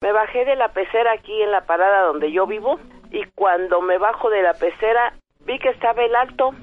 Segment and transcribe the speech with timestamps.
[0.00, 2.78] Me bajé de la pecera aquí en la parada donde yo vivo
[3.10, 6.54] y cuando me bajo de la pecera vi que estaba el alto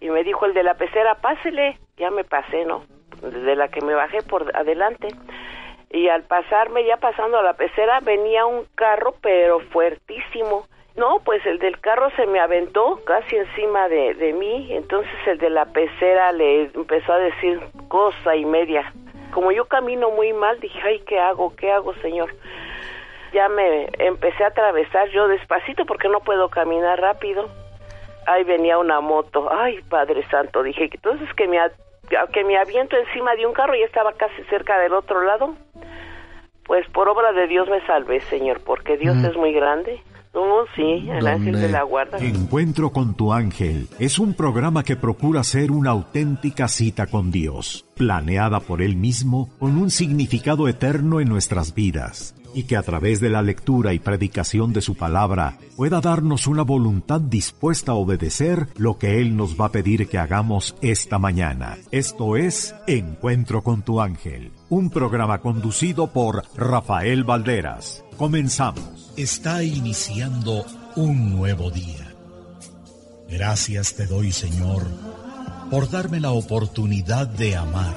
[0.00, 1.78] y me dijo el de la pecera, pásele.
[1.96, 2.84] Ya me pasé, ¿no?
[3.22, 5.08] Desde la que me bajé por adelante.
[5.90, 10.66] Y al pasarme, ya pasando a la pecera, venía un carro, pero fuertísimo.
[10.94, 14.68] No, pues el del carro se me aventó casi encima de, de mí.
[14.70, 18.92] Entonces el de la pecera le empezó a decir cosa y media.
[19.32, 21.56] Como yo camino muy mal, dije, ay, ¿qué hago?
[21.56, 22.30] ¿Qué hago, señor?
[23.36, 27.50] Ya me empecé a atravesar yo despacito porque no puedo caminar rápido
[28.26, 29.48] ahí venía una moto.
[29.50, 31.58] Ay, Padre Santo, dije, entonces que me,
[32.32, 35.54] que me aviento encima de un carro y estaba casi cerca del otro lado.
[36.64, 39.24] Pues por obra de Dios me salvé, Señor, porque Dios mm.
[39.24, 40.02] es muy grande.
[40.38, 42.18] Oh, sí, el ángel de la guarda.
[42.18, 47.86] Encuentro con tu ángel es un programa que procura ser una auténtica cita con Dios,
[47.96, 53.20] planeada por Él mismo con un significado eterno en nuestras vidas y que a través
[53.20, 58.68] de la lectura y predicación de su palabra pueda darnos una voluntad dispuesta a obedecer
[58.76, 61.78] lo que Él nos va a pedir que hagamos esta mañana.
[61.90, 68.04] Esto es Encuentro con tu ángel, un programa conducido por Rafael Valderas.
[68.16, 69.12] Comenzamos.
[69.16, 70.64] Está iniciando
[70.96, 72.14] un nuevo día.
[73.28, 74.82] Gracias te doy, Señor,
[75.70, 77.96] por darme la oportunidad de amar,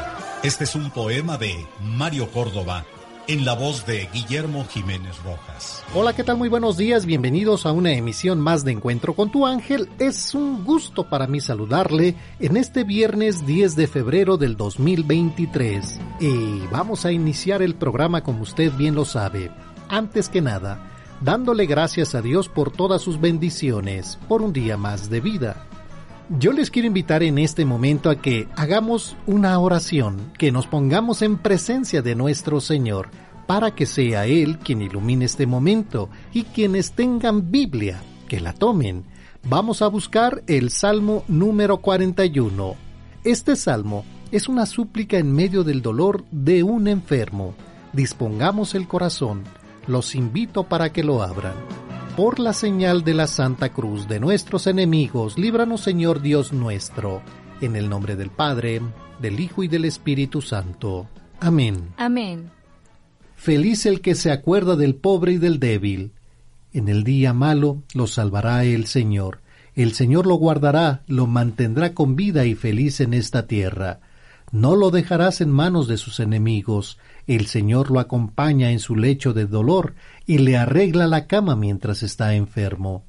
[0.43, 2.83] Este es un poema de Mario Córdoba
[3.27, 5.83] en la voz de Guillermo Jiménez Rojas.
[5.93, 6.37] Hola, ¿qué tal?
[6.37, 9.87] Muy buenos días, bienvenidos a una emisión más de Encuentro con tu ángel.
[9.99, 15.99] Es un gusto para mí saludarle en este viernes 10 de febrero del 2023.
[16.19, 19.51] Y vamos a iniciar el programa como usted bien lo sabe.
[19.89, 20.91] Antes que nada,
[21.21, 25.67] dándole gracias a Dios por todas sus bendiciones, por un día más de vida.
[26.39, 31.21] Yo les quiero invitar en este momento a que hagamos una oración, que nos pongamos
[31.23, 33.09] en presencia de nuestro Señor,
[33.47, 39.03] para que sea Él quien ilumine este momento y quienes tengan Biblia, que la tomen.
[39.43, 42.75] Vamos a buscar el Salmo número 41.
[43.25, 47.55] Este salmo es una súplica en medio del dolor de un enfermo.
[47.91, 49.43] Dispongamos el corazón.
[49.85, 51.55] Los invito para que lo abran
[52.15, 57.21] por la señal de la Santa Cruz de nuestros enemigos, líbranos Señor Dios nuestro,
[57.61, 58.81] en el nombre del Padre,
[59.19, 61.07] del Hijo y del Espíritu Santo.
[61.39, 61.89] Amén.
[61.97, 62.51] Amén.
[63.35, 66.11] Feliz el que se acuerda del pobre y del débil.
[66.73, 69.41] En el día malo lo salvará el Señor.
[69.75, 74.01] El Señor lo guardará, lo mantendrá con vida y feliz en esta tierra.
[74.51, 76.97] No lo dejarás en manos de sus enemigos.
[77.27, 79.95] El Señor lo acompaña en su lecho de dolor
[80.25, 83.03] y le arregla la cama mientras está enfermo.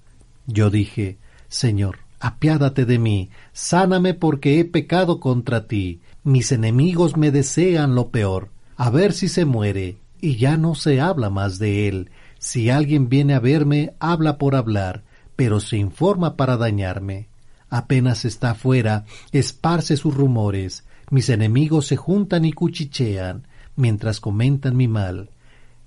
[0.47, 1.19] Yo dije,
[1.49, 6.01] Señor, apiádate de mí, sáname porque he pecado contra ti.
[6.25, 8.49] Mis enemigos me desean lo peor.
[8.77, 12.11] A ver si se muere, y ya no se habla más de él.
[12.39, 15.03] Si alguien viene a verme, habla por hablar,
[15.37, 17.29] pero se informa para dañarme.
[17.69, 20.85] Apenas está fuera, esparce sus rumores.
[21.11, 23.47] Mis enemigos se juntan y cuchichean,
[23.77, 25.31] mientras comentan mi mal.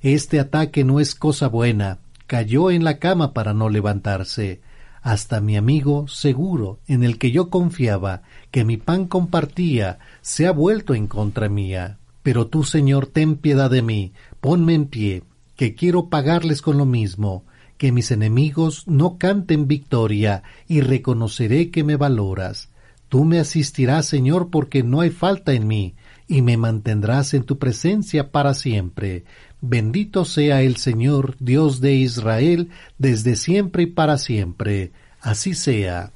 [0.02, 2.00] Este ataque no es cosa buena.
[2.28, 4.62] Cayó en la cama para no levantarse.
[5.02, 10.52] Hasta mi amigo seguro, en el que yo confiaba, que mi pan compartía, se ha
[10.52, 12.00] vuelto en contra mía.
[12.24, 15.24] Pero tú, Señor, ten piedad de mí, ponme en pie.
[15.56, 17.46] que quiero pagarles con lo mismo,
[17.78, 22.70] que mis enemigos no canten victoria, y reconoceré que me valoras.
[23.10, 25.96] Tú me asistirás, Señor, porque no hay falta en mí,
[26.28, 29.26] y me mantendrás en tu presencia para siempre.
[29.62, 34.92] Bendito sea el Señor, Dios de Israel, desde siempre y para siempre.
[35.22, 36.12] Así sea.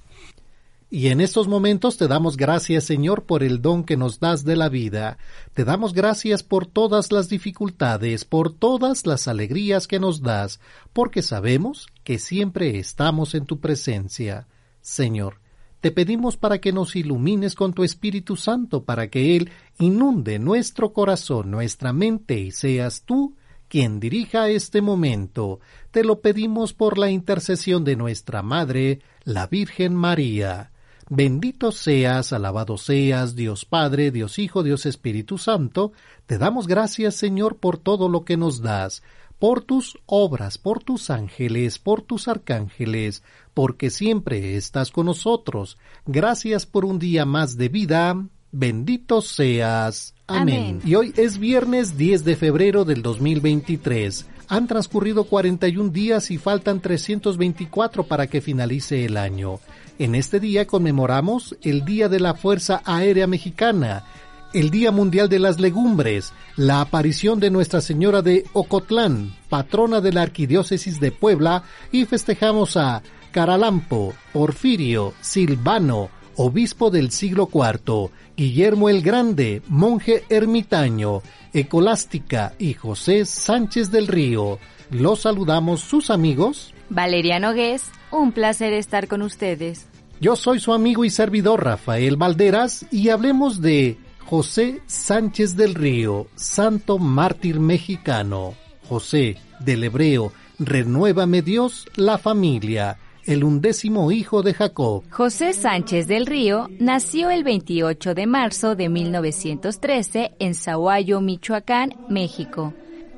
[0.91, 4.56] Y en estos momentos te damos gracias, Señor, por el don que nos das de
[4.56, 5.19] la vida.
[5.53, 10.59] Te damos gracias por todas las dificultades, por todas las alegrías que nos das,
[10.91, 14.47] porque sabemos que siempre estamos en tu presencia.
[14.81, 15.35] Señor,
[15.81, 19.49] te pedimos para que nos ilumines con tu Espíritu Santo, para que Él
[19.79, 23.35] inunde nuestro corazón, nuestra mente, y seas tú
[23.69, 25.59] quien dirija este momento.
[25.91, 30.71] Te lo pedimos por la intercesión de nuestra Madre, la Virgen María.
[31.07, 35.93] Bendito seas, alabado seas, Dios Padre, Dios Hijo, Dios Espíritu Santo.
[36.25, 39.01] Te damos gracias, Señor, por todo lo que nos das,
[39.39, 45.77] por tus obras, por tus ángeles, por tus arcángeles, porque siempre estás con nosotros.
[46.06, 48.21] Gracias por un día más de vida.
[48.51, 50.13] Bendito seas.
[50.27, 50.81] Amén.
[50.86, 54.27] Y hoy es viernes 10 de febrero del 2023.
[54.50, 59.59] Han transcurrido 41 días y faltan 324 para que finalice el año.
[60.00, 64.06] En este día conmemoramos el Día de la Fuerza Aérea Mexicana,
[64.53, 70.11] el Día Mundial de las Legumbres, la aparición de Nuestra Señora de Ocotlán, patrona de
[70.11, 78.89] la Arquidiócesis de Puebla, y festejamos a Caralampo, Porfirio, Silvano, obispo del siglo IV, Guillermo
[78.89, 81.21] el Grande, monje ermitaño,
[81.53, 84.59] Ecolástica y José Sánchez del Río.
[84.89, 86.73] Los saludamos sus amigos.
[86.89, 89.87] Valeria Nogués, un placer estar con ustedes.
[90.21, 93.97] Yo soy su amigo y servidor Rafael Valderas y hablemos de
[94.29, 98.53] José Sánchez del Río, santo mártir mexicano.
[98.87, 105.03] José, del hebreo, renuévame Dios la familia, el undécimo hijo de Jacob.
[105.09, 112.75] José Sánchez del Río nació el 28 de marzo de 1913 en Zahuayo, Michoacán, México.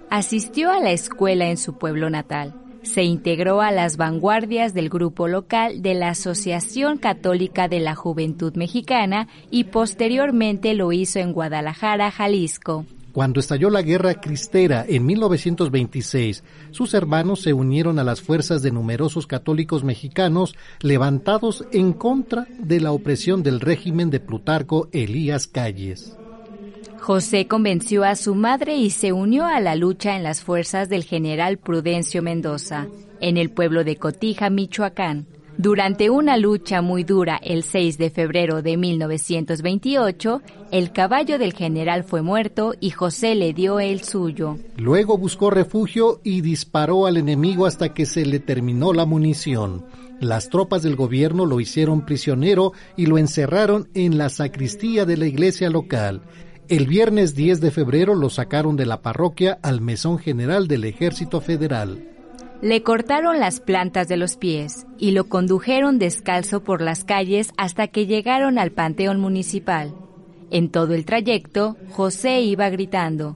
[0.10, 5.28] Asistió a la escuela en su pueblo natal se integró a las vanguardias del grupo
[5.28, 12.12] local de la Asociación Católica de la Juventud Mexicana y posteriormente lo hizo en Guadalajara,
[12.12, 12.86] Jalisco.
[13.12, 18.72] Cuando estalló la guerra cristera en 1926, sus hermanos se unieron a las fuerzas de
[18.72, 26.16] numerosos católicos mexicanos levantados en contra de la opresión del régimen de Plutarco Elías Calles.
[27.02, 31.04] José convenció a su madre y se unió a la lucha en las fuerzas del
[31.04, 32.90] general Prudencio Mendoza,
[33.20, 35.26] en el pueblo de Cotija, Michoacán.
[35.58, 42.04] Durante una lucha muy dura el 6 de febrero de 1928, el caballo del general
[42.04, 44.60] fue muerto y José le dio el suyo.
[44.78, 49.86] Luego buscó refugio y disparó al enemigo hasta que se le terminó la munición.
[50.20, 55.26] Las tropas del gobierno lo hicieron prisionero y lo encerraron en la sacristía de la
[55.26, 56.22] iglesia local.
[56.72, 61.42] El viernes 10 de febrero lo sacaron de la parroquia al mesón general del Ejército
[61.42, 62.08] Federal.
[62.62, 67.90] Le cortaron las plantas de los pies y lo condujeron descalzo por las calles hasta
[67.90, 69.94] que llegaron al Panteón Municipal.
[70.50, 73.36] En todo el trayecto, José iba gritando,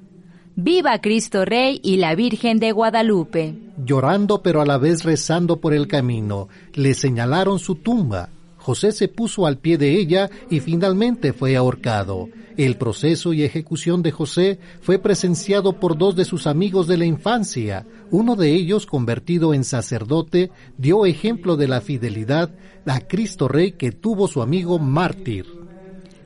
[0.56, 3.54] ¡Viva Cristo Rey y la Virgen de Guadalupe!
[3.86, 8.30] Llorando pero a la vez rezando por el camino, le señalaron su tumba.
[8.66, 12.30] José se puso al pie de ella y finalmente fue ahorcado.
[12.58, 17.06] El proceso y ejecución de José fue presenciado por dos de sus amigos de la
[17.06, 17.86] infancia.
[18.10, 22.56] Uno de ellos, convertido en sacerdote, dio ejemplo de la fidelidad
[22.88, 25.46] a Cristo Rey que tuvo su amigo mártir.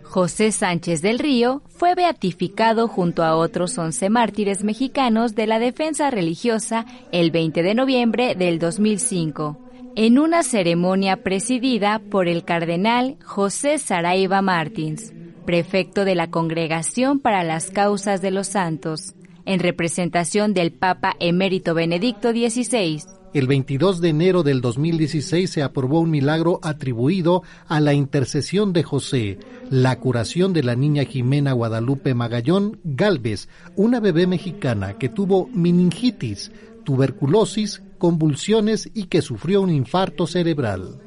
[0.03, 6.10] José Sánchez del Río fue beatificado junto a otros once mártires mexicanos de la defensa
[6.10, 9.68] religiosa el 20 de noviembre del 2005,
[10.01, 15.12] en una ceremonia presidida por el cardenal José Saraiva Martins
[15.46, 19.15] prefecto de la Congregación para las Causas de los Santos,
[19.46, 23.01] en representación del Papa emérito Benedicto XVI.
[23.34, 28.84] El 22 de enero del 2016 se aprobó un milagro atribuido a la intercesión de
[28.84, 29.38] José,
[29.70, 36.51] la curación de la niña Jimena Guadalupe Magallón Galvez, una bebé mexicana que tuvo meningitis,
[36.89, 41.00] tuberculosis, convulsiones y que sufrió un infarto cerebral.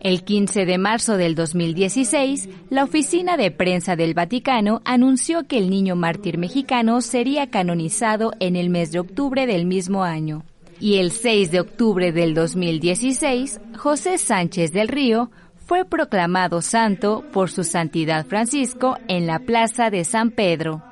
[0.00, 5.68] El 15 de marzo del 2016, la oficina de prensa del Vaticano anunció que el
[5.68, 10.44] niño mártir mexicano sería canonizado en el mes de octubre del mismo año.
[10.80, 15.30] Y el 6 de octubre del 2016, José Sánchez del Río
[15.66, 20.82] fue proclamado santo por su santidad Francisco en la plaza de San Pedro.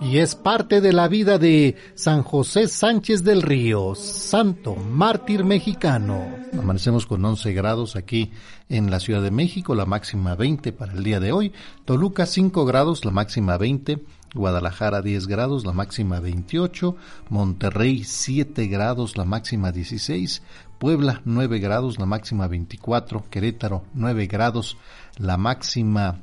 [0.00, 6.24] Y es parte de la vida de San José Sánchez del Río, santo mártir mexicano.
[6.58, 8.32] Amanecemos con 11 grados aquí
[8.68, 11.52] en la Ciudad de México, la máxima 20 para el día de hoy.
[11.84, 14.04] Toluca 5 grados, la máxima 20.
[14.34, 16.96] Guadalajara 10 grados, la máxima 28.
[17.28, 20.42] Monterrey 7 grados, la máxima 16.
[20.78, 23.24] Puebla 9 grados, la máxima 24.
[23.30, 24.76] Querétaro 9 grados,
[25.18, 26.20] la máxima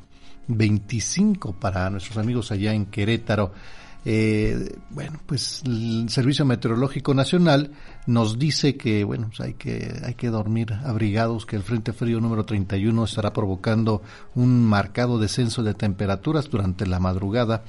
[0.57, 3.51] 25 para nuestros amigos allá en Querétaro.
[4.03, 7.71] Eh, bueno, pues el Servicio Meteorológico Nacional
[8.07, 12.19] nos dice que, bueno, pues hay que, hay que dormir abrigados, que el Frente Frío
[12.19, 14.01] número 31 estará provocando
[14.33, 17.63] un marcado descenso de temperaturas durante la madrugada,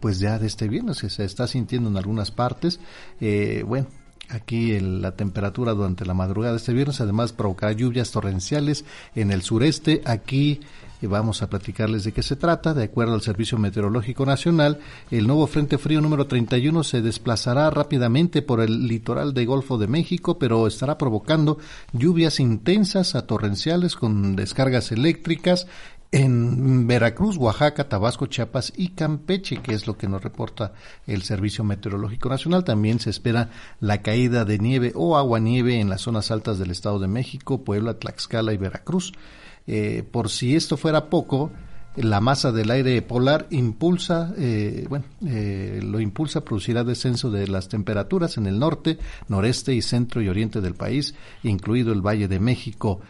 [0.00, 2.78] pues ya de este viernes, se está sintiendo en algunas partes.
[3.20, 3.86] Eh, bueno,
[4.28, 8.84] aquí la temperatura durante la madrugada de este viernes, además provocará lluvias torrenciales
[9.14, 10.60] en el sureste, aquí
[11.02, 12.74] y vamos a platicarles de qué se trata.
[12.74, 14.80] De acuerdo al Servicio Meteorológico Nacional,
[15.10, 19.86] el nuevo Frente Frío número 31 se desplazará rápidamente por el litoral de Golfo de
[19.86, 21.58] México, pero estará provocando
[21.92, 25.66] lluvias intensas a torrenciales con descargas eléctricas
[26.12, 30.72] en Veracruz, Oaxaca, Tabasco, Chiapas y Campeche, que es lo que nos reporta
[31.06, 32.64] el Servicio Meteorológico Nacional.
[32.64, 36.98] También se espera la caída de nieve o agua-nieve en las zonas altas del Estado
[36.98, 39.12] de México, Puebla, Tlaxcala y Veracruz.
[39.66, 41.50] Eh, por si esto fuera poco,
[41.96, 47.68] la masa del aire polar impulsa, eh, bueno, eh, lo impulsa, producirá descenso de las
[47.68, 48.98] temperaturas en el norte,
[49.28, 53.00] noreste y centro y oriente del país, incluido el Valle de México.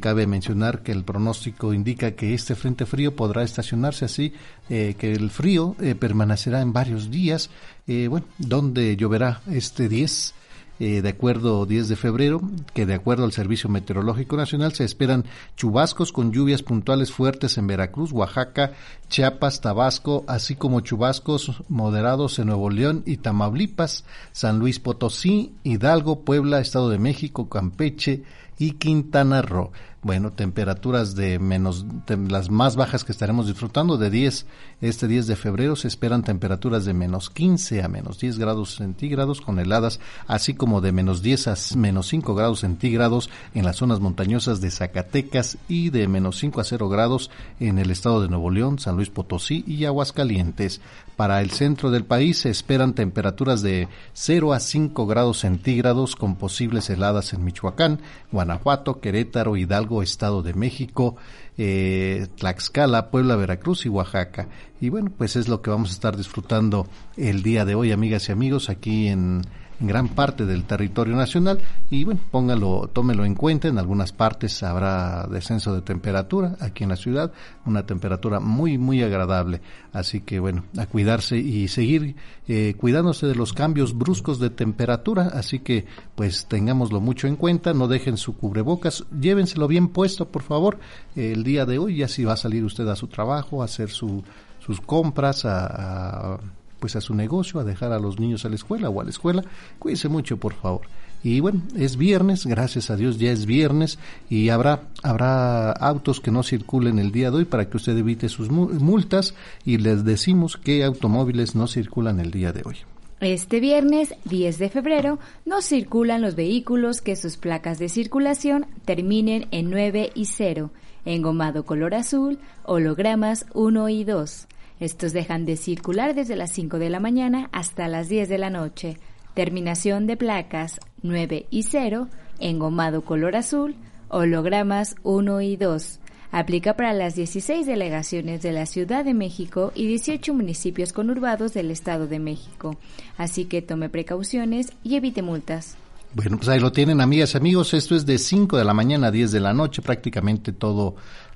[0.00, 4.32] cabe mencionar que el pronóstico indica que este frente frío podrá estacionarse así,
[4.68, 7.50] que el frío permanecerá en varios días,
[7.86, 10.34] bueno, donde lloverá este 10
[10.80, 12.40] eh, de acuerdo 10 de febrero,
[12.72, 15.24] que de acuerdo al Servicio Meteorológico Nacional se esperan
[15.56, 18.72] chubascos con lluvias puntuales fuertes en Veracruz, Oaxaca,
[19.08, 26.24] Chiapas, Tabasco, así como chubascos moderados en Nuevo León y Tamaulipas, San Luis Potosí, Hidalgo,
[26.24, 28.24] Puebla, Estado de México, Campeche
[28.58, 29.70] y Quintana Roo
[30.04, 31.86] bueno, temperaturas de menos,
[32.28, 34.46] las más bajas que estaremos disfrutando, de 10,
[34.82, 39.40] este 10 de febrero se esperan temperaturas de menos 15 a menos 10 grados centígrados
[39.40, 44.00] con heladas, así como de menos 10 a menos 5 grados centígrados en las zonas
[44.00, 48.50] montañosas de Zacatecas y de menos 5 a 0 grados en el estado de Nuevo
[48.50, 50.82] León, San Luis Potosí y Aguascalientes.
[51.16, 56.36] Para el centro del país se esperan temperaturas de 0 a 5 grados centígrados con
[56.36, 58.00] posibles heladas en Michoacán,
[58.32, 61.16] Guanajuato, Querétaro, Hidalgo, Estado de México,
[61.56, 64.48] eh, Tlaxcala, Puebla, Veracruz y Oaxaca.
[64.80, 66.86] Y bueno, pues es lo que vamos a estar disfrutando
[67.16, 69.42] el día de hoy, amigas y amigos, aquí en
[69.80, 71.60] en gran parte del territorio nacional.
[71.90, 76.90] Y bueno, póngalo, tómelo en cuenta, en algunas partes habrá descenso de temperatura aquí en
[76.90, 77.32] la ciudad,
[77.66, 79.60] una temperatura muy muy agradable,
[79.92, 82.16] así que bueno, a cuidarse y seguir
[82.48, 87.72] eh, cuidándose de los cambios bruscos de temperatura, así que pues tengámoslo mucho en cuenta,
[87.74, 90.78] no dejen su cubrebocas, llévenselo bien puesto por favor.
[91.16, 93.90] El día de hoy, ya si va a salir usted a su trabajo, a hacer
[93.90, 94.22] su,
[94.58, 96.38] sus compras, a
[96.84, 99.08] pues a su negocio, a dejar a los niños a la escuela o a la
[99.08, 99.42] escuela.
[99.78, 100.82] Cuídense mucho, por favor.
[101.22, 103.98] Y bueno, es viernes, gracias a Dios ya es viernes
[104.28, 108.28] y habrá habrá autos que no circulen el día de hoy para que usted evite
[108.28, 112.76] sus multas y les decimos qué automóviles no circulan el día de hoy.
[113.20, 119.46] Este viernes 10 de febrero no circulan los vehículos que sus placas de circulación terminen
[119.52, 120.70] en 9 y 0,
[121.06, 124.48] engomado color azul, hologramas 1 y 2.
[124.84, 128.50] Estos dejan de circular desde las 5 de la mañana hasta las 10 de la
[128.50, 128.98] noche.
[129.32, 133.76] Terminación de placas 9 y 0, engomado color azul,
[134.10, 136.00] hologramas 1 y 2.
[136.32, 141.70] Aplica para las 16 delegaciones de la Ciudad de México y 18 municipios conurbados del
[141.70, 142.76] Estado de México.
[143.16, 145.78] Así que tome precauciones y evite multas.
[146.12, 147.72] Bueno, pues ahí lo tienen, amigas y amigos.
[147.72, 150.94] Esto es de 5 de la mañana a 10 de la noche, prácticamente todo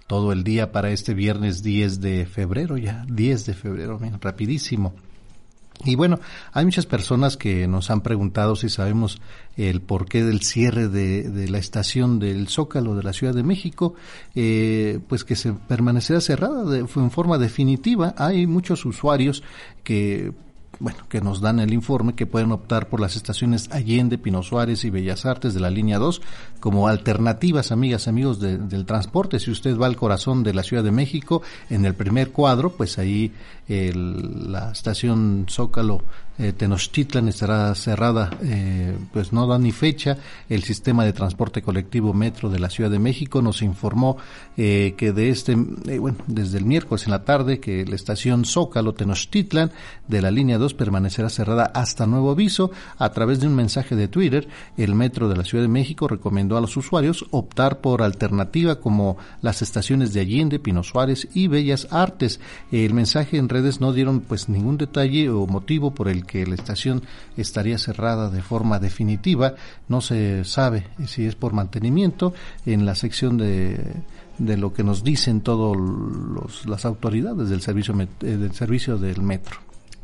[0.08, 4.94] todo el día para este viernes 10 de febrero, ya 10 de febrero, rapidísimo.
[5.84, 6.18] Y bueno,
[6.52, 9.20] hay muchas personas que nos han preguntado si sabemos
[9.56, 13.94] el porqué del cierre de, la estación del Zócalo de la Ciudad de México,
[14.34, 18.14] eh, pues que se permanecerá cerrada en forma definitiva.
[18.16, 19.44] Hay muchos usuarios
[19.84, 20.32] que
[20.80, 24.85] bueno, que nos dan el informe que pueden optar por las estaciones Allende, Pino Suárez
[24.85, 26.23] y Bellas Artes de la línea 2
[26.61, 29.40] como alternativas, amigas, amigos del transporte.
[29.40, 32.99] Si usted va al corazón de la Ciudad de México, en el primer cuadro, pues
[32.99, 33.32] ahí
[33.68, 36.02] la estación Zócalo
[36.38, 40.18] eh, Tenochtitlan estará cerrada, eh, pues no da ni fecha.
[40.49, 44.16] El sistema de transporte colectivo Metro de la Ciudad de México nos informó
[44.57, 48.45] eh, que de este, eh, bueno, desde el miércoles en la tarde, que la estación
[48.45, 49.73] Zócalo Tenochtitlan
[50.07, 52.71] de la línea 2 permanecerá cerrada hasta nuevo aviso.
[52.99, 56.57] A través de un mensaje de Twitter, el Metro de la Ciudad de México recomendó
[56.57, 61.88] a los usuarios optar por alternativa como las estaciones de Allende, Pino Suárez y Bellas
[61.90, 62.40] Artes.
[62.71, 66.54] El mensaje en redes no dieron pues ningún detalle o motivo por el que la
[66.54, 67.02] estación
[67.37, 69.56] estaría cerrada de forma definitiva.
[69.88, 72.32] No se sabe si es por mantenimiento.
[72.64, 73.97] En la sección de,
[74.38, 75.76] de lo que nos dicen todas
[76.66, 79.58] las autoridades del servicio, eh, del servicio del metro.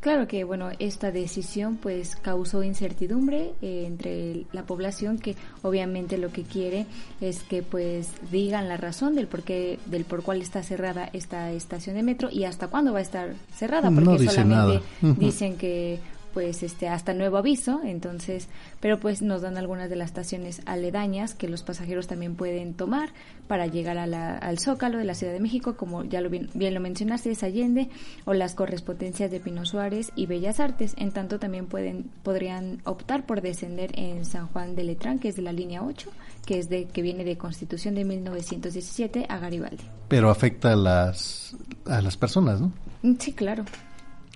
[0.04, 6.30] Claro que bueno, esta decisión pues causó incertidumbre eh, entre la población que obviamente lo
[6.30, 6.84] que quiere
[7.22, 11.52] es que pues digan la razón del por qué, del por cuál está cerrada esta
[11.52, 16.00] estación de metro y hasta cuándo va a estar cerrada porque solamente dicen que
[16.34, 18.48] pues este hasta nuevo aviso, entonces,
[18.80, 23.10] pero pues nos dan algunas de las estaciones aledañas que los pasajeros también pueden tomar
[23.46, 26.50] para llegar a la, al Zócalo de la Ciudad de México, como ya lo bien,
[26.52, 27.88] lo mencionaste, es Allende
[28.24, 33.24] o las correspondencias de Pino Suárez y Bellas Artes, en tanto también pueden podrían optar
[33.24, 36.10] por descender en San Juan de Letrán, que es de la línea 8,
[36.44, 39.84] que es de que viene de Constitución de 1917 a Garibaldi.
[40.08, 42.72] Pero afecta a las a las personas, ¿no?
[43.20, 43.64] Sí, claro.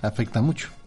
[0.01, 0.78] Afecta mucho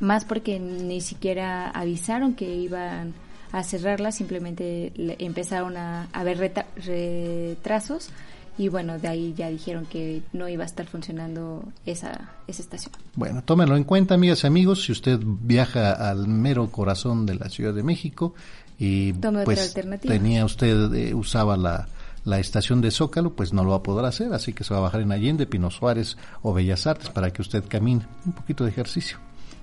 [0.00, 3.14] más porque ni siquiera avisaron que iban
[3.52, 8.10] a cerrarla, simplemente empezaron a haber retrasos
[8.58, 12.92] y bueno, de ahí ya dijeron que no iba a estar funcionando esa, esa estación.
[13.14, 17.48] Bueno, tómenlo en cuenta, amigas y amigos, si usted viaja al mero corazón de la
[17.48, 18.34] Ciudad de México
[18.78, 21.88] y pues tenía usted, eh, usaba la,
[22.24, 24.80] la estación de Zócalo, pues no lo va a poder hacer, así que se va
[24.80, 28.64] a bajar en Allende, Pino Suárez o Bellas Artes para que usted camine un poquito
[28.64, 29.18] de ejercicio.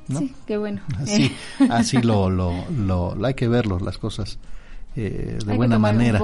[0.07, 0.81] Sí, qué bueno.
[0.97, 1.31] Así,
[1.69, 4.39] así lo, lo, lo, hay que verlo, las cosas.
[4.95, 6.19] Eh, de buena manera.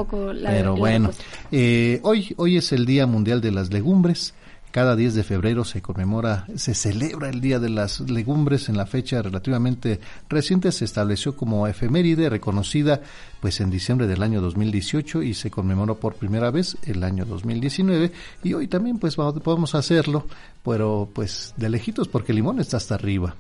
[0.48, 1.12] pero bueno,
[1.52, 4.34] eh, hoy, hoy es el Día Mundial de las Legumbres.
[4.72, 8.70] Cada 10 de febrero se conmemora, se celebra el Día de las Legumbres.
[8.70, 13.00] En la fecha relativamente reciente se estableció como efeméride reconocida
[13.40, 18.12] pues en diciembre del año 2018 y se conmemoró por primera vez el año 2019
[18.42, 20.26] y hoy también pues podemos hacerlo,
[20.66, 23.36] pero pues de lejitos porque el limón está hasta arriba.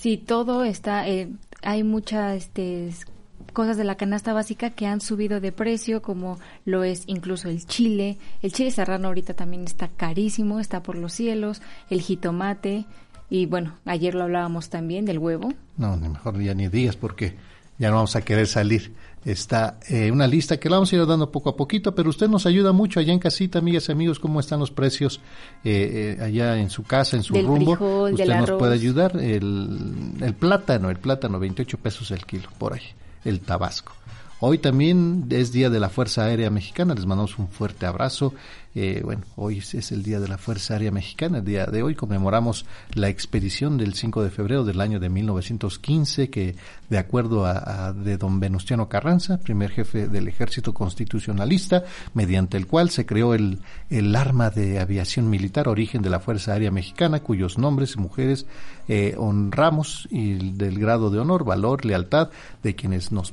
[0.00, 1.28] Sí, todo está, eh,
[1.60, 2.88] hay muchas este,
[3.52, 7.66] cosas de la canasta básica que han subido de precio, como lo es incluso el
[7.66, 8.16] chile.
[8.40, 11.60] El chile serrano ahorita también está carísimo, está por los cielos,
[11.90, 12.86] el jitomate,
[13.28, 15.52] y bueno, ayer lo hablábamos también del huevo.
[15.76, 17.34] No, ni mejor ya ni días porque
[17.76, 21.06] ya no vamos a querer salir está eh, una lista que la vamos a ir
[21.06, 24.18] dando poco a poquito, pero usted nos ayuda mucho allá en casita, amigas y amigos,
[24.18, 25.20] cómo están los precios
[25.64, 27.72] eh, eh, allá en su casa, en su rumbo.
[28.04, 29.16] usted nos puede ayudar.
[29.16, 32.82] El, el plátano, el plátano, 28 pesos el kilo, por ahí,
[33.24, 33.92] el tabasco.
[34.42, 38.32] Hoy también es Día de la Fuerza Aérea Mexicana, les mandamos un fuerte abrazo
[38.74, 41.38] eh, bueno, hoy es el Día de la Fuerza Aérea Mexicana.
[41.38, 46.30] El día de hoy conmemoramos la expedición del 5 de febrero del año de 1915,
[46.30, 46.54] que
[46.90, 52.90] de acuerdo a, de don Venustiano Carranza, primer jefe del ejército constitucionalista, mediante el cual
[52.90, 57.58] se creó el, el arma de aviación militar, origen de la Fuerza Aérea Mexicana, cuyos
[57.58, 58.46] nombres y mujeres
[58.88, 62.30] eh, honramos y del grado de honor, valor, lealtad
[62.62, 63.32] de quienes nos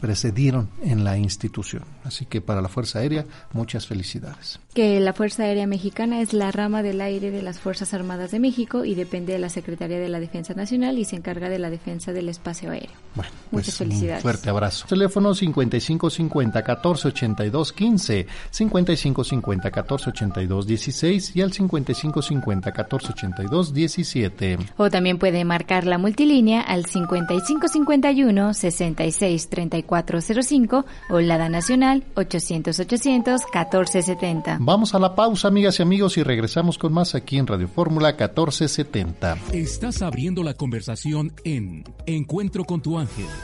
[0.00, 1.84] precedieron en la institución.
[2.04, 6.52] Así que para la Fuerza Aérea, muchas felicidades que la Fuerza Aérea Mexicana es la
[6.52, 10.08] rama del aire de las Fuerzas Armadas de México y depende de la Secretaría de
[10.08, 12.79] la Defensa Nacional y se encarga de la defensa del espacio aéreo.
[13.14, 14.18] Bueno, pues Muchas felicidades.
[14.18, 14.86] Un fuerte abrazo.
[14.88, 24.58] Teléfono 5550 14 82 15, 5550 14 82 16 y al 5550 14 82 17.
[24.76, 32.78] O también puede marcar la multilínea al 5551 66 3405 o la da nacional 800
[32.78, 34.58] 800 1470.
[34.60, 38.10] Vamos a la pausa, amigas y amigos, y regresamos con más aquí en Radio Fórmula
[38.10, 39.36] 1470.
[39.52, 42.64] Estás abriendo la conversación en Encuentro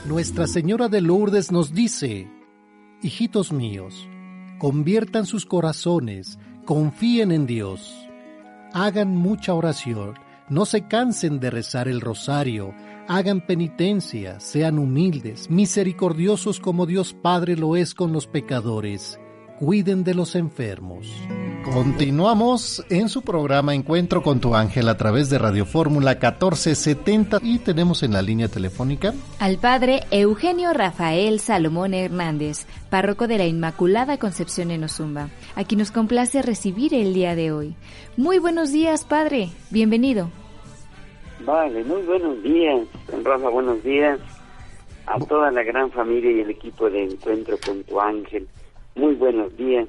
[0.05, 2.31] Nuestra Señora de Lourdes nos dice,
[3.03, 4.09] hijitos míos,
[4.59, 7.93] conviertan sus corazones, confíen en Dios,
[8.73, 10.15] hagan mucha oración,
[10.49, 12.73] no se cansen de rezar el rosario,
[13.09, 19.19] hagan penitencia, sean humildes, misericordiosos como Dios Padre lo es con los pecadores
[19.59, 21.07] cuiden de los enfermos.
[21.73, 27.59] Continuamos en su programa Encuentro con tu ángel a través de Radio Fórmula 1470 y
[27.59, 34.17] tenemos en la línea telefónica al padre Eugenio Rafael Salomón Hernández, párroco de la Inmaculada
[34.17, 37.75] Concepción en Ozumba, a quien nos complace recibir el día de hoy.
[38.17, 39.49] Muy buenos días, padre.
[39.71, 40.31] Bienvenido.
[41.45, 42.87] Vale, muy buenos días,
[43.25, 44.21] Rafa, buenos días
[45.07, 48.47] a toda la gran familia y el equipo de Encuentro con tu ángel.
[48.95, 49.89] Muy buenos días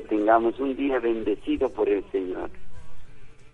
[0.00, 2.50] que tengamos un día bendecido por el Señor.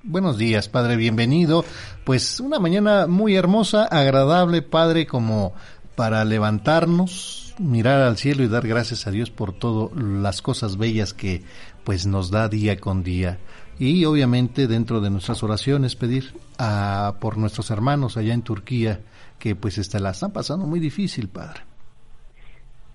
[0.02, 1.64] Buenos días, Padre, bienvenido.
[2.04, 5.54] Pues una mañana muy hermosa, agradable, Padre, como
[5.96, 11.14] para levantarnos, mirar al cielo y dar gracias a Dios por todas las cosas bellas
[11.14, 11.42] que
[11.84, 13.38] pues nos da día con día.
[13.78, 16.24] Y obviamente dentro de nuestras oraciones pedir
[16.58, 19.00] a, por nuestros hermanos allá en Turquía
[19.38, 21.60] que pues está, la están pasando muy difícil, Padre.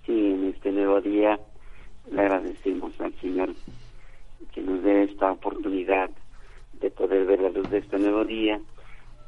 [0.06, 1.38] Sí, en este nuevo día
[2.12, 2.92] le agradecemos
[3.30, 3.54] Señor
[4.52, 6.10] que nos dé esta oportunidad
[6.80, 8.60] de poder ver la luz de este nuevo día,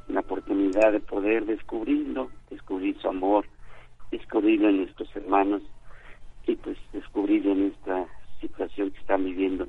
[0.08, 3.46] una oportunidad de poder descubrirlo, descubrir su amor,
[4.10, 5.62] descubrirlo en nuestros hermanos
[6.48, 8.08] y pues descubrirlo en esta
[8.40, 9.68] situación que están viviendo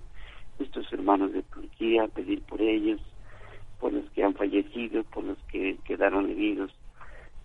[0.58, 3.02] nuestros hermanos de Turquía, pedir por ellos,
[3.80, 6.74] por los que han fallecido, por los que quedaron heridos,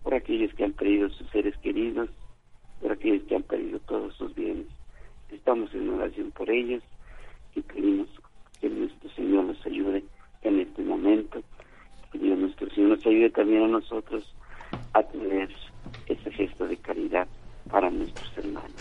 [0.03, 2.09] por aquellos que han perdido sus seres queridos,
[2.81, 4.78] por aquellos que han perdido todos sus bienes.
[5.31, 6.83] Estamos en oración por ellos
[7.55, 8.09] y pedimos
[8.61, 10.05] que nuestro Señor nos ayude
[10.43, 11.41] en este momento.
[12.13, 14.35] Que Dios nuestro Señor nos ayude también a nosotros
[14.93, 15.49] a tener
[16.07, 17.27] ese gesto de caridad
[17.71, 18.73] para nuestros hermanos.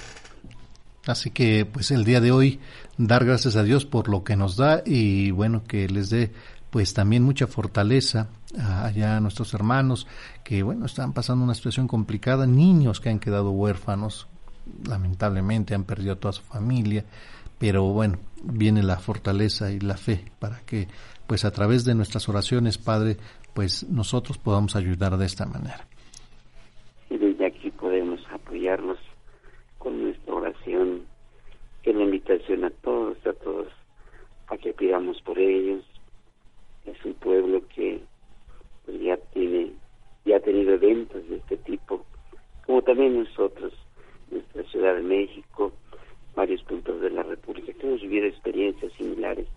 [1.06, 2.60] Así que pues el día de hoy
[2.98, 6.32] dar gracias a Dios por lo que nos da y bueno que les dé
[6.70, 10.06] pues también mucha fortaleza allá a nuestros hermanos
[10.44, 14.28] que bueno están pasando una situación complicada, niños que han quedado huérfanos,
[14.88, 17.06] lamentablemente han perdido toda su familia,
[17.58, 20.88] pero bueno, viene la fortaleza y la fe para que
[21.28, 23.18] pues a través de nuestras oraciones, Padre,
[23.54, 25.86] pues nosotros podamos ayudar de esta manera.
[27.10, 28.98] Y desde aquí podemos apoyarlos
[29.78, 31.06] con nuestra oración,
[31.84, 33.68] en la invitación a todos, a todos,
[34.48, 35.84] a que pidamos por ellos.
[36.86, 38.02] Es un pueblo que
[38.86, 39.74] pues, ya tiene,
[40.26, 42.06] ya ha tenido eventos de este tipo,
[42.66, 43.74] como también nosotros
[44.32, 45.74] nuestra Ciudad de México,
[46.36, 49.48] varios puntos de la República, que hemos vivido experiencias similares,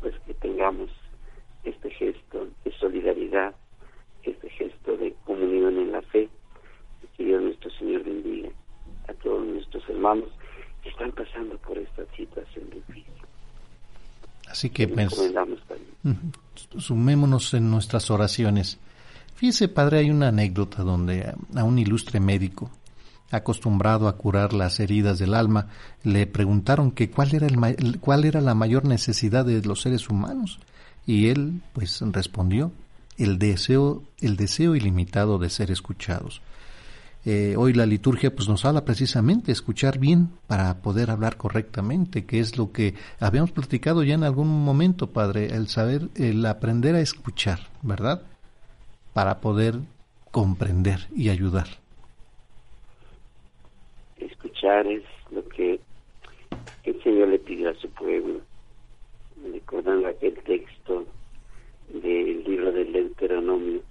[0.00, 0.90] pues que tengamos
[1.64, 3.54] este gesto de solidaridad,
[4.22, 6.28] este gesto de comunión en la fe,
[7.16, 8.50] que Dios nuestro Señor bendiga
[9.08, 10.28] a todos nuestros hermanos
[10.82, 13.04] que están pasando por esta situación difícil.
[14.48, 15.14] Así que pues,
[16.78, 18.78] sumémonos en nuestras oraciones.
[19.34, 22.70] Fíjese, Padre, hay una anécdota donde a un ilustre médico
[23.30, 25.68] acostumbrado a curar las heridas del alma,
[26.02, 30.60] le preguntaron que cuál era, el, era la mayor necesidad de los seres humanos
[31.06, 32.72] y él pues respondió
[33.16, 36.42] el deseo el deseo ilimitado de ser escuchados.
[37.24, 42.38] Eh, hoy la liturgia pues nos habla precisamente escuchar bien para poder hablar correctamente, que
[42.38, 47.00] es lo que habíamos platicado ya en algún momento, Padre, el saber, el aprender a
[47.00, 48.22] escuchar, ¿verdad?
[49.12, 49.80] Para poder
[50.30, 51.66] comprender y ayudar
[54.56, 55.78] escuchar es lo que
[56.84, 58.40] el Señor le pidió a su pueblo,
[59.52, 61.04] recordando aquel texto
[61.88, 63.82] del libro del Deuteronomio,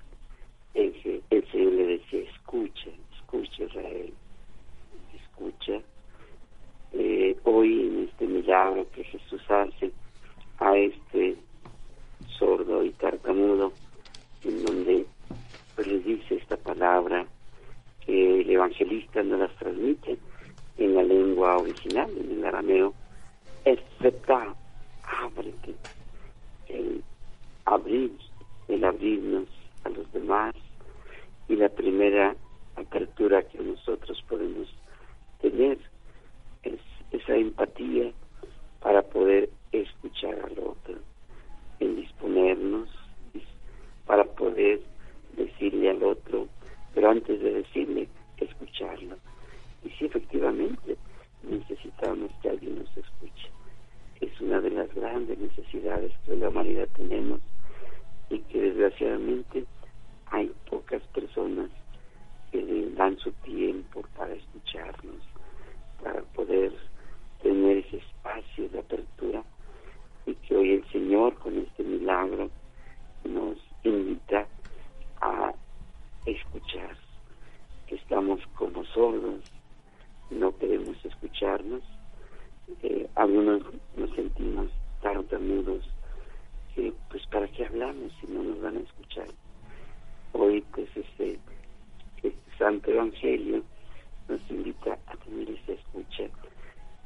[0.74, 4.14] en que el Señor le decía, escucha, escucha Israel,
[5.14, 5.82] escucha.
[6.94, 9.92] Eh, hoy en este milagro que Jesús hace
[10.60, 11.36] a este
[12.40, 13.74] sordo y tartamudo,
[14.44, 15.06] en donde
[15.76, 17.26] pues, les dice esta palabra
[18.06, 20.18] que el evangelista no las transmite
[20.78, 22.94] en la lengua original, en el arameo,
[23.64, 24.54] etcétera,
[25.04, 25.76] ábrete,
[26.68, 27.04] el
[27.66, 28.12] abrir,
[28.68, 29.48] el abrirnos
[29.84, 30.56] a los demás
[31.48, 32.36] y la primera
[32.76, 34.68] apertura que nosotros podemos
[35.42, 35.78] tener
[36.64, 36.80] es
[37.12, 38.12] esa empatía
[38.82, 40.96] para poder escuchar al otro,
[41.80, 42.90] en disponernos
[44.06, 44.82] para poder
[45.36, 46.48] decirle al otro
[46.96, 48.08] pero antes de decirle,
[48.38, 49.18] escucharlo.
[49.86, 50.98] Y sí, efectivamente,
[51.44, 53.50] necesitamos que alguien nos escuche.
[54.20, 57.40] Es una de las grandes necesidades que la humanidad tenemos
[58.30, 59.66] y que desgraciadamente
[60.26, 61.70] hay pocas personas
[62.52, 65.22] que le dan su tiempo para escucharnos,
[66.02, 66.74] para poder
[67.44, 69.44] tener ese espacio de apertura
[70.26, 72.50] y que hoy el Señor con este milagro
[73.24, 74.48] nos invita
[75.22, 75.54] a
[76.26, 76.98] escuchar,
[77.86, 79.44] que estamos como sordos,
[80.30, 81.84] no queremos escucharnos,
[82.84, 83.62] eh, algunos
[83.96, 84.70] nos sentimos
[85.02, 85.84] tartamudos,
[86.74, 89.28] que pues para qué hablamos si no nos van a escuchar.
[90.34, 91.40] Hoy pues este,
[92.18, 93.64] este Santo Evangelio
[94.28, 96.24] nos invita a tener esa escucha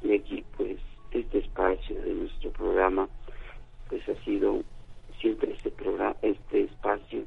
[0.02, 0.78] y aquí pues
[1.10, 3.08] este espacio de nuestro programa
[3.88, 4.62] pues ha sido
[5.20, 7.24] siempre este programa, este espacio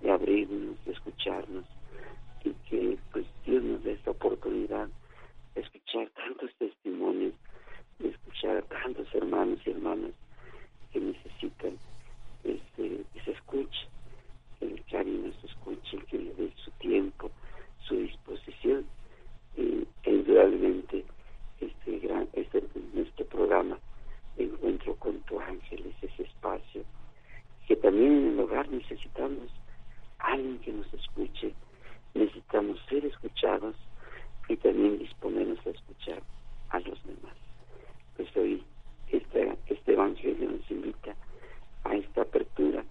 [0.00, 1.64] de abrirnos, de escucharnos
[2.44, 4.88] y que pues Dios nos dé esta oportunidad
[5.54, 7.34] escuchar tantos testimonios,
[8.02, 10.12] escuchar a tantos hermanos y hermanas
[10.92, 11.78] que necesitan
[12.44, 13.88] este, que se escuche,
[14.58, 17.30] que el cariño se escuche, que le dé su tiempo,
[17.86, 18.86] su disposición.
[19.56, 21.04] Y indudablemente
[21.60, 22.62] este gran este
[22.94, 23.78] nuestro programa
[24.38, 26.84] encuentro con tu ángel es ese espacio
[27.66, 29.50] que también en el hogar necesitamos
[30.18, 31.54] alguien que nos escuche.
[32.14, 33.76] Necesitamos ser escuchados
[34.48, 36.22] y también disponernos a escuchar
[36.70, 37.36] a los demás
[38.16, 38.62] pues hoy
[39.10, 41.14] este, este evangelio nos invita
[41.84, 42.84] a esta apertura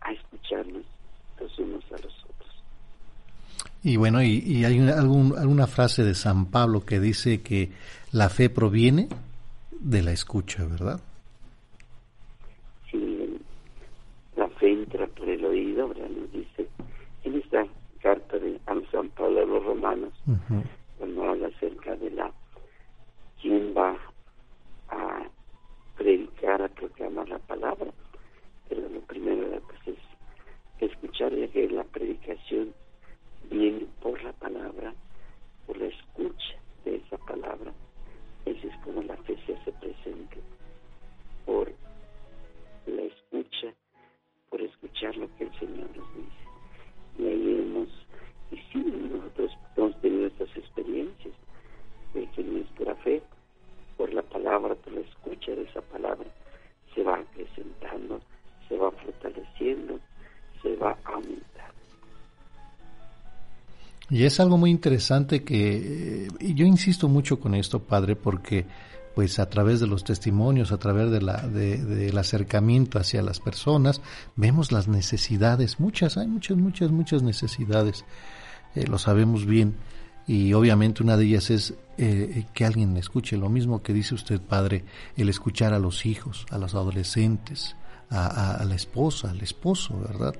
[0.00, 0.84] a escucharnos
[1.40, 2.34] los unos a los otros
[3.86, 7.70] y bueno, y, hay algún, alguna frase de San Pablo que dice que
[8.12, 9.08] la fe proviene
[9.78, 11.00] de la escucha, ¿verdad?
[12.90, 13.38] Sí,
[14.36, 16.08] la fe entra por el oído, ¿verdad?
[16.08, 16.66] Nos dice
[17.24, 17.66] en esta
[18.02, 18.58] carta de
[18.90, 20.12] San Pablo a los romanos,
[21.04, 22.32] cuando habla acerca de la
[23.42, 23.94] quién va
[24.88, 25.28] a
[25.98, 27.92] predicar, a proclamar la palabra,
[28.70, 32.72] pero lo primero pues, es escuchar ya que la predicación
[33.50, 34.94] viene por la palabra,
[35.66, 37.70] por la escucha de esa palabra.
[38.46, 40.40] Esa es como la fe se hace presente,
[41.44, 41.70] por
[42.86, 43.74] la escucha,
[44.48, 46.44] por escuchar lo que el Señor nos dice.
[47.18, 48.03] Y ahí hemos,
[48.50, 51.34] y sí, nosotros hemos tenido estas experiencias
[52.12, 53.22] de que nuestra fe,
[53.96, 56.26] por la palabra, por la escucha de esa palabra,
[56.94, 58.20] se va acrecentando,
[58.68, 59.98] se va fortaleciendo,
[60.62, 61.44] se va aumentando.
[64.10, 68.66] Y es algo muy interesante que y yo insisto mucho con esto, padre, porque
[69.14, 73.40] pues a través de los testimonios, a través de la, de, del acercamiento hacia las
[73.40, 74.00] personas,
[74.36, 78.04] vemos las necesidades, muchas, hay muchas, muchas, muchas necesidades,
[78.74, 79.76] eh, lo sabemos bien,
[80.26, 84.40] y obviamente una de ellas es eh, que alguien escuche lo mismo que dice usted,
[84.40, 84.84] padre,
[85.16, 87.76] el escuchar a los hijos, a los adolescentes,
[88.10, 90.34] a, a la esposa, al esposo, ¿verdad?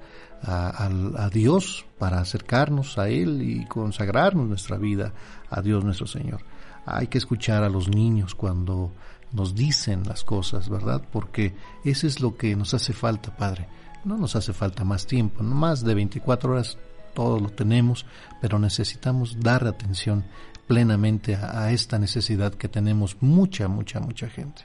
[0.46, 5.12] a, Dios para acercarnos a Él y consagrarnos nuestra vida
[5.50, 6.40] a Dios nuestro Señor.
[6.86, 8.90] Hay que escuchar a los niños cuando
[9.32, 11.02] nos dicen las cosas, ¿verdad?
[11.12, 11.52] Porque
[11.84, 13.66] eso es lo que nos hace falta, Padre.
[14.04, 16.78] No nos hace falta más tiempo, más de 24 horas
[17.14, 18.06] todo lo tenemos,
[18.40, 20.24] pero necesitamos dar atención
[20.66, 24.62] plenamente a, a esta necesidad que tenemos mucha, mucha, mucha gente.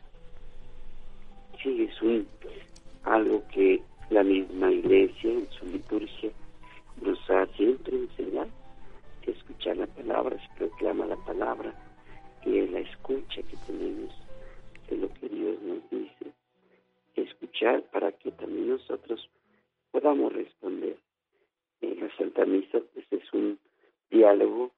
[1.61, 2.27] Sí, es un,
[3.03, 6.31] algo que la misma iglesia en su liturgia
[7.01, 8.49] nos ha siempre enseñado
[9.31, 11.73] escuchar la palabra, se proclama la palabra
[12.49, 14.11] y es la escucha que tenemos
[14.89, 16.33] de lo que Dios nos dice.
[17.15, 19.29] Escuchar para que también nosotros
[19.91, 20.97] podamos responder.
[21.81, 23.59] La Santa Misa pues es un
[24.09, 24.71] diálogo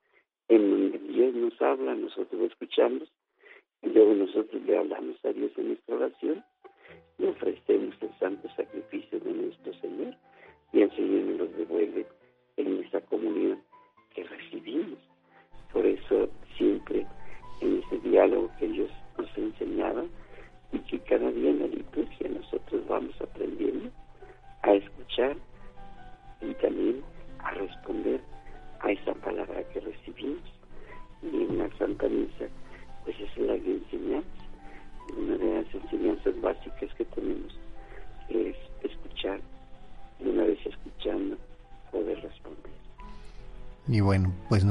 [0.50, 3.10] en donde Dios nos habla, nosotros lo escuchamos
[3.82, 6.44] y luego nosotros le hablamos a Dios en nuestra oración
[7.20, 10.14] y ofrecemos el santo sacrificio de nuestro Señor
[10.74, 12.06] y el Señor nos los devuelve
[12.58, 13.64] en esa comunión
[14.14, 15.00] que recibimos.
[15.72, 17.08] Por eso siempre
[17.62, 20.04] en ese diálogo que Dios nos enseñaba
[20.74, 21.67] y que cada día en la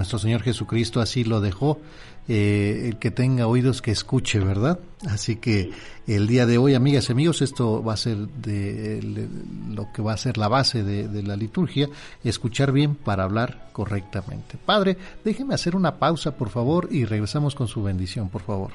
[0.01, 1.79] nuestro Señor Jesucristo así lo dejó,
[2.27, 4.79] eh, el que tenga oídos que escuche, ¿verdad?
[5.07, 5.73] Así que
[6.07, 9.29] el día de hoy, amigas y amigos, esto va a ser de,
[9.69, 11.89] lo que va a ser la base de, de, la liturgia,
[12.25, 14.57] escuchar bien para hablar correctamente.
[14.65, 18.71] Padre, déjeme hacer una pausa, por favor, y regresamos con su bendición, por favor.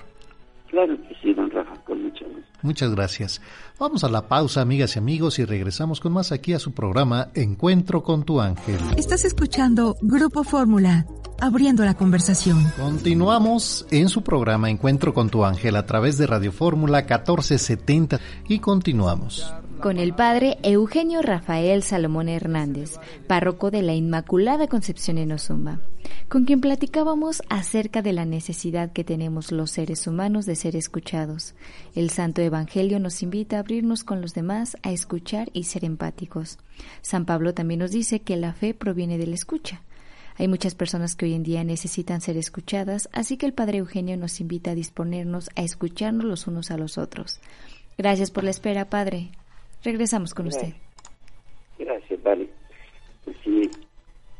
[0.76, 2.46] Claro que sí, don Rafa, con mucho gusto.
[2.62, 3.42] Muchas gracias.
[3.80, 7.30] Vamos a la pausa, amigas y amigos, y regresamos con más aquí a su programa
[7.36, 8.80] Encuentro con tu ángel.
[8.98, 11.06] Estás escuchando Grupo Fórmula,
[11.45, 12.65] abriendo la conversación.
[12.75, 18.58] Continuamos en su programa Encuentro con tu ángel a través de Radio Fórmula 1470 y
[18.60, 25.79] continuamos con el padre Eugenio Rafael Salomón Hernández, párroco de la Inmaculada Concepción en Ozumba.
[26.27, 31.53] con quien platicábamos acerca de la necesidad que tenemos los seres humanos de ser escuchados.
[31.93, 36.58] El Santo Evangelio nos invita a abrirnos con los demás, a escuchar y ser empáticos.
[37.03, 39.81] San Pablo también nos dice que la fe proviene de la escucha.
[40.38, 44.17] Hay muchas personas que hoy en día necesitan ser escuchadas, así que el Padre Eugenio
[44.17, 47.39] nos invita a disponernos a escucharnos los unos a los otros.
[47.98, 49.30] Gracias por la espera, Padre.
[49.82, 50.74] Regresamos con usted.
[51.80, 52.50] Gracias, Vale.
[53.24, 53.69] Pues sí,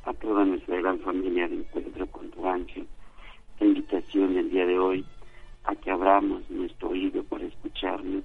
[0.04, 2.86] a toda nuestra gran familia de Encuentro con tu Ángel,
[3.60, 5.06] la invitación el día de hoy
[5.64, 8.24] a que abramos nuestro oído para escucharnos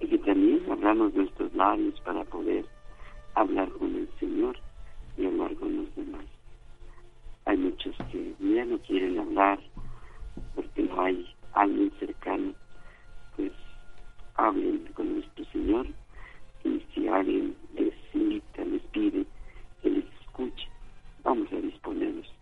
[0.00, 2.66] y que también abramos nuestros labios para poder
[3.34, 4.58] hablar con el Señor
[5.16, 6.33] y hablar con los demás.
[7.46, 9.58] Hay muchos que ya no quieren hablar
[10.54, 12.54] porque no hay alguien cercano,
[13.36, 13.52] pues
[14.36, 15.86] hablen con nuestro Señor
[16.64, 19.26] y si alguien les invita, les pide
[19.82, 20.68] que les escuche,
[21.22, 22.32] vamos a disponernos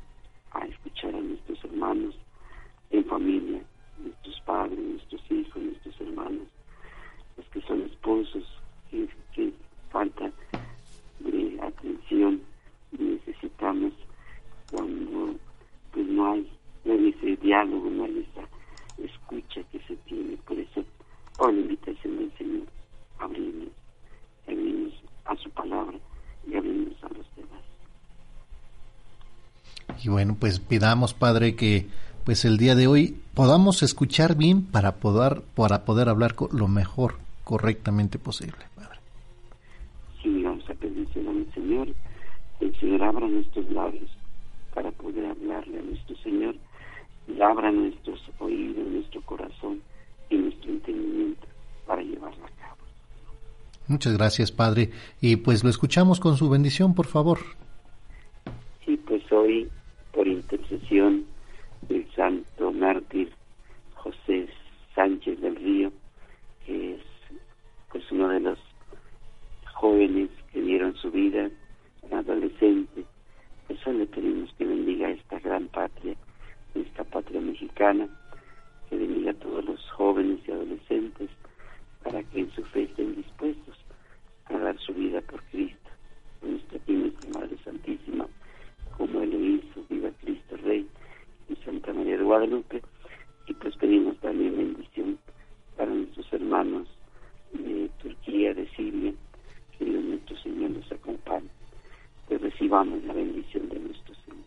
[0.52, 2.14] a escuchar a nuestros hermanos
[2.90, 3.62] en familia,
[3.98, 6.46] nuestros padres, nuestros hijos, nuestros hermanos,
[7.36, 8.44] los que son esposos,
[8.90, 9.52] que, que
[9.90, 10.30] falta
[11.18, 12.40] de atención
[12.98, 13.92] necesitamos
[14.72, 15.34] cuando
[15.92, 16.50] pues no hay,
[16.84, 18.48] no hay ese diálogo, no hay esa
[19.04, 20.36] escucha que se tiene.
[20.38, 20.82] Por eso,
[21.38, 22.66] hoy la invitación del Señor,
[23.18, 23.68] abrimos,
[24.46, 24.92] abrimos
[25.26, 25.96] a su palabra
[26.50, 27.62] y abrimos a los demás.
[30.02, 31.86] Y bueno, pues pidamos, Padre, que
[32.24, 37.16] pues el día de hoy podamos escuchar bien para poder, para poder hablar lo mejor,
[37.44, 38.98] correctamente posible, Padre.
[40.22, 41.88] Sí, vamos a pedirle al Señor,
[42.60, 44.10] el Señor abra nuestros labios
[44.74, 46.54] para poder hablarle a nuestro Señor
[47.28, 49.80] y abra nuestros oídos, nuestro corazón
[50.30, 51.46] y nuestro entendimiento
[51.86, 52.76] para llevarla a cabo.
[53.88, 54.90] Muchas gracias, Padre.
[55.20, 57.38] Y pues lo escuchamos con su bendición, por favor.
[58.84, 59.68] Sí, pues hoy,
[60.12, 61.24] por intercesión
[61.88, 63.32] del santo mártir
[63.94, 64.48] José
[64.94, 65.92] Sánchez del Río,
[66.66, 67.00] que es
[67.90, 68.58] pues uno de los
[69.74, 71.50] jóvenes que dieron su vida,
[72.10, 73.04] adolescente,
[73.68, 76.14] eso le pedimos que bendiga esta gran patria,
[76.74, 78.08] esta patria mexicana,
[78.88, 81.30] que bendiga a todos los jóvenes y adolescentes
[82.02, 83.76] para que en su fe estén dispuestos
[84.46, 85.78] a dar su vida por Cristo.
[86.42, 88.26] Nuestra nuestra Madre Santísima,
[88.96, 90.86] como Él lo hizo, viva Cristo Rey
[91.48, 92.82] y Santa María de Guadalupe.
[93.46, 95.18] Y pues pedimos también bendición
[95.76, 96.88] para nuestros hermanos
[97.52, 99.12] de Turquía, de Siria,
[99.78, 101.61] que Dios nuestro Señor nos acompañe
[102.38, 104.44] recibamos la bendición de nuestro Señor.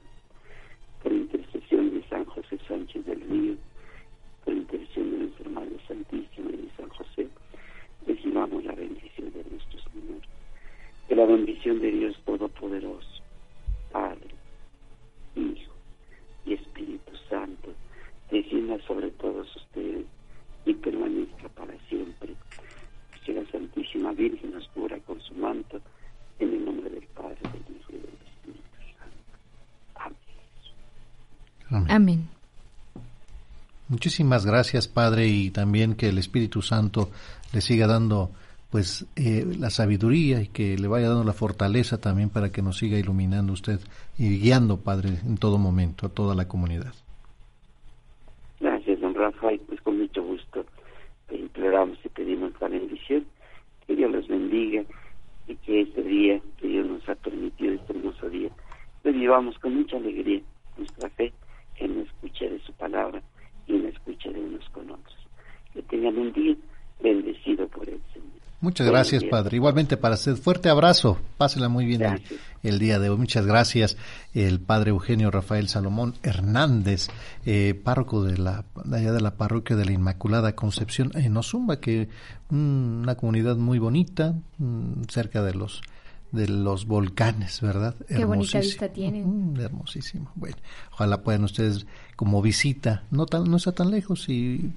[1.04, 3.56] Por intercesión de San José Sánchez del Río,
[4.43, 7.28] por intercesión de nuestra Madre Santísima y de San José,
[8.08, 10.21] recibamos la bendición de nuestro Señor.
[11.08, 13.21] Que la bendición de Dios Todopoderoso,
[13.91, 14.36] Padre,
[15.36, 15.74] Hijo
[16.45, 17.74] y Espíritu Santo,
[18.32, 20.06] descienda sobre todos ustedes
[20.65, 22.34] y permanezca para siempre.
[23.26, 25.82] Que la Santísima Virgen nos cubra con su manto
[26.39, 28.60] en el nombre del Padre, del Hijo y del Espíritu
[28.98, 30.15] Santo.
[31.69, 31.91] Amén.
[31.91, 32.30] Amén.
[33.88, 37.12] Muchísimas gracias, Padre, y también que el Espíritu Santo
[37.54, 38.32] le siga dando
[38.71, 42.78] pues eh, la sabiduría y que le vaya dando la fortaleza también para que nos
[42.78, 43.80] siga iluminando usted
[44.17, 46.93] y guiando, Padre, en todo momento a toda la comunidad.
[48.60, 50.65] Gracias, don Rafa, y pues con mucho gusto
[51.28, 53.26] te imploramos y pedimos la bendición,
[53.88, 54.84] que Dios los bendiga
[55.47, 58.49] y que este día que Dios nos ha permitido, este hermoso día,
[59.03, 60.41] lo vivamos con mucha alegría,
[60.77, 61.34] nuestra fe
[61.77, 63.21] en la escucha de su palabra
[63.67, 65.15] y en la escucha de unos con otros.
[65.73, 66.55] Que tengan un día
[67.01, 68.35] bendecido por el Señor.
[68.61, 69.57] Muchas gracias, Padre.
[69.57, 71.19] Igualmente para usted, fuerte abrazo.
[71.37, 72.21] Pásela muy bien el,
[72.63, 73.17] el, día de hoy.
[73.17, 73.97] Muchas gracias,
[74.33, 77.09] el Padre Eugenio Rafael Salomón Hernández,
[77.45, 81.79] eh, párroco de la, de allá de la parroquia de la Inmaculada Concepción en Ozumba,
[81.79, 82.09] que
[82.49, 85.81] mm, una comunidad muy bonita, mm, cerca de los
[86.31, 87.95] de los volcanes, ¿verdad?
[88.07, 89.53] Qué bonita vista tienen.
[89.53, 90.31] Mm, hermosísimo.
[90.35, 90.57] Bueno,
[90.91, 94.73] ojalá puedan ustedes como visita, no tan, no está tan lejos y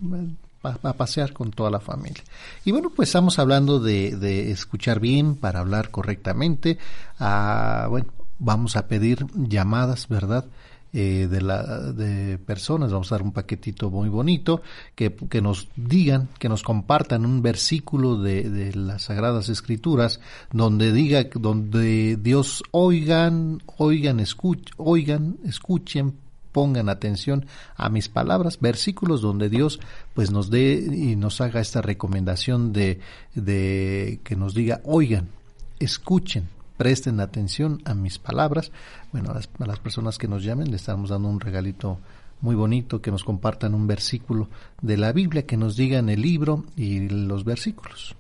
[0.69, 2.23] a, pasear con toda la familia.
[2.65, 6.79] Y bueno, pues estamos hablando de, escuchar bien para hablar correctamente.
[7.19, 10.47] Ah, bueno, vamos a pedir llamadas, ¿verdad?
[10.91, 14.63] Eh, de, la, de personas, vamos a dar un paquetito muy bonito,
[14.95, 20.19] que, que nos digan, que nos compartan un versículo de, de las Sagradas Escrituras,
[20.51, 26.15] donde diga, donde Dios oigan, oigan, escuch, oigan, escuchen,
[26.53, 29.81] pongan atención a mis palabras, versículos donde Dios
[30.15, 33.01] pues nos dé y nos haga esta recomendación de,
[33.35, 35.29] que nos diga, oigan,
[35.79, 38.73] escuchen, presten atención a mis palabras.
[39.13, 41.99] Bueno, a las, a las personas que nos llamen le estamos dando un regalito
[42.41, 44.49] muy bonito, que nos compartan un versículo
[44.81, 48.15] de la Biblia, que nos digan el libro y los versículos.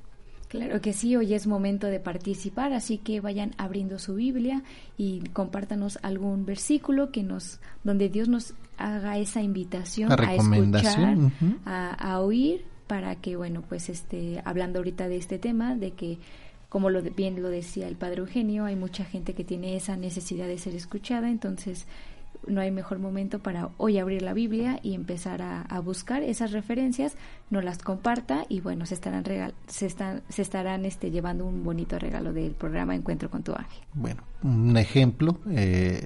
[0.48, 4.62] Claro que sí, hoy es momento de participar, así que vayan abriendo su Biblia
[4.96, 11.18] y compártanos algún versículo que nos, donde Dios nos haga esa invitación a escuchar,
[11.66, 16.18] a, oír, para que, bueno, pues este, hablando ahorita de este tema, de que
[16.70, 20.46] como lo, bien lo decía el Padre Eugenio, hay mucha gente que tiene esa necesidad
[20.46, 21.86] de ser escuchada, entonces
[22.46, 27.16] no hay mejor momento para hoy abrir la Biblia y empezar a, buscar esas referencias,
[27.50, 29.24] no las comparta y bueno, se estarán
[29.66, 33.82] se están se estarán este llevando un bonito regalo del programa Encuentro con tu ángel.
[33.94, 36.04] Bueno, un ejemplo eh,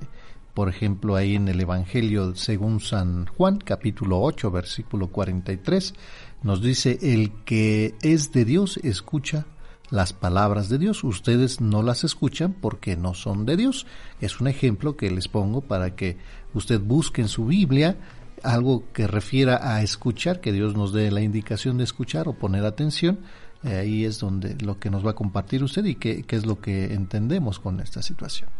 [0.55, 5.95] por ejemplo, ahí en el Evangelio según San Juan, capítulo 8, versículo 43,
[6.43, 9.47] nos dice, el que es de Dios escucha
[9.93, 11.05] las palabras de Dios.
[11.05, 13.86] Ustedes no las escuchan porque no son de Dios.
[14.20, 16.16] Es un ejemplo que les pongo para que
[16.55, 17.99] usted busque en su Biblia
[18.43, 22.64] algo que refiera a escuchar, que Dios nos dé la indicación de escuchar o poner
[22.64, 23.20] atención.
[23.62, 26.47] Eh, ahí es donde lo que nos va a compartir usted y qué, qué es
[26.47, 28.51] lo que entendemos con esta situación.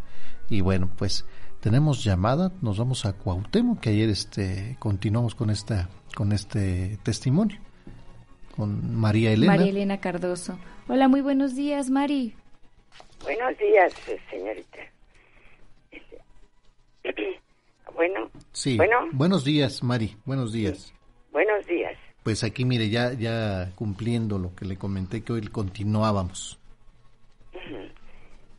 [0.49, 1.25] Y bueno, pues
[1.59, 7.59] tenemos llamada, nos vamos a Cuauhtémoc, que ayer este, continuamos con, esta, con este testimonio
[8.55, 9.53] con María Elena.
[9.53, 10.57] María Elena Cardoso.
[10.89, 12.35] Hola, muy buenos días, Mari.
[13.23, 13.93] Buenos días,
[14.29, 14.79] señorita.
[17.95, 18.31] Bueno.
[18.53, 18.79] Sí.
[19.11, 20.17] Buenos días, Mari.
[20.25, 20.91] Buenos días.
[21.31, 21.95] Buenos días.
[22.23, 26.59] Pues aquí, mire, ya, ya cumpliendo lo que le comenté que hoy continuábamos.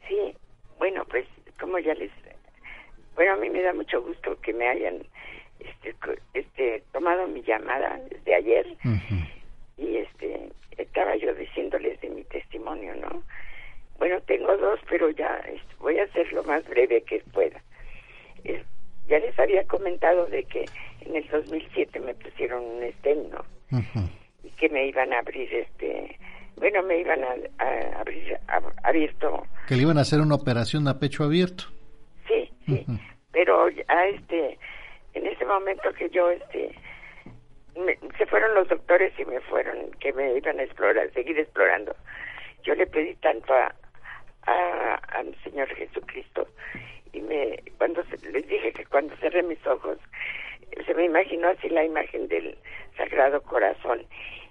[0.08, 0.36] Sí.
[0.78, 1.26] Bueno, pues
[1.58, 2.12] como ya les...
[3.16, 5.04] Bueno, a mí me da mucho gusto que me hayan
[5.58, 5.96] este,
[6.32, 8.66] este tomado mi llamada desde ayer
[9.76, 13.22] y este estaba yo diciéndoles de mi testimonio, ¿no?
[13.98, 15.40] Bueno, tengo dos, pero ya
[15.78, 17.62] voy a hacer lo más breve que pueda.
[19.06, 20.64] ya les había comentado de que
[21.02, 23.44] en el 2007 me pusieron un estén, ¿no?
[24.42, 26.18] Y que me iban a abrir este,
[26.56, 28.38] bueno, me iban a, abrir
[28.82, 29.46] abierto.
[29.68, 31.64] Que le iban a hacer una operación a pecho abierto.
[32.28, 32.86] Sí, sí.
[33.32, 34.58] Pero a este,
[35.14, 36.74] en ese momento que yo este
[38.18, 41.94] se fueron los doctores y me fueron, que me iban a explorar, seguir explorando.
[42.62, 43.74] Yo le pedí tanto a,
[44.46, 46.46] a, mi Señor Jesucristo
[47.12, 48.02] y me cuando
[48.32, 49.98] les dije que cuando cerré mis ojos
[50.86, 52.56] se me imaginó así la imagen del
[52.96, 54.04] Sagrado Corazón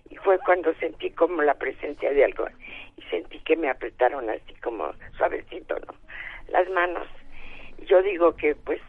[0.10, 2.48] y fue cuando sentí como la presencia de algo
[2.98, 5.94] y sentí que me apretaron así como suavecito, ¿no?
[6.50, 7.08] Las manos.
[7.86, 8.82] Yo digo que pues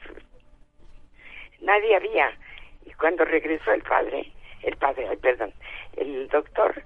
[1.61, 2.31] nadie había
[2.85, 4.31] y cuando regresó el padre,
[4.63, 5.53] el padre, ay, perdón,
[5.97, 6.83] el doctor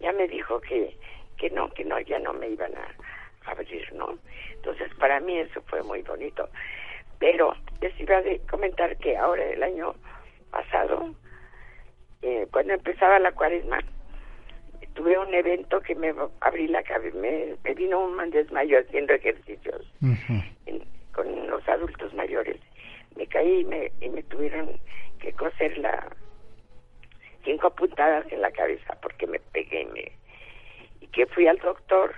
[0.00, 0.96] ya me dijo que,
[1.36, 4.18] que no, que no, ya no me iban a abrir, ¿no?
[4.54, 6.48] Entonces para mí eso fue muy bonito.
[7.18, 9.94] Pero les iba a comentar que ahora el año
[10.50, 11.14] pasado,
[12.22, 13.78] eh, cuando empezaba la cuaresma,
[14.94, 19.86] tuve un evento que me abrí la cabeza, me, vino un desmayo haciendo ejercicios
[21.12, 22.58] con los adultos mayores.
[23.16, 24.80] Me caí y me, y me tuvieron
[25.20, 26.08] que coser la
[27.44, 30.12] cinco puntadas en la cabeza porque me pegué y, me,
[31.00, 32.14] y que fui al doctor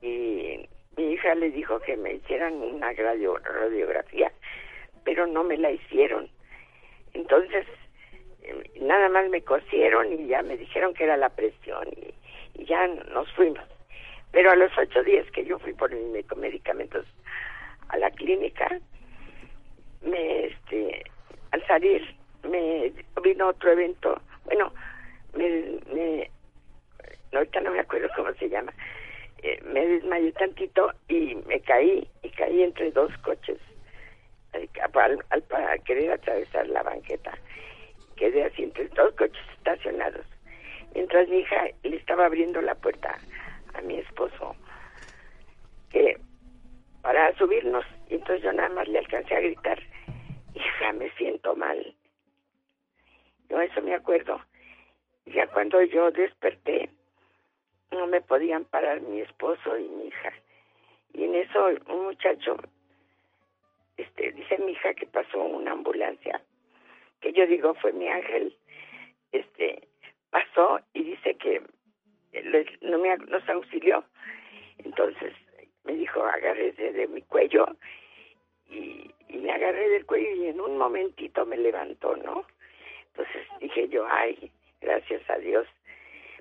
[0.00, 4.32] y mi hija le dijo que me hicieran una radiografía
[5.06, 6.28] pero no me la hicieron.
[7.14, 7.64] Entonces
[8.42, 12.12] em, nada más me cosieron y ya me dijeron que era la presión y,
[12.60, 13.64] y ya nos fuimos.
[14.32, 17.06] Pero a los ocho días que yo fui por mis medicamentos
[17.88, 18.80] a la clínica
[20.06, 21.04] me este
[21.52, 22.16] al salir
[22.48, 22.92] me
[23.22, 24.72] vino otro evento, bueno,
[25.34, 26.30] me, me
[27.32, 28.72] ahorita no me acuerdo cómo se llama,
[29.42, 33.58] eh, me desmayé tantito y me caí y caí entre dos coches
[34.52, 37.36] al, al, para querer atravesar la banqueta.
[38.16, 40.24] Quedé así entre dos coches estacionados.
[40.94, 43.18] Mientras mi hija le estaba abriendo la puerta
[43.74, 44.56] a mi esposo,
[45.90, 46.18] que
[47.02, 49.78] para subirnos, y entonces yo nada más le alcancé a gritar,
[50.56, 51.94] hija, me siento mal.
[53.48, 54.40] Yo eso me acuerdo.
[55.26, 56.90] Ya cuando yo desperté,
[57.90, 60.32] no me podían parar mi esposo y mi hija.
[61.12, 62.56] Y en eso un muchacho,
[63.96, 66.40] este, dice mi hija que pasó una ambulancia,
[67.20, 68.56] que yo digo fue mi ángel,
[69.32, 69.88] este,
[70.30, 71.62] pasó y dice que
[72.82, 74.04] no me nos auxilió.
[74.78, 75.32] Entonces
[75.84, 77.66] me dijo, agárrese de mi cuello
[78.68, 82.46] y, y me agarré del cuello y en un momentito me levantó, ¿no?
[83.08, 84.50] Entonces dije yo, ay,
[84.80, 85.66] gracias a Dios,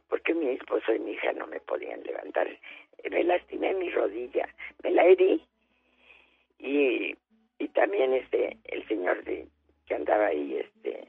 [0.09, 2.47] porque mi esposo y mi hija no me podían levantar.
[3.09, 4.47] me lastimé mi rodilla,
[4.83, 5.41] me la herí
[6.59, 7.15] y,
[7.59, 9.47] y también este el señor de
[9.85, 11.07] que andaba ahí este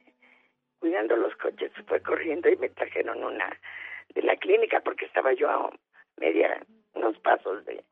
[0.78, 3.58] cuidando los coches fue corriendo y me trajeron una
[4.14, 5.70] de la clínica porque estaba yo a
[6.16, 6.64] media
[6.94, 7.82] unos pasos de,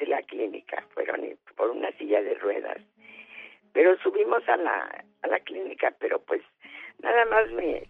[0.00, 1.20] de la clínica fueron
[1.56, 2.78] por una silla de ruedas
[3.72, 6.42] pero subimos a la a la clínica pero pues
[7.02, 7.84] nada más me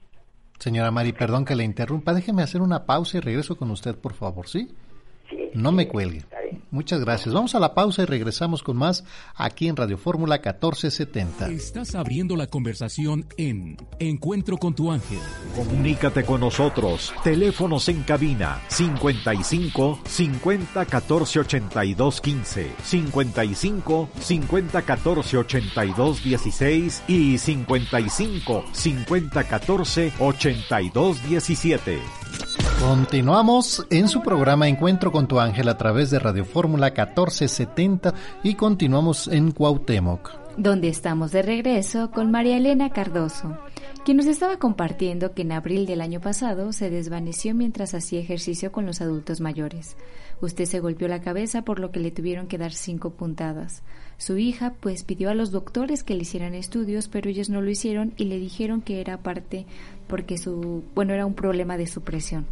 [0.61, 2.13] Señora Mari, perdón que le interrumpa.
[2.13, 4.47] Déjeme hacer una pausa y regreso con usted, por favor,
[5.31, 5.37] ¿sí?
[5.55, 6.25] No me cuelgue.
[6.71, 7.35] Muchas gracias.
[7.35, 9.05] Vamos a la pausa y regresamos con más
[9.35, 11.49] aquí en Radio Fórmula 1470.
[11.49, 15.19] Estás abriendo la conversación en Encuentro con tu ángel.
[15.57, 17.13] Comunícate con nosotros.
[17.25, 28.65] Teléfonos en cabina 55 50 14 82 15, 55 50 14 82 16 y 55
[28.73, 32.20] 50 14 82 17.
[32.81, 38.55] Continuamos en su programa Encuentro con tu ángel a través de Radio Fórmula 1470 y
[38.55, 40.31] continuamos en Cuauhtémoc.
[40.57, 43.59] Donde estamos de regreso con María Elena Cardoso,
[44.05, 48.73] quien nos estaba compartiendo que en abril del año pasado se desvaneció mientras hacía ejercicio
[48.73, 49.97] con los adultos mayores.
[50.41, 53.83] Usted se golpeó la cabeza por lo que le tuvieron que dar cinco puntadas.
[54.21, 57.71] Su hija pues pidió a los doctores que le hicieran estudios, pero ellos no lo
[57.71, 59.65] hicieron y le dijeron que era parte
[60.09, 62.47] porque su, bueno, era un problema de su presión.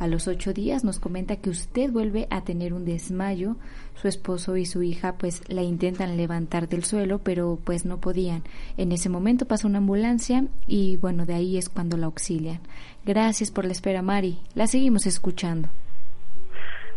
[0.00, 3.54] A los ocho días nos comenta que usted vuelve a tener un desmayo.
[3.94, 8.42] Su esposo y su hija pues la intentan levantar del suelo, pero pues no podían.
[8.76, 12.58] En ese momento pasa una ambulancia y bueno, de ahí es cuando la auxilian.
[13.06, 14.38] Gracias por la espera, Mari.
[14.56, 15.68] La seguimos escuchando.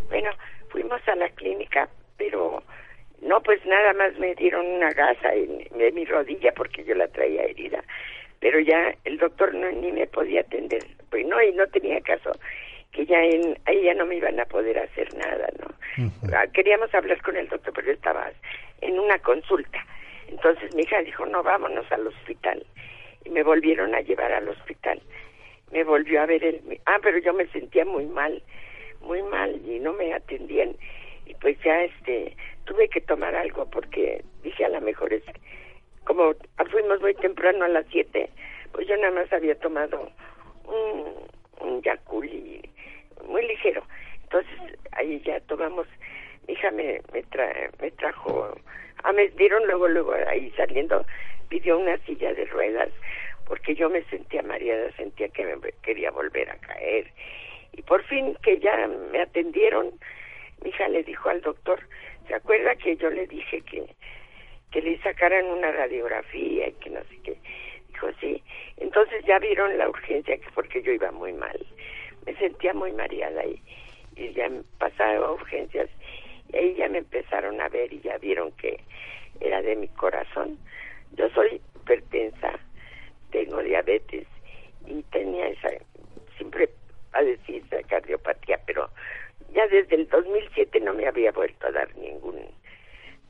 [0.10, 0.32] Bueno,
[0.70, 1.88] fuimos a la clínica,
[2.18, 2.64] pero
[3.28, 7.08] no, pues nada más me dieron una gasa en, en mi rodilla porque yo la
[7.08, 7.84] traía herida
[8.40, 12.32] pero ya el doctor no, ni me podía atender, pues no, y no tenía caso
[12.92, 15.68] que ya en, ahí ya no me iban a poder hacer nada, ¿no?
[16.34, 18.32] Ah, queríamos hablar con el doctor, pero estaba
[18.82, 19.86] en una consulta.
[20.28, 22.66] Entonces mi hija dijo, no, vámonos al hospital.
[23.26, 25.02] Y me volvieron a llevar al hospital.
[25.72, 26.80] Me volvió a ver el...
[26.86, 28.42] Ah, pero yo me sentía muy mal,
[29.02, 30.76] muy mal, y no me atendían.
[31.26, 32.36] Y pues ya, este,
[32.68, 35.24] tuve que tomar algo porque dije, a lo mejor es
[36.04, 36.36] como
[36.72, 38.30] fuimos muy temprano a las 7,
[38.72, 40.10] pues yo nada más había tomado
[40.66, 41.14] un,
[41.60, 42.62] un yaculi
[43.28, 43.84] muy ligero.
[44.24, 45.88] Entonces ahí ya tomamos,
[46.48, 47.24] mi hija me, me,
[47.82, 48.56] me trajo,
[49.04, 51.06] ah, me dieron luego, luego ahí saliendo,
[51.50, 52.90] pidió una silla de ruedas
[53.48, 57.08] porque yo me sentía mareada, sentía que me quería volver a caer.
[57.74, 59.92] Y por fin que ya me atendieron,
[60.64, 61.80] mi hija le dijo al doctor,
[62.28, 63.96] ¿se acuerda que yo le dije que
[64.72, 67.38] que le sacaran una radiografía y que no sé qué.
[67.90, 68.44] Dijo, sí.
[68.78, 71.58] Entonces ya vieron la urgencia, que porque yo iba muy mal.
[72.26, 73.62] Me sentía muy mareada y,
[74.16, 75.90] y ya pasaba urgencias.
[76.52, 78.80] Y ahí ya me empezaron a ver y ya vieron que
[79.40, 80.58] era de mi corazón.
[81.14, 82.60] Yo soy hipertensa,
[83.32, 84.28] tengo diabetes
[84.86, 85.70] y tenía esa,
[86.36, 86.70] siempre
[87.12, 88.90] padecí esa cardiopatía, pero
[89.54, 92.38] ya desde el 2007 no me había vuelto a dar ningún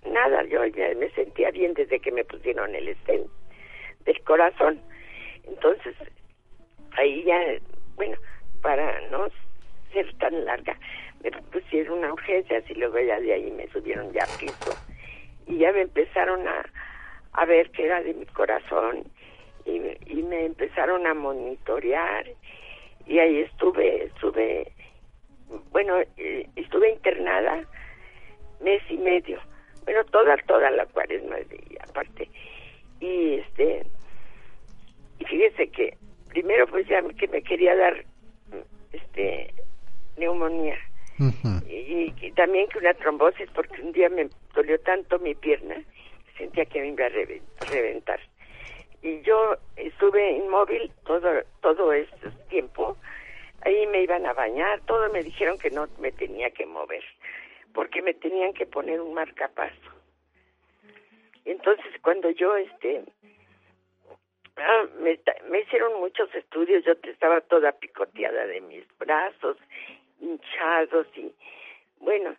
[0.06, 3.28] nada, yo ya me sentía bien desde que me pusieron el stent
[4.06, 4.82] del corazón.
[5.44, 5.96] Entonces,
[6.98, 7.40] ahí ya,
[7.96, 8.18] bueno,
[8.62, 9.28] para no
[9.94, 10.78] ser tan larga,
[11.24, 14.76] me pusieron una urgencia y luego ya de ahí me subieron ya piso.
[15.46, 16.66] Y ya me empezaron a,
[17.34, 19.04] a ver que era de mi corazón
[19.66, 22.28] y, y me empezaron a monitorear
[23.06, 24.74] y ahí estuve, estuve,
[25.72, 27.64] bueno, eh, estuve internada
[28.62, 29.40] mes y medio.
[29.86, 32.30] Pero toda, toda la cuaresma y aparte.
[33.00, 33.86] Y este,
[35.20, 35.98] y fíjese que
[36.30, 38.06] primero pues ya que me quería dar
[38.92, 39.54] este
[40.18, 40.78] neumonía.
[41.68, 45.76] Y, también que una trombosis porque un día me dolió tanto mi pierna
[46.38, 48.20] sentía que me iba a reventar.
[49.02, 52.98] Y yo estuve inmóvil todo todo este tiempo
[53.68, 57.04] ahí me iban a bañar todo me dijeron que no me tenía que mover
[57.74, 59.92] porque me tenían que poner un marcapaso.
[61.46, 63.04] Entonces cuando yo este
[64.56, 69.58] ah, me, hicieron muchos estudios, yo estaba toda picoteada de mis brazos,
[70.20, 71.32] hinchados y
[72.00, 72.36] bueno,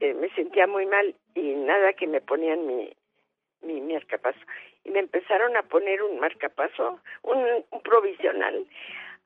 [0.00, 2.92] eh, me sentía muy mal y nada que me ponían mi,
[3.62, 4.40] mi marcapaso.
[4.84, 8.66] Y me empezaron a poner un marcapaso, un provisional,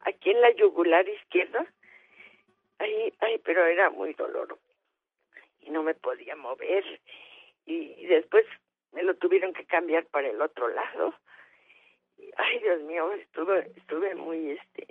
[0.03, 1.67] aquí en la yugular izquierda.
[2.79, 4.61] Ay, ay, pero era muy doloroso
[5.61, 6.85] y no me podía mover
[7.65, 8.45] y, después
[8.93, 11.15] me lo tuvieron que cambiar para el otro lado
[12.37, 14.89] ay Dios mío estuve estuve muy este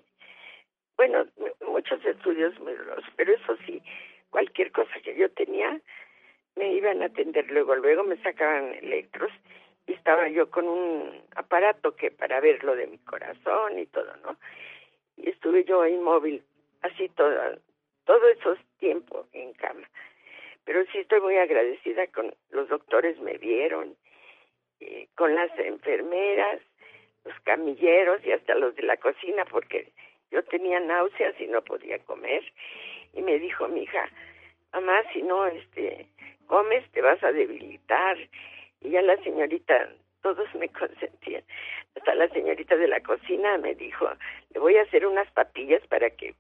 [0.95, 1.27] bueno
[1.67, 3.83] muchos estudios muy duros pero eso sí
[4.31, 5.79] cualquier cosa que yo tenía,
[6.55, 9.31] me iban a atender luego, luego me sacaban electros
[9.85, 14.15] y estaba yo con un aparato que para ver lo de mi corazón y todo,
[14.23, 14.37] ¿no?
[15.21, 16.43] Y estuve yo inmóvil
[16.81, 17.31] así todo,
[18.05, 19.87] todo esos tiempos en cama.
[20.65, 23.95] Pero sí estoy muy agradecida con los doctores me vieron,
[24.79, 26.59] eh, con las enfermeras,
[27.23, 29.91] los camilleros y hasta los de la cocina porque
[30.31, 32.43] yo tenía náuseas y no podía comer.
[33.13, 34.09] Y me dijo mi hija,
[34.73, 36.07] mamá, si no este
[36.47, 38.17] comes te vas a debilitar
[38.81, 39.89] y ya la señorita
[40.21, 41.43] todos me consentían
[41.95, 44.07] hasta la señorita de la cocina me dijo
[44.53, 46.35] le voy a hacer unas papillas para que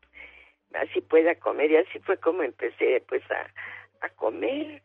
[0.73, 3.47] así pueda comer y así fue como empecé pues a,
[4.01, 4.81] a comer.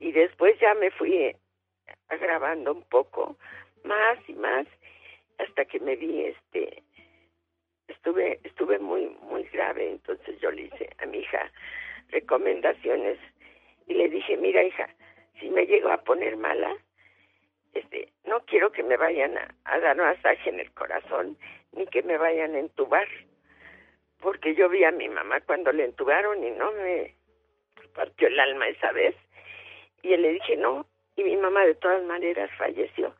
[0.00, 1.34] Y después ya me fui
[2.08, 3.36] agravando un poco
[3.84, 4.66] más y más
[5.38, 6.82] hasta que me vi este
[7.88, 9.90] estuve estuve muy muy grave.
[9.90, 11.50] Entonces yo le hice a mi hija
[12.08, 13.18] recomendaciones
[13.86, 14.88] y le dije mira hija
[15.40, 16.76] si me llego a poner mala
[17.74, 21.36] este no quiero que me vayan a, dar masaje en el corazón
[21.72, 23.08] ni que me vayan a entubar
[24.20, 27.14] porque yo vi a mi mamá cuando le entubaron y no me
[27.94, 29.14] partió el alma esa vez
[30.02, 33.14] y le dije no y mi mamá de todas maneras falleció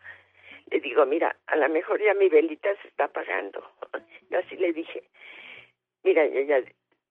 [0.70, 3.62] le digo, mira, a lo mejor ya mi velita se está apagando.
[4.30, 5.05] Yo así le dije,
[6.02, 6.62] mira, ya, ya,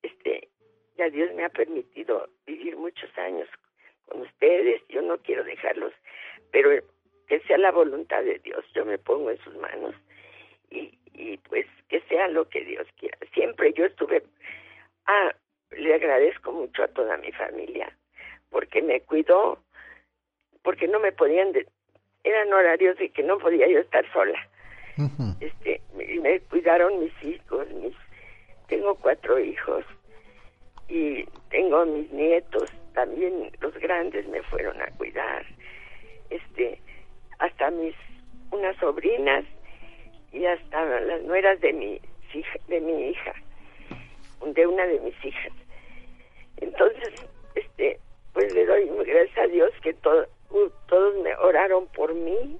[0.01, 0.49] este,
[0.97, 3.47] ya Dios me ha permitido vivir muchos años
[4.05, 5.93] con ustedes, yo no quiero dejarlos,
[6.51, 6.69] pero
[7.27, 9.95] que sea la voluntad de Dios, yo me pongo en sus manos
[10.69, 13.17] y, y pues que sea lo que Dios quiera.
[13.33, 14.23] Siempre yo estuve,
[15.05, 15.33] ah,
[15.71, 17.95] le agradezco mucho a toda mi familia,
[18.49, 19.59] porque me cuidó,
[20.63, 21.53] porque no me podían
[22.23, 24.39] eran horarios de que no podía yo estar sola.
[25.39, 27.95] Este, me, cuidaron mis hijos, mis
[28.67, 29.83] tengo cuatro hijos
[30.87, 35.45] y tengo mis nietos, también los grandes me fueron a cuidar.
[36.29, 36.79] Este,
[37.43, 37.93] hasta mis
[38.51, 39.43] unas sobrinas
[40.31, 41.99] y hasta las nueras de mi
[42.33, 43.33] hija, de mi hija,
[44.45, 45.51] de una de mis hijas.
[46.57, 47.99] Entonces, este,
[48.33, 50.25] pues le doy gracias a Dios que todo
[50.87, 52.57] todos me oraron por mí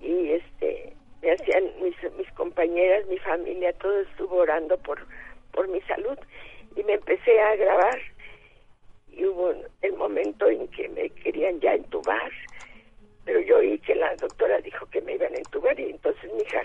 [0.00, 5.04] y este me hacían mis, mis compañeras, mi familia, todo estuvo orando por,
[5.52, 6.16] por mi salud
[6.76, 8.00] y me empecé a grabar
[9.08, 12.32] y hubo el momento en que me querían ya entubar,
[13.24, 16.42] pero yo oí que la doctora dijo que me iban a entubar y entonces mi
[16.42, 16.62] hija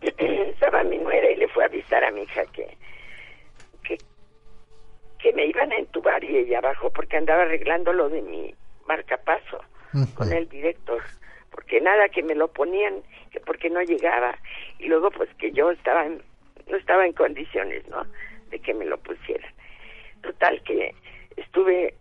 [0.50, 2.76] estaba mi nuera y le fue a avisar a mi hija que,
[3.82, 3.98] que,
[5.18, 8.54] que me iban a entubar y ella bajó porque andaba arreglando lo de mi
[8.86, 9.60] marcapaso
[10.14, 11.02] con el director,
[11.50, 14.36] porque nada que me lo ponían, que porque no llegaba,
[14.78, 18.04] y luego pues que yo estaba no estaba en condiciones, ¿no?
[18.50, 19.50] De que me lo pusieran.
[20.22, 20.94] Total que
[21.36, 21.94] estuve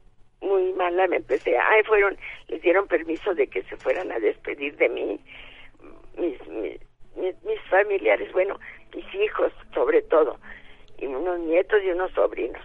[0.45, 2.17] muy mala, me empecé, ay, fueron,
[2.47, 5.19] les dieron permiso de que se fueran a despedir de mí,
[6.17, 6.79] mis, mis,
[7.43, 8.59] mis familiares, bueno,
[8.93, 10.37] mis hijos sobre todo,
[10.97, 12.61] y unos nietos y unos sobrinos.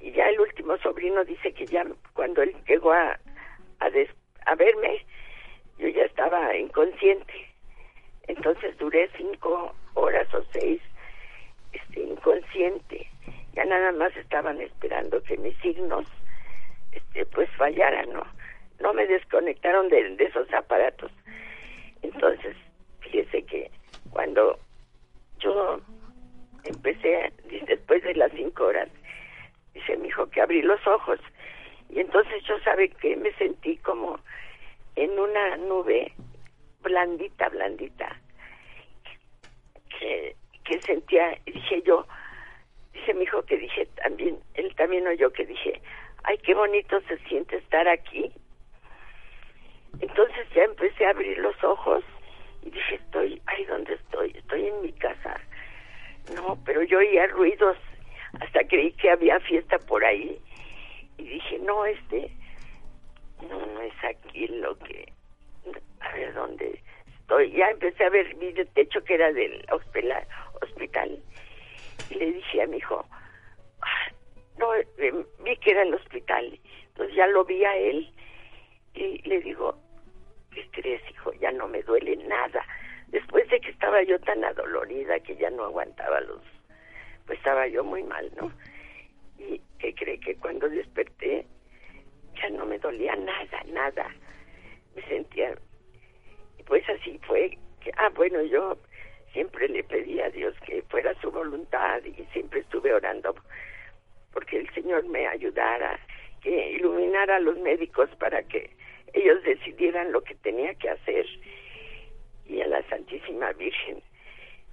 [0.00, 3.18] Y ya el último sobrino dice que ya cuando él llegó a,
[3.80, 5.04] a, verme,
[5.78, 7.34] yo ya estaba inconsciente.
[8.28, 10.80] Entonces duré cinco horas o seis
[11.72, 13.08] este, inconsciente.
[13.54, 16.06] Ya nada más estaban esperando que mis signos
[16.92, 18.26] este, pues fallaran, ¿no?
[18.80, 21.10] No me desconectaron de, esos aparatos.
[22.02, 22.56] Entonces,
[23.00, 23.70] fíjese que
[24.10, 24.58] cuando
[25.38, 25.80] yo
[26.64, 27.32] empecé,
[27.66, 28.88] después de las cinco horas,
[29.74, 31.18] dice mi hijo que abrí los ojos
[31.90, 34.18] y entonces yo sabe que me sentí como
[34.96, 36.12] en una nube
[36.82, 38.20] blandita, blandita,
[39.98, 42.06] que, que sentía, dije yo,
[42.92, 45.80] dice mi hijo que dije también, él también oyó que dije,
[46.24, 48.32] ay, qué bonito se siente estar aquí.
[50.00, 52.04] Entonces ya empecé a abrir los ojos
[52.62, 54.32] y dije, estoy, ay, ¿dónde estoy?
[54.36, 55.40] Estoy en mi casa.
[56.34, 57.76] No, pero yo oía ruidos,
[58.40, 60.38] hasta creí que había fiesta por ahí
[61.16, 62.30] y dije, no, este,
[63.48, 65.12] no, no es aquí lo que,
[66.00, 66.80] a ver dónde
[67.20, 67.50] estoy.
[67.52, 71.18] Ya empecé a ver mi techo que era del hospital,
[72.10, 73.04] y le dije a mi hijo,
[74.58, 78.12] no, eh, vi que era el hospital, entonces ya lo vi a él
[78.94, 79.76] y le digo,
[80.50, 81.32] ¿qué crees, hijo?
[81.34, 82.64] Ya no me duele nada.
[83.08, 86.42] Después de que estaba yo tan adolorida que ya no aguantaba los,
[87.26, 88.52] pues estaba yo muy mal, ¿no?
[89.38, 91.46] y que cree que cuando desperté
[92.34, 94.14] ya no me dolía nada, nada.
[94.94, 95.56] Me sentía,
[96.66, 97.56] pues así fue.
[97.96, 98.76] Ah, bueno, yo
[99.32, 103.34] siempre le pedí a Dios que fuera su voluntad y siempre estuve orando
[104.32, 105.98] porque el Señor me ayudara,
[106.40, 108.70] que iluminara a los médicos para que
[109.12, 111.26] ellos decidieran lo que tenía que hacer
[112.46, 114.02] y a la Santísima Virgen.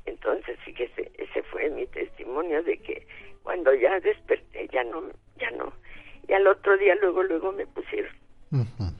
[0.06, 3.08] Entonces, fíjese, ese fue mi testimonio de que
[3.44, 5.04] cuando ya desperté, ya no,
[5.38, 5.74] ya no.
[6.28, 8.14] Y al otro día, luego, luego me pusieron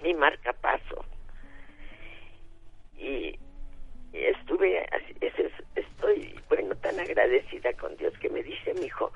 [0.04, 1.06] mi marcapaso.
[2.98, 3.38] Y,
[4.14, 5.16] y estuve, así,
[5.76, 9.12] estoy, bueno, tan agradecida con Dios que me dice mi hijo,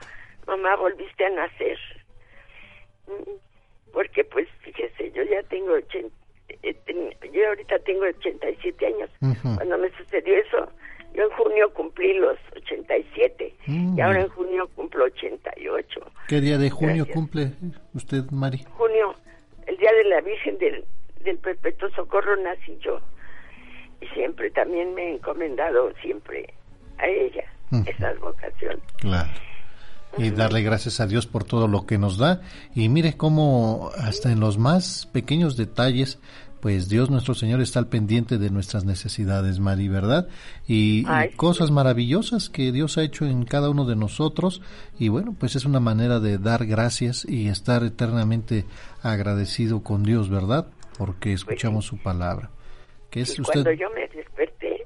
[0.49, 1.77] mamá, volviste a nacer.
[3.07, 3.31] Mm,
[3.93, 6.09] porque pues fíjese, yo ya tengo 80,
[6.63, 6.75] eh,
[7.33, 9.09] yo ahorita tengo 87 años.
[9.55, 10.71] Cuando me sucedió eso,
[11.13, 14.01] yo en junio cumplí los 87 y mm.
[14.01, 16.11] ahora en junio cumplo 88.
[16.27, 17.51] ¿Qué día de junio cumple
[17.93, 18.63] usted, Mari?
[18.77, 19.15] Junio,
[19.67, 20.85] el día de la Virgen del,
[21.23, 22.99] del Perpetuo Socorro nací yo
[24.01, 26.53] y siempre también me he encomendado siempre
[26.97, 27.45] a ella,
[27.85, 28.79] esa vocación.
[28.97, 29.29] Claro.
[30.17, 32.41] Y darle gracias a Dios por todo lo que nos da.
[32.75, 36.19] Y mire cómo hasta en los más pequeños detalles
[36.61, 40.27] pues Dios nuestro Señor está al pendiente de nuestras necesidades, Mari, ¿verdad?
[40.67, 41.05] Y,
[41.35, 44.61] cosas maravillosas que Dios ha hecho en cada uno de nosotros
[44.97, 48.65] y bueno, pues es una manera de dar gracias y estar eternamente
[49.01, 50.67] agradecido con Dios, ¿verdad?
[50.97, 52.49] Porque pues escuchamos su palabra.
[53.09, 53.63] Que es usted...
[53.63, 54.85] Cuando yo me desperté,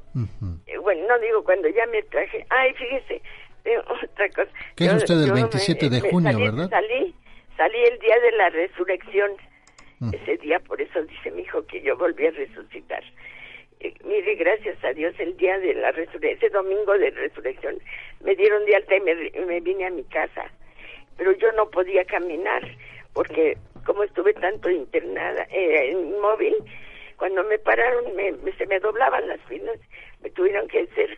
[0.68, 3.22] eh, bueno, no digo cuando ya me traje, ay, fíjese,
[3.66, 4.52] eh, otra cosa.
[4.76, 6.70] ¿Qué es usted el 27 de junio, verdad?
[6.70, 7.16] Salí,
[7.58, 9.32] salí el día de la resurrección
[10.12, 13.02] ese día, por eso dice mi hijo que yo volví a resucitar.
[13.80, 17.80] Eh, mire, gracias a Dios, el día de la resurrección, ese domingo de resurrección,
[18.22, 20.46] me dieron de alta y me, vine a mi casa.
[21.18, 22.64] Pero yo no podía caminar,
[23.14, 26.56] porque como estuve tanto internada, eh, en móvil,
[27.18, 29.78] cuando me pararon, me, se me doblaban las piernas,
[30.22, 31.18] me tuvieron que hacer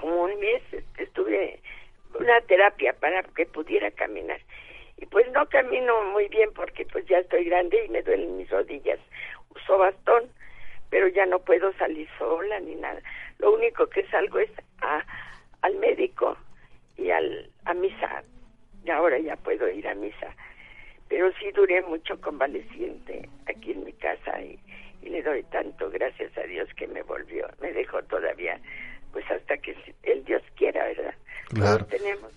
[0.00, 0.62] como un mes,
[0.98, 1.60] estuve
[2.18, 4.40] una terapia para que pudiera caminar
[5.00, 8.50] y pues no camino muy bien porque pues ya estoy grande y me duelen mis
[8.50, 8.98] rodillas.
[9.54, 10.30] Uso bastón,
[10.90, 13.00] pero ya no puedo salir sola ni nada.
[13.38, 14.50] Lo único que salgo es
[14.82, 15.02] a,
[15.62, 16.36] al médico
[16.96, 18.22] y al, a misa.
[18.84, 20.36] Y ahora ya puedo ir a misa.
[21.08, 24.58] Pero sí duré mucho convaleciente aquí en mi casa y,
[25.02, 28.60] y le doy tanto gracias a Dios que me volvió, me dejó todavía,
[29.12, 31.14] pues hasta que el Dios quiera, ¿verdad?
[31.50, 31.86] Claro.
[31.86, 32.30] tenemos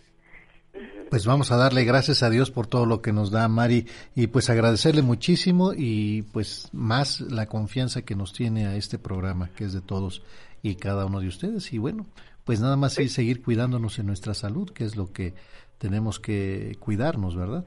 [1.10, 3.86] pues vamos a darle gracias a Dios por todo lo que nos da Mari
[4.16, 9.52] y pues agradecerle muchísimo y pues más la confianza que nos tiene a este programa
[9.56, 10.24] que es de todos
[10.64, 12.08] y cada uno de ustedes y bueno,
[12.46, 15.34] pues nada más sí, seguir cuidándonos en nuestra salud, que es lo que
[15.78, 17.64] tenemos que cuidarnos, ¿verdad?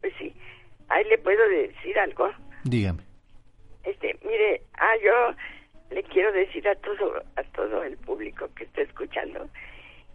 [0.00, 0.32] Pues sí,
[0.88, 2.30] ahí le puedo decir algo.
[2.62, 3.02] Dígame.
[3.82, 8.82] Este, mire, ah, yo le quiero decir a todo a todo el público que está
[8.82, 9.48] escuchando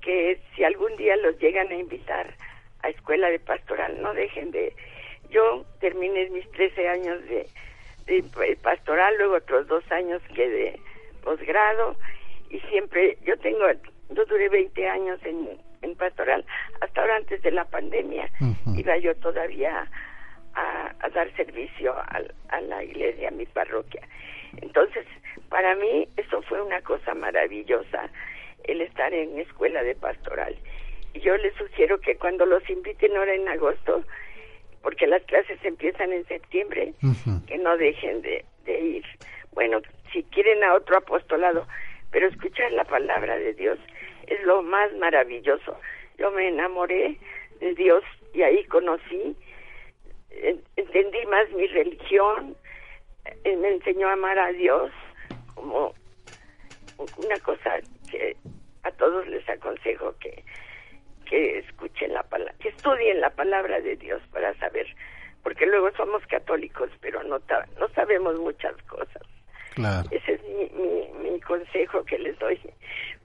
[0.03, 2.33] que si algún día los llegan a invitar
[2.81, 4.75] a escuela de pastoral, no dejen de...
[5.29, 7.47] Yo terminé mis 13 años de,
[8.05, 10.79] de pastoral, luego otros dos años que de
[11.23, 11.95] posgrado,
[12.49, 13.65] y siempre, yo tengo,
[14.09, 16.45] yo duré 20 años en, en pastoral,
[16.81, 18.29] hasta ahora antes de la pandemia,
[18.75, 19.87] iba yo todavía
[20.53, 24.07] a, a dar servicio a, a la iglesia, a mi parroquia.
[24.61, 25.05] Entonces,
[25.49, 28.09] para mí eso fue una cosa maravillosa
[28.63, 30.55] el estar en escuela de pastoral.
[31.13, 34.03] Y yo les sugiero que cuando los inviten ahora en agosto,
[34.81, 36.93] porque las clases empiezan en septiembre,
[37.47, 39.05] que no dejen de, de ir.
[39.53, 41.67] Bueno, si quieren a otro apostolado,
[42.11, 43.79] pero escuchar la palabra de Dios
[44.27, 45.77] es lo más maravilloso.
[46.17, 47.17] Yo me enamoré
[47.59, 48.03] de Dios
[48.33, 49.35] y ahí conocí,
[50.75, 52.55] entendí más mi religión,
[53.43, 54.91] eh, me enseñó a amar a Dios
[55.55, 55.93] como
[57.17, 57.79] una cosa
[58.13, 58.37] que
[58.83, 60.43] a todos les aconsejo que,
[61.25, 64.87] que escuchen la palabra, que estudien la palabra de Dios para saber,
[65.41, 67.39] porque luego somos católicos, pero no,
[67.79, 69.23] no sabemos muchas cosas.
[70.11, 72.59] Ese es mi, mi, consejo que les doy,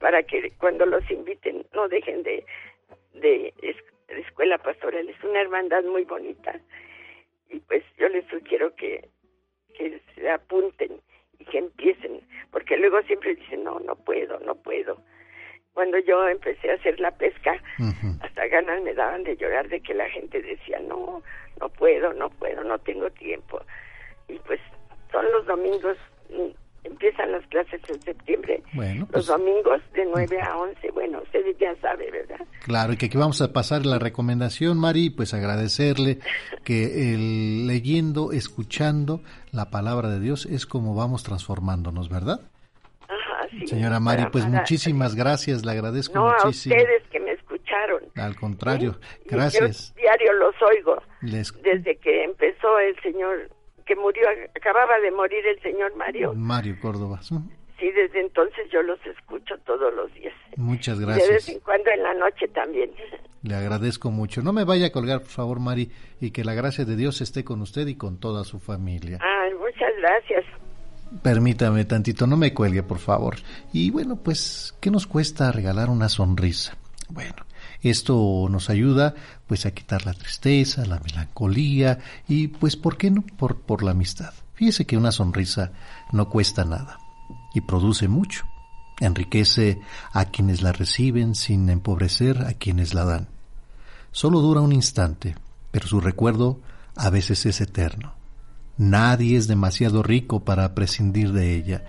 [0.01, 2.45] para que cuando los inviten no dejen de,
[3.13, 5.07] de, de escuela pastoral.
[5.09, 6.59] Es una hermandad muy bonita
[7.51, 9.09] y pues yo les sugiero que,
[9.77, 11.03] que se apunten
[11.39, 12.21] y que empiecen,
[12.51, 14.99] porque luego siempre dicen, no, no puedo, no puedo.
[15.73, 17.57] Cuando yo empecé a hacer la pesca,
[18.21, 21.23] hasta ganas me daban de llorar de que la gente decía, no,
[21.61, 23.61] no puedo, no puedo, no tengo tiempo.
[24.27, 24.61] Y pues
[25.13, 25.97] son los domingos
[26.85, 28.63] empiezan las clases en septiembre.
[28.73, 30.91] Bueno, los pues, domingos de 9 a 11.
[30.93, 32.47] Bueno, ustedes ya saben, ¿verdad?
[32.65, 36.19] Claro, y que aquí vamos a pasar la recomendación, Mari, pues agradecerle
[36.65, 39.23] que el leyendo, escuchando
[39.53, 42.41] la palabra de Dios es como vamos transformándonos, ¿verdad?
[43.09, 43.67] Ajá, sí.
[43.67, 46.75] Señora Mari, pues muchísimas gracias, le agradezco no, muchísimo.
[46.75, 48.03] a ustedes que me escucharon.
[48.17, 49.95] Al contrario, gracias.
[49.97, 51.03] Yo diario los oigo.
[51.23, 53.51] Les- Desde que empezó el señor,
[53.89, 54.23] que murió,
[54.55, 56.35] acababa de morir el señor Mario.
[56.35, 57.21] Mario Córdoba.
[57.23, 60.35] Sí, desde entonces yo los escucho todos los días.
[60.57, 61.49] Muchas De vez gracias.
[61.49, 62.91] en cuando en la noche también.
[63.43, 64.43] Le agradezco mucho.
[64.43, 67.45] No me vaya a colgar, por favor, Mari, y que la gracia de Dios esté
[67.45, 69.19] con usted y con toda su familia.
[69.23, 70.45] Ay, muchas gracias.
[71.23, 73.37] Permítame tantito, no me cuelgue, por favor.
[73.73, 76.77] Y bueno, pues, ¿qué nos cuesta regalar una sonrisa?
[77.09, 77.37] Bueno,
[77.83, 79.15] esto nos ayuda
[79.47, 83.23] pues a quitar la tristeza, la melancolía y pues, ¿por qué no?
[83.23, 84.33] Por, por la amistad.
[84.55, 85.73] Fíjese que una sonrisa
[86.13, 86.99] no cuesta nada
[87.55, 88.45] y produce mucho.
[89.01, 89.81] Enriquece
[90.13, 93.29] a quienes la reciben sin empobrecer a quienes la dan.
[94.11, 95.37] Solo dura un instante,
[95.71, 96.61] pero su recuerdo
[96.97, 98.15] a veces es eterno.
[98.77, 101.85] Nadie es demasiado rico para prescindir de ella.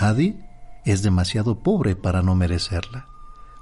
[0.00, 0.36] Nadie
[0.84, 3.08] es demasiado pobre para no merecerla.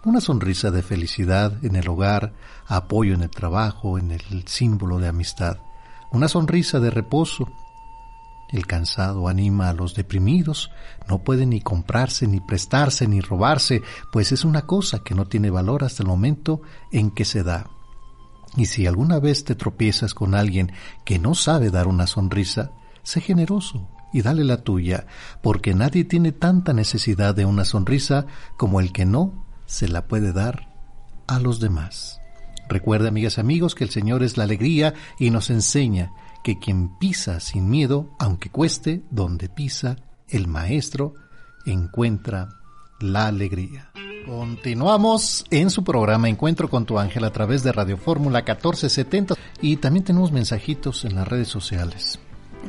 [0.04, 2.32] Una sonrisa de felicidad en el hogar,
[2.66, 5.58] apoyo en el trabajo, en el símbolo de amistad.
[6.10, 7.48] Una sonrisa de reposo.
[8.50, 10.72] El cansado anima a los deprimidos.
[11.08, 15.50] No puede ni comprarse, ni prestarse, ni robarse, pues es una cosa que no tiene
[15.50, 17.70] valor hasta el momento en que se da.
[18.56, 20.72] Y si alguna vez te tropiezas con alguien
[21.04, 22.72] que no sabe dar una sonrisa,
[23.04, 25.06] sé generoso y dale la tuya,
[25.42, 28.26] porque nadie tiene tanta necesidad de una sonrisa
[28.56, 29.41] como el que no
[29.72, 30.68] se la puede dar
[31.26, 32.20] a los demás.
[32.68, 36.12] Recuerda, amigas y amigos, que el Señor es la alegría y nos enseña
[36.44, 39.96] que quien pisa sin miedo, aunque cueste, donde pisa,
[40.28, 41.14] el Maestro
[41.64, 42.50] encuentra
[43.00, 43.90] la alegría.
[44.26, 49.78] Continuamos en su programa Encuentro con tu ángel a través de Radio Fórmula 1470 y
[49.78, 52.20] también tenemos mensajitos en las redes sociales.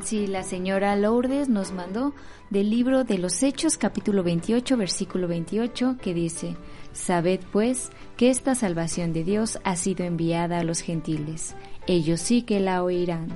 [0.01, 2.13] Sí, la señora Lourdes nos mandó
[2.49, 6.55] del libro de los Hechos, capítulo 28, versículo 28, que dice,
[6.93, 11.55] Sabed pues que esta salvación de Dios ha sido enviada a los gentiles.
[11.87, 13.27] Ellos sí que la oirán.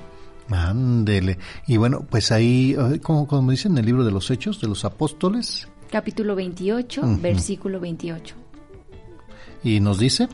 [0.48, 1.38] Ándele.
[1.66, 4.84] Y bueno, pues ahí, como, como dice en el libro de los Hechos de los
[4.84, 7.20] Apóstoles, Capítulo 28, Ujú.
[7.20, 8.34] versículo 28.
[9.64, 10.28] y nos dice,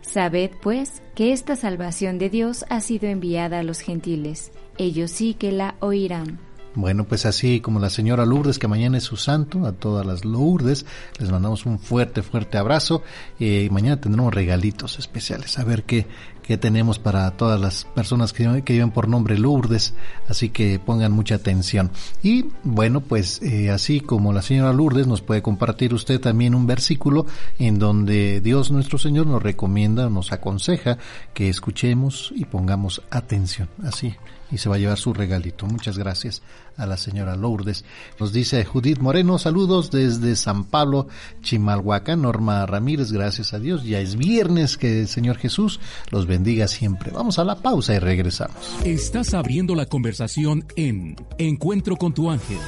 [0.00, 4.52] Sabed pues que esta salvación de Dios ha sido enviada a los gentiles.
[4.76, 6.38] Ellos sí que la oirán.
[6.76, 10.24] Bueno, pues así como la señora Lourdes, que mañana es su santo, a todas las
[10.24, 10.86] Lourdes,
[11.20, 13.02] les mandamos un fuerte, fuerte abrazo.
[13.38, 15.56] eh, y mañana tendremos regalitos especiales.
[15.60, 16.08] A ver qué,
[16.42, 19.94] qué tenemos para todas las personas que, que llevan por nombre Lourdes.
[20.28, 21.92] Así que pongan mucha atención.
[22.24, 26.66] Y bueno, pues eh, así como la señora Lourdes, nos puede compartir usted también un
[26.66, 27.26] versículo
[27.60, 30.98] en donde Dios nuestro Señor nos recomienda, nos aconseja
[31.34, 33.68] que escuchemos y pongamos atención.
[33.84, 34.16] Así
[34.50, 35.66] y se va a llevar su regalito.
[35.66, 36.42] Muchas gracias
[36.76, 37.84] a la señora Lourdes.
[38.18, 41.08] Nos dice Judith Moreno, saludos desde San Pablo,
[41.42, 42.22] Chimalhuacán.
[42.22, 43.84] Norma Ramírez, gracias a Dios.
[43.84, 45.80] Ya es viernes, que el Señor Jesús
[46.10, 47.10] los bendiga siempre.
[47.10, 48.56] Vamos a la pausa y regresamos.
[48.84, 52.58] Estás abriendo la conversación en Encuentro con tu ángel.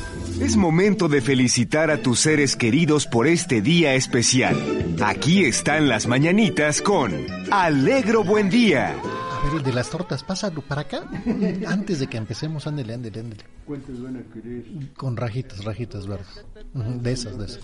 [0.40, 4.56] Es momento de felicitar a tus seres queridos por este día especial.
[5.04, 7.12] Aquí están las mañanitas con
[7.50, 8.94] Alegro Buen Día.
[9.46, 11.08] De las tortas, pásalo para acá.
[11.66, 13.44] Antes de que empecemos, ándele, ándele, ándele.
[13.64, 14.64] ¿Cuántos van a querer?
[14.96, 16.44] Con rajitas, rajitas verdes.
[16.74, 17.60] De esas, de esas.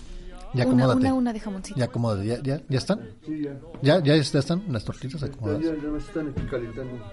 [0.53, 0.99] Ya Una, acomódate.
[0.99, 1.79] una, una de jamoncito.
[1.79, 2.25] Ya acomódate.
[2.27, 3.01] ¿Ya, ya, ya están?
[3.25, 3.59] Sí, ya.
[3.81, 5.63] ¿Ya, ya, ya están las tortitas Ya, acomodadas?
[5.63, 7.11] ya, nada más están aquí calentando.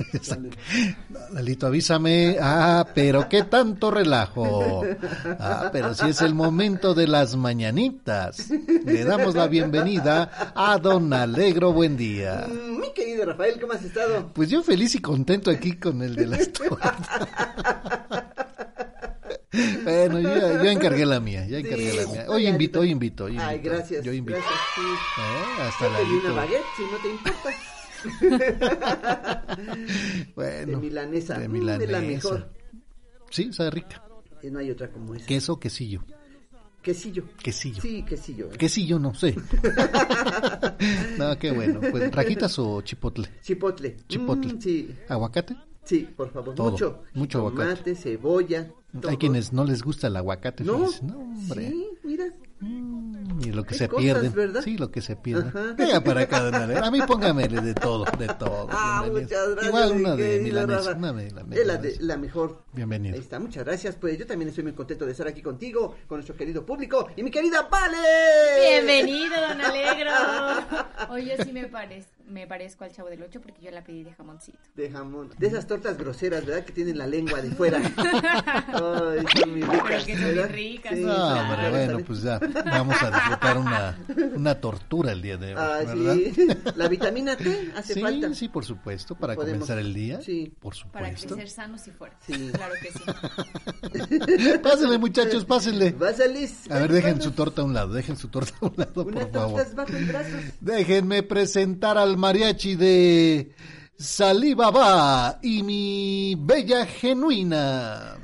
[1.32, 2.36] Lalito, avísame.
[2.40, 4.82] Ah, pero qué tanto relajo.
[5.38, 8.48] Ah, pero si es el momento de las mañanitas.
[8.84, 11.72] Le damos la bienvenida a Don Alegro.
[11.72, 12.46] Buen día.
[12.48, 14.30] Mm, Mi querido Rafael, ¿cómo has estado?
[14.34, 16.94] Pues yo feliz y contento aquí con el de las tortas.
[19.82, 22.24] Bueno, yo, yo encargué la mía, ya encargué la mía.
[22.28, 23.74] Hoy invito, hoy invito, hoy Ay, invito.
[23.74, 24.04] gracias.
[24.04, 24.38] Yo invito.
[24.38, 24.80] Gracias, sí.
[24.80, 27.50] Eh, hasta pedí una baguette, si no te importa.
[30.34, 31.38] Bueno, de milanesa.
[31.38, 31.86] de Mm, milanesa.
[31.86, 32.50] De la mejor.
[33.30, 34.02] Sí, sabe rica.
[34.42, 35.26] Eh, No hay otra como esa.
[35.26, 36.02] Queso, quesillo.
[36.82, 37.24] Quesillo.
[37.42, 37.82] Quesillo.
[37.82, 38.46] Sí, quesillo.
[38.52, 38.56] ¿eh?
[38.56, 39.34] Quesillo, no sé.
[41.18, 41.80] no, qué bueno.
[41.90, 43.28] Pues, ¿Rajitas o chipotle?
[43.42, 43.96] Chipotle.
[44.08, 44.54] Chipotle.
[44.54, 45.56] Mm, sí, ¿Aguacate?
[45.84, 46.54] sí, por favor.
[46.54, 47.02] Todo, Mucho.
[47.14, 47.70] mucho aguacate.
[47.74, 48.70] Tomate, cebolla.
[48.98, 49.10] Todo.
[49.10, 50.64] Hay quienes no les gusta el aguacate.
[50.64, 51.68] No, no hombre.
[51.68, 52.24] sí, mira.
[52.62, 54.28] Y lo que Qué se cosas, pierde.
[54.28, 54.60] ¿verdad?
[54.62, 55.50] Sí, lo que se pierde.
[55.78, 56.54] Venga para acá, don.
[56.76, 58.66] A mí póngame de todo, de todo.
[58.70, 59.66] Ah, muchas gracias.
[59.66, 60.92] Igual una de milanesa.
[60.92, 62.62] Una de la Es la, de- la mejor.
[62.74, 63.14] Bienvenido.
[63.14, 63.96] Ahí está, muchas gracias.
[63.96, 67.22] Pues yo también estoy muy contento de estar aquí contigo, con nuestro querido público y
[67.22, 67.96] mi querida Vale.
[68.60, 70.10] Bienvenido, don Alegro.
[71.10, 72.19] Hoy yo sí me parezco.
[72.30, 74.58] Me parezco al chavo del 8 porque yo la pedí de jamoncito.
[74.76, 75.30] De jamón.
[75.38, 76.64] De esas tortas groseras, ¿verdad?
[76.64, 77.78] Que tienen la lengua de fuera.
[77.98, 80.04] Ay, son muy ricas.
[80.04, 83.98] que son ricas, Sí, No, claro, hombre, bueno, pues ya vamos a disfrutar una,
[84.34, 86.14] una tortura el día de hoy, Ah, ¿verdad?
[86.14, 86.46] sí.
[86.76, 88.32] La vitamina T hace sí, falta.
[88.34, 90.20] sí, por supuesto, para Podemos- comenzar el día.
[90.20, 90.52] Sí.
[90.60, 91.34] Por Para supuesto.
[91.34, 92.18] crecer sanos y fuertes.
[92.26, 92.50] Sí.
[92.52, 94.58] Claro que sí.
[94.62, 95.90] pásenle, muchachos, pásenle.
[95.92, 98.92] Vas a ver, dejen su torta a un lado, dejen su torta a un lado,
[99.04, 99.30] por favor.
[99.32, 100.36] tortas bajo el brazo.
[100.60, 103.50] Déjenme presentar al mariachi de
[103.98, 108.16] Salibaba y mi bella genuina.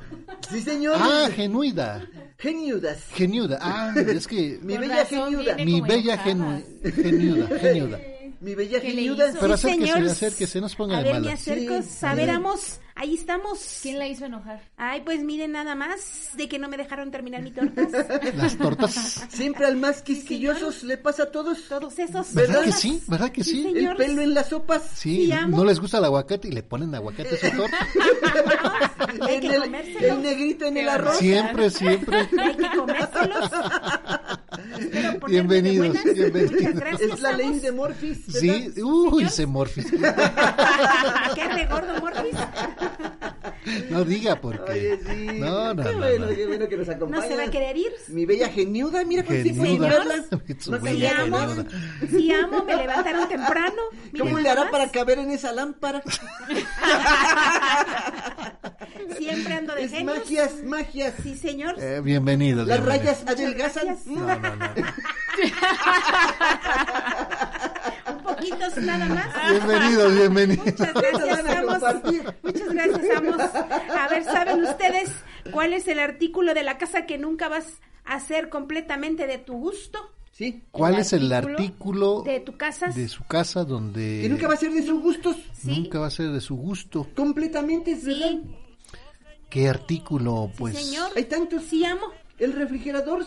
[0.49, 0.95] Sí, señor.
[0.99, 2.07] Ah, genuida.
[2.37, 2.99] Geniudas.
[3.13, 3.57] Geniuda.
[3.61, 5.55] Ah, es que Mi bella geniuda.
[5.57, 7.99] mi bella genu- geniuda, geniuda.
[8.39, 9.25] Mi bella ¿Qué le geniuda.
[9.39, 10.09] Pero Sí, acérquese, señor.
[10.11, 11.81] acérquese, no se ponga A de ver, me acerco.
[11.81, 11.89] Sí,
[12.99, 13.79] Ahí estamos.
[13.83, 14.59] ¿Quién la hizo enojar?
[14.75, 17.89] Ay, pues miren nada más de que no me dejaron terminar mi tortas.
[18.35, 19.25] Las tortas.
[19.29, 21.61] Siempre al más quisquillosos le pasa a todos.
[21.69, 22.33] Todos esos.
[22.33, 22.65] ¿Verdad ¿Verdad?
[22.65, 23.03] que sí?
[23.07, 23.63] ¿Verdad que Sí, sí?
[23.73, 23.91] señor.
[23.91, 24.81] El pelo en las sopas.
[24.95, 27.87] Sí, no les gusta el aguacate y le ponen aguacate a su torta.
[29.27, 30.07] Hay En que el, comérselo.
[30.15, 31.17] el negrito en el arroz.
[31.17, 32.17] Siempre, siempre.
[32.17, 33.51] Hay que comérselos.
[35.27, 36.15] Bienvenidos, buenas.
[36.15, 36.51] bienvenidos.
[36.61, 37.11] Muchas gracias.
[37.11, 38.25] Es la ley de Morphis.
[38.25, 38.39] ¿verdad?
[38.73, 39.85] Sí, uy, se morfis.
[41.35, 42.35] Qué regordo, Morfis.
[43.89, 44.71] No diga porque.
[44.71, 45.25] Oye, sí.
[45.39, 46.35] No, no, qué no, bueno, no.
[46.35, 47.27] qué bueno que nos ¿No acompaña.
[47.27, 47.91] se va a querer ir?
[48.09, 49.97] Mi bella geniuda, mira con si No nada.
[50.79, 51.65] geniuda.
[52.09, 53.81] Sí, amo, me levantaron temprano.
[54.17, 54.71] ¿Cómo le hará más.
[54.71, 56.01] para caber en esa lámpara?
[59.17, 60.17] Siempre ando de Es genios.
[60.19, 61.13] magias, magias.
[61.23, 61.75] Sí, señor.
[61.79, 62.67] Eh, bienvenidos.
[62.67, 63.85] Las rayas adelgazan.
[63.87, 64.07] gracias.
[64.07, 64.65] No, no, no.
[68.39, 69.51] Un poquito nada más.
[69.51, 70.65] Bienvenidos, bienvenidos.
[70.65, 71.81] Muchas gracias, Amos.
[72.43, 73.41] Muchas gracias, Amos.
[73.41, 75.11] A ver, ¿saben ustedes
[75.51, 77.65] cuál es el artículo de la casa que nunca vas
[78.05, 79.99] a hacer completamente de tu gusto?
[80.31, 80.63] Sí.
[80.71, 82.87] ¿Cuál El es el artículo de tu casa?
[82.87, 85.35] de su casa donde Que nunca va a ser de sus gustos.
[85.53, 85.81] Sí.
[85.81, 87.07] nunca va a ser de su gusto?
[87.15, 88.29] Completamente, es verdad.
[88.29, 88.43] Sí,
[89.49, 90.51] ¿Qué artículo?
[90.57, 91.09] Pues señor.
[91.15, 91.63] Hay tantos.
[91.63, 92.07] Sí, amo.
[92.37, 93.25] El refrigerador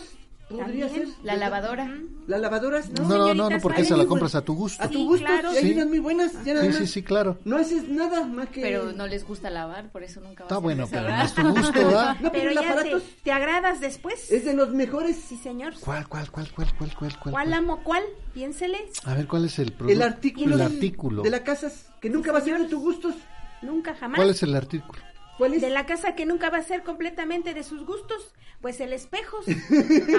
[0.51, 1.07] podría ser.
[1.23, 1.89] La lavadora.
[2.27, 3.33] Las lavadoras, no, ¿no?
[3.33, 4.81] no, no, porque se la compras a tu gusto.
[4.83, 5.25] A tu Sí, gusto.
[5.25, 5.49] claro.
[5.49, 6.31] Hay unas muy buenas.
[6.45, 7.37] Ya nada Sí, sí, sí, claro.
[7.45, 8.61] No haces nada más que.
[8.61, 11.33] Pero no les gusta lavar, por eso nunca va Está bueno, pero esa no es
[11.33, 12.15] tu gusto, ¿verdad?
[12.21, 14.31] No, pero Pero el aparato te agradas después.
[14.31, 15.17] es de los mejores.
[15.17, 15.73] Sí, señor.
[15.81, 17.31] ¿Cuál, cuál, cuál, cuál, cuál, cuál, cuál?
[17.33, 17.79] ¿Cuál amo?
[17.83, 18.03] ¿Cuál?
[18.33, 18.77] Piénsele.
[19.05, 19.91] A ver, ¿cuál es el producto?
[19.93, 20.51] El artículo.
[20.53, 21.21] El de- artículo.
[21.23, 23.15] De la casa que nunca va a ser de tus gustos.
[23.61, 24.17] Nunca jamás.
[24.17, 25.01] ¿Cuál es el artículo?
[25.37, 25.61] ¿Cuál es?
[25.61, 29.37] De la casa que nunca va a ser completamente de sus gustos, pues el espejo.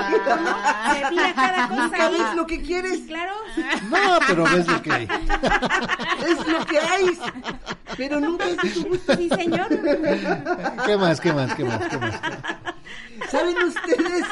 [0.05, 0.95] Ah.
[0.99, 2.13] Se mira cada cosa Nunca ahí.
[2.15, 3.01] ves lo que quieres.
[3.07, 3.33] Claro.
[3.91, 5.09] No, pero ves lo que hay.
[6.29, 7.19] Es lo que hay.
[7.97, 9.15] Pero nunca es de tu gusto.
[9.17, 9.69] Sí, señor.
[10.87, 12.21] ¿Qué más, qué más, qué más, qué más?
[13.31, 14.25] ¿Saben ustedes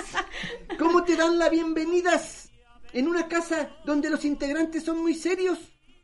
[0.78, 2.50] cómo te dan la bienvenidas
[2.92, 5.58] en una casa donde los integrantes son muy serios?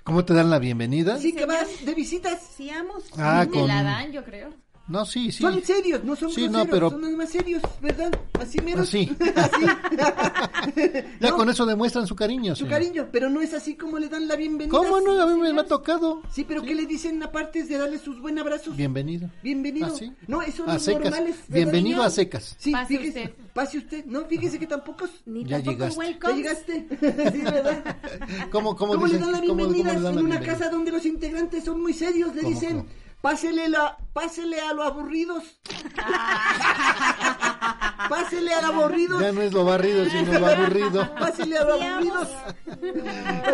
[0.05, 1.15] ¿Cómo te dan la bienvenida?
[1.15, 2.41] Así que vas de visitas.
[2.57, 3.05] Sí, amos.
[3.19, 3.67] Ah, Me con...
[3.67, 4.51] la dan, yo creo.
[4.89, 5.43] No, sí, sí.
[5.43, 8.17] Son serios, no son Sí, groseros, no, pero- son nada más serios, ¿verdad?
[8.41, 8.83] Así mero.
[8.83, 9.11] Así.
[9.35, 9.67] Así.
[11.21, 12.71] Ya No, con eso demuestran su cariño, Su señor.
[12.73, 14.71] cariño, pero no es así como le dan la bienvenida.
[14.77, 15.21] ¿Cómo no?
[15.21, 16.23] A mí me, me ha tocado.
[16.31, 18.77] Sí, pero ¿qué le dicen aparte de darle sus buen abrazos?
[18.77, 19.29] Bienvenido.
[19.43, 19.87] Bienvenido.
[19.89, 20.13] Ah, sí.
[20.29, 21.03] No, eso los secas.
[21.03, 21.37] normales.
[21.49, 22.55] ¿verdad, Bienvenido a secas.
[22.59, 23.21] Sí, Pase fíjese.
[23.25, 23.35] usted.
[23.55, 24.05] Pase usted.
[24.07, 25.07] No, fíjese que tampoco.
[25.27, 26.19] Ni Ya tampoco llegaste.
[26.23, 26.87] ¿Ya llegaste?
[27.33, 27.97] sí, ¿verdad?
[28.51, 30.29] ¿Cómo, cómo, ¿Cómo, dicen- le dan la cómo- cómo le bienvenida dan la en una
[30.37, 30.53] bienvenida?
[30.59, 32.35] casa donde los integrantes son muy serios?
[32.35, 32.87] Le ¿Cómo, dicen?
[33.21, 35.45] Pásele, la, pásele a los aburridos.
[38.09, 39.21] pásele a los aburridos.
[39.21, 41.15] Ya no es lo barrido, sino lo aburrido.
[41.15, 42.29] Pásele a los aburridos.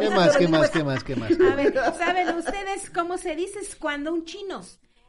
[0.00, 1.30] ¿Qué más, qué más, qué más, qué más?
[1.32, 4.62] A ver, ¿saben ustedes cómo se dice cuando un chino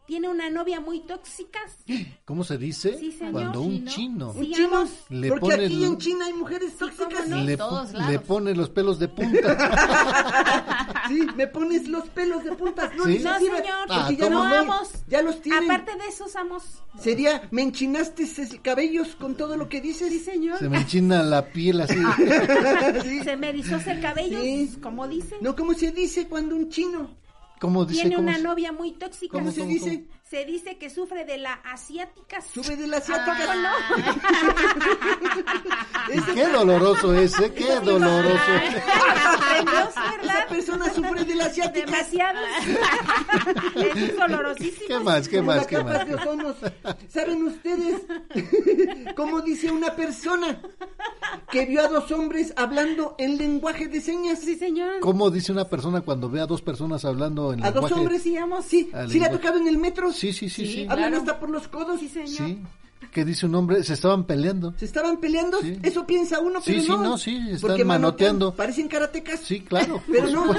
[0.06, 1.60] tiene una novia muy tóxica?
[2.26, 2.98] ¿Cómo se dice?
[3.00, 3.32] Sí, señor.
[3.34, 4.88] Cuando un chino Un chino.
[5.10, 7.28] Le porque pone aquí en China hay mujeres tóxicas.
[7.28, 7.38] no?
[7.38, 7.94] le, po- lados.
[8.10, 10.20] le pone los pelos de punta.
[11.10, 12.96] Sí, me pones los pelos de puntas.
[12.96, 13.20] No, ¿Sí?
[13.20, 13.62] No, señor.
[13.90, 14.90] Ah, ya, ¿cómo los, no, amos.
[15.08, 15.70] ya los tienen.
[15.70, 16.64] Aparte de eso, amos.
[16.98, 18.26] Sería, me enchinaste
[18.62, 20.10] cabellos con todo lo que dices.
[20.10, 20.60] Sí, señor.
[20.60, 21.96] Se me enchina la piel así.
[23.04, 23.20] Sí.
[23.24, 24.78] Se me erizó el cabello, Sí.
[24.82, 25.36] como dice.
[25.42, 27.12] No, ¿cómo se dice cuando un chino?
[27.64, 28.02] ¿Cómo dice?
[28.02, 29.38] Tiene ¿Cómo una se- novia muy tóxica.
[29.40, 30.06] ¿Cómo se cómo, dice?
[30.34, 32.42] Se dice que sufre de la asiática.
[32.42, 33.38] Sube de la asiática.
[36.12, 38.52] Y qué doloroso ese, qué doloroso.
[40.24, 41.86] Esa persona sufre de la asiática.
[41.86, 42.40] Demasiado.
[43.76, 44.88] es dolorosísimo.
[44.88, 46.96] ¿Qué más, qué más, las qué capas más?
[47.10, 48.02] ¿Saben ustedes
[49.16, 50.60] cómo dice una persona
[51.52, 54.40] que vio a dos hombres hablando en lenguaje de señas?
[54.40, 55.00] Sí, señor.
[55.00, 57.94] ¿Cómo dice una persona cuando ve a dos personas hablando en A dos lenguaje?
[57.94, 58.66] hombres, Sí, amos.
[58.66, 60.12] Sí, Ah, ¿sí le ha tocado en el metro?
[60.32, 60.82] Sí, sí, sí, sí.
[60.90, 61.18] Hablan claro.
[61.18, 62.00] hasta por los codos.
[62.00, 62.48] Sí, señor.
[62.48, 62.62] Sí.
[63.12, 63.84] ¿Qué dice un hombre?
[63.84, 64.74] Se estaban peleando.
[64.78, 65.60] ¿Se estaban peleando?
[65.84, 67.04] Eso piensa uno, Sí, pero sí, no.
[67.04, 68.56] no, sí, están Porque manoteando.
[68.56, 69.42] Parecen karatecas.
[69.42, 70.02] Sí, claro.
[70.12, 70.46] Pero no.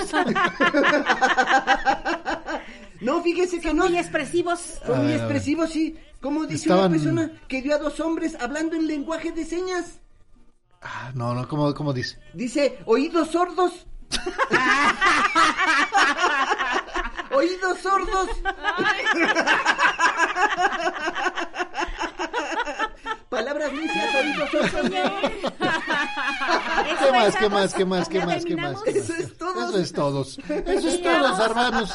[3.01, 3.89] no, fíjese que no.
[3.89, 4.61] Muy expresivos.
[4.87, 5.97] Son muy expresivos, sí.
[6.21, 9.99] Como dice Estaban- una persona que vio a dos hombres hablando en lenguaje de señas.
[10.83, 12.19] Ah, no, no, ¿cómo, cómo dice?
[12.35, 13.87] Dice, oídos sordos.
[17.35, 18.29] oídos sordos.
[23.35, 24.93] Palabras oídos sordos.
[27.01, 28.83] ¿Qué más, qué más, qué más, qué ¿Ya más, qué más?
[28.83, 28.97] qué más?
[28.97, 29.69] Eso es todo.
[29.69, 30.39] Eso es todos.
[30.39, 31.93] Eso es todos, hermanos.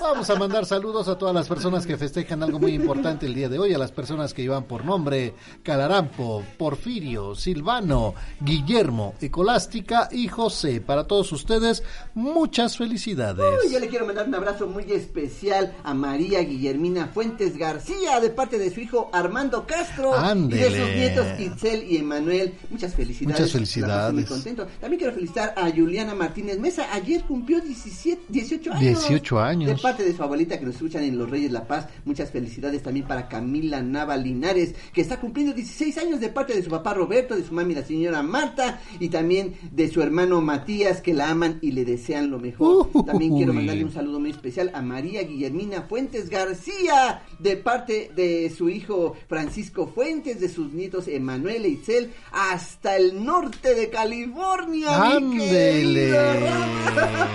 [0.00, 3.48] Vamos a mandar saludos a todas las personas que festejan algo muy importante el día
[3.48, 10.28] de hoy, a las personas que llevan por nombre Calarampo, Porfirio, Silvano, Guillermo, Ecolástica y
[10.28, 10.80] José.
[10.80, 11.82] Para todos ustedes,
[12.14, 13.44] muchas felicidades.
[13.64, 18.30] Uy, yo le quiero mandar un abrazo muy especial a María Guillermina Fuentes García de
[18.30, 20.61] parte de su hijo Armando Castro Ándele.
[20.70, 22.54] De sus nietos Itzel y Emanuel.
[22.70, 23.38] Muchas felicidades.
[23.38, 24.14] Muchas felicidades.
[24.14, 24.66] Muy contento.
[24.80, 26.86] También quiero felicitar a Juliana Martínez Mesa.
[26.92, 28.80] Ayer cumplió 17, 18 años.
[28.80, 29.70] 18 años.
[29.70, 31.88] De parte de su abuelita que nos escuchan en Los Reyes La Paz.
[32.04, 36.62] Muchas felicidades también para Camila Nava Linares que está cumpliendo 16 años de parte de
[36.62, 41.00] su papá Roberto, de su mami la señora Marta y también de su hermano Matías
[41.00, 42.90] que la aman y le desean lo mejor.
[43.06, 48.50] También quiero mandarle un saludo muy especial a María Guillermina Fuentes García de parte de
[48.50, 55.12] su hijo Francisco Fuentes, de sus nietos Emanuel e Itzel hasta el norte de California.
[55.14, 56.10] Ándele.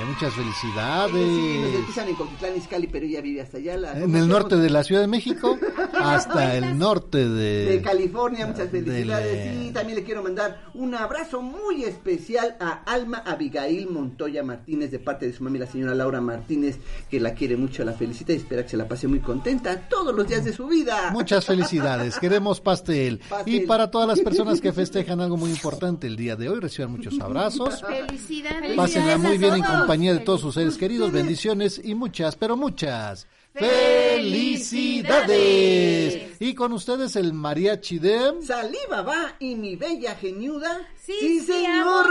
[0.08, 1.76] Muchas Sí, nos felicidades.
[1.80, 3.78] escuchan en Coquitlán, Izcalli, pero ella vive hasta allá.
[3.78, 5.58] La En el norte de la Ciudad de México
[6.00, 7.66] hasta el norte de...
[7.66, 9.56] de California, muchas felicidades.
[9.64, 15.00] Y también le quiero mandar un abrazo muy especial a Alma Abigail Montoya Martínez de
[15.00, 16.78] parte de su mami, la señora Laura Martínez,
[17.10, 20.14] que la quiere mucho, la felicita y espera que se la pase muy contenta todos
[20.14, 21.12] los días de su vida.
[21.14, 22.97] Muchas felicidades, queremos pastel.
[23.30, 23.44] Pastel.
[23.46, 26.92] Y para todas las personas que festejan algo muy importante el día de hoy, reciban
[26.92, 27.82] muchos abrazos.
[27.82, 28.76] Felicidades.
[28.76, 33.28] Pásenla muy bien en compañía de todos sus seres queridos, bendiciones y muchas, pero muchas
[33.58, 36.40] felicidades.
[36.40, 38.34] Y con ustedes el mariachi de...
[38.46, 40.88] Saliva va y mi bella geniuda.
[41.04, 42.06] Sí, sí, señor.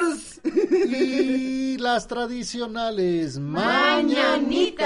[0.45, 4.85] Y las tradicionales mañanitas.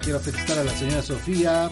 [0.00, 1.70] Quiero felicitar a la señora Sofía,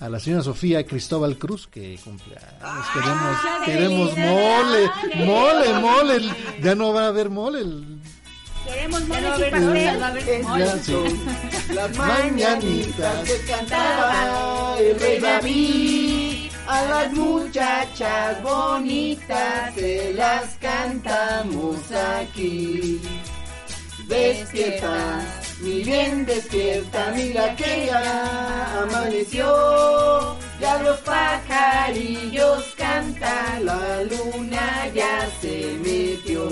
[0.00, 2.86] a la señora Sofía Cristóbal Cruz, que cumple años.
[2.94, 4.90] Queremos, queremos mole,
[5.26, 6.34] mole, mole.
[6.62, 7.60] Ya no va a haber mole.
[7.60, 8.00] el-
[8.64, 10.42] Queremos Ya no moles va a y haber pastel.
[10.42, 11.74] mole, mole.
[11.74, 16.50] Las Mañanitas que cantaba el rey David.
[16.66, 23.00] A las muchachas bonitas se las cantamos aquí.
[24.06, 25.20] Despierta,
[25.60, 30.36] mi bien despierta, mira que ya amaneció.
[30.60, 36.48] Ya los pajarillos cantan, la luna ya se metió.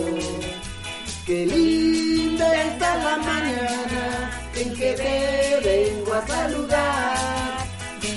[1.27, 7.67] Qué linda está la mañana en que te vengo a saludar.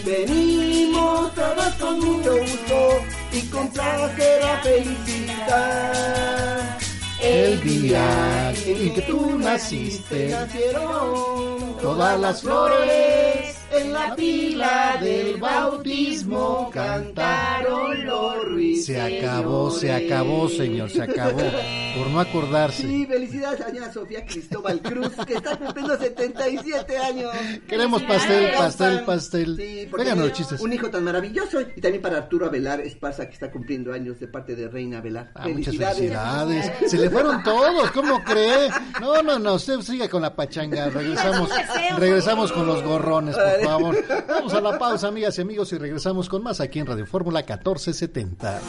[0.06, 6.10] Venimos todos con mucho gusto y con placer a felicitar.
[7.22, 16.70] El día en que tú naciste, nacieron todas las flores en la pila del bautismo
[16.74, 18.86] cantaron los ruiseñores.
[18.86, 21.39] Se acabó, se acabó, señor, se acabó.
[21.97, 22.84] Por no acordarse.
[22.84, 27.32] Sí, felicidades a señora Sofía Cristóbal Cruz, que está cumpliendo 77 años.
[27.67, 29.57] Queremos pastel, pastel, pastel.
[29.57, 30.61] Sí, porque Vengan los chistes.
[30.61, 31.61] Un hijo tan maravilloso.
[31.61, 35.32] Y también para Arturo Avelar Esparza, que está cumpliendo años de parte de Reina Avelar.
[35.36, 36.72] Ah, muchas felicidades.
[36.88, 38.70] Se le fueron todos, ¿cómo cree?
[39.01, 40.89] No, no, no, usted siga con la pachanga.
[40.89, 41.49] Regresamos,
[41.97, 43.97] regresamos con los gorrones, por favor.
[44.28, 47.39] Vamos a la pausa, amigas y amigos, y regresamos con más aquí en Radio Fórmula
[47.39, 48.62] 1470.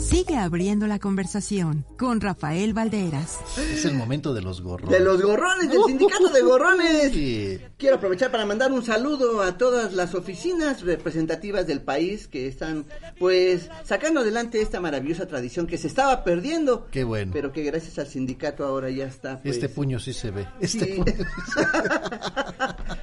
[0.00, 3.38] Sigue abriendo la conversación con Rafael Valderas.
[3.58, 4.98] Es el momento de los gorrones.
[4.98, 7.12] De los gorrones, del sindicato de gorrones.
[7.12, 7.58] Sí.
[7.78, 12.84] Quiero aprovechar para mandar un saludo a todas las oficinas representativas del país que están,
[13.18, 16.86] pues, sacando adelante esta maravillosa tradición que se estaba perdiendo.
[16.90, 17.32] Qué bueno.
[17.32, 19.40] Pero que gracias al sindicato ahora ya está.
[19.42, 20.46] pues, Este puño sí se ve.
[20.60, 20.92] Este Sí.
[20.96, 21.88] puño sí se ve.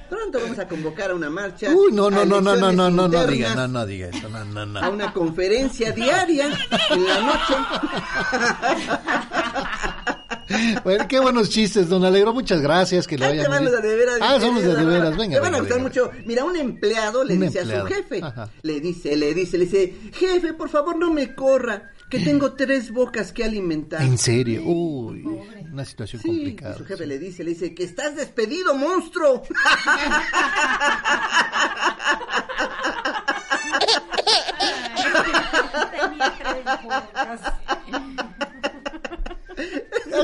[0.08, 1.70] Pronto vamos a convocar a una marcha.
[1.70, 4.44] Uy, no, no, no, no, no, no, no, no diga, no, no diga eso, no,
[4.44, 4.80] no, no.
[4.80, 6.46] A una conferencia diaria
[6.90, 7.54] en la noche.
[10.84, 14.18] Bueno, qué buenos chistes, don Alegro, muchas gracias, que lo hayan los de veras.
[14.20, 15.36] Ah, son los de de veras, venga.
[15.36, 16.10] Te van a gustar mucho.
[16.26, 17.86] Mira, un empleado le Un dice empleado.
[17.86, 18.20] a su jefe.
[18.22, 18.48] Ajá.
[18.62, 22.92] Le dice, le dice, le dice, jefe, por favor no me corra, que tengo tres
[22.92, 24.02] bocas que alimentar.
[24.02, 25.24] En serio, uy.
[25.74, 26.76] Una situación Sí, complicada.
[26.76, 29.42] y su jefe le dice, le dice, que estás despedido, monstruo.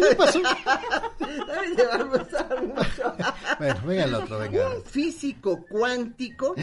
[0.08, 0.40] ¿Qué pasó?
[2.62, 3.14] Mucho.
[3.58, 4.68] Bueno, venga el otro, venga.
[4.76, 6.54] Un físico cuántico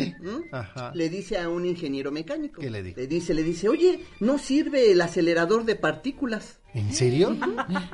[0.93, 2.61] le dice a un ingeniero mecánico.
[2.61, 2.99] ¿Qué le dijo?
[2.99, 6.59] Le dice, le dice, oye, no sirve el acelerador de partículas.
[6.73, 7.35] ¿En serio?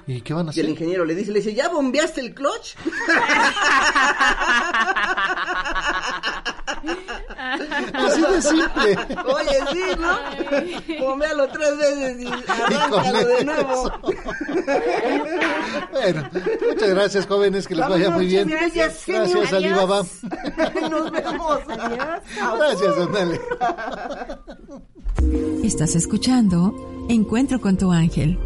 [0.07, 0.69] ¿Y qué van a Y el hacer?
[0.69, 2.75] ingeniero le dice, le dice, ¿ya bombeaste el clutch?
[7.93, 8.97] Así de simple.
[9.25, 11.05] Oye, sí, ¿no?
[11.05, 13.91] Bombealo tres veces y arráncalo de nuevo.
[15.91, 16.29] Bueno,
[16.69, 18.47] muchas gracias, jóvenes, que les vaya muy bien.
[18.47, 19.21] Gracias, genio.
[19.21, 19.63] Gracias, Adiós.
[19.63, 20.03] Alibaba.
[20.89, 21.59] Nos vemos.
[22.57, 23.41] Gracias, Andale.
[25.63, 26.73] Estás escuchando
[27.09, 28.37] Encuentro con tu ángel.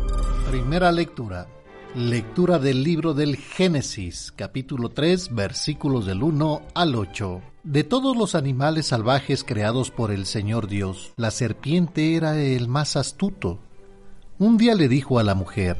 [0.49, 1.47] Primera lectura.
[1.95, 7.41] Lectura del libro del Génesis, capítulo 3, versículos del 1 al 8.
[7.67, 12.95] De todos los animales salvajes creados por el Señor Dios, la serpiente era el más
[12.95, 13.59] astuto.
[14.39, 15.75] Un día le dijo a la mujer,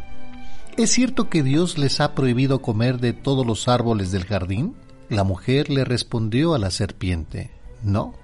[0.76, 4.76] ¿Es cierto que Dios les ha prohibido comer de todos los árboles del jardín?
[5.08, 7.52] La mujer le respondió a la serpiente,
[7.82, 8.16] No,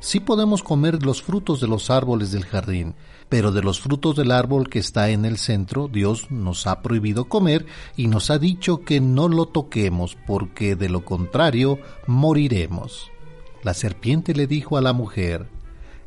[0.00, 2.94] sí podemos comer los frutos de los árboles del jardín,
[3.28, 7.26] pero de los frutos del árbol que está en el centro Dios nos ha prohibido
[7.26, 13.10] comer y nos ha dicho que no lo toquemos porque de lo contrario moriremos.
[13.62, 15.48] La serpiente le dijo a la mujer,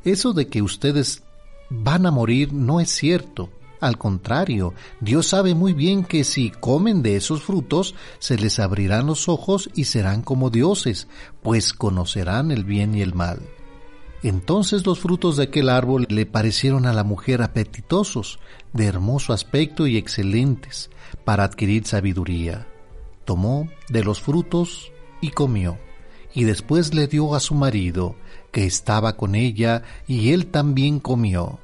[0.04, 1.24] Eso de que ustedes
[1.70, 3.50] van a morir no es cierto.
[3.80, 9.08] Al contrario, Dios sabe muy bien que si comen de esos frutos, se les abrirán
[9.08, 11.08] los ojos y serán como dioses,
[11.42, 13.42] pues conocerán el bien y el mal.
[14.24, 18.40] Entonces los frutos de aquel árbol le parecieron a la mujer apetitosos,
[18.72, 20.92] de hermoso aspecto y excelentes,
[21.26, 22.68] para adquirir sabiduría.
[23.26, 24.92] Tomó de los frutos
[25.22, 25.80] y comió,
[26.34, 28.16] y después le dio a su marido,
[28.52, 31.60] que estaba con ella, y él también comió.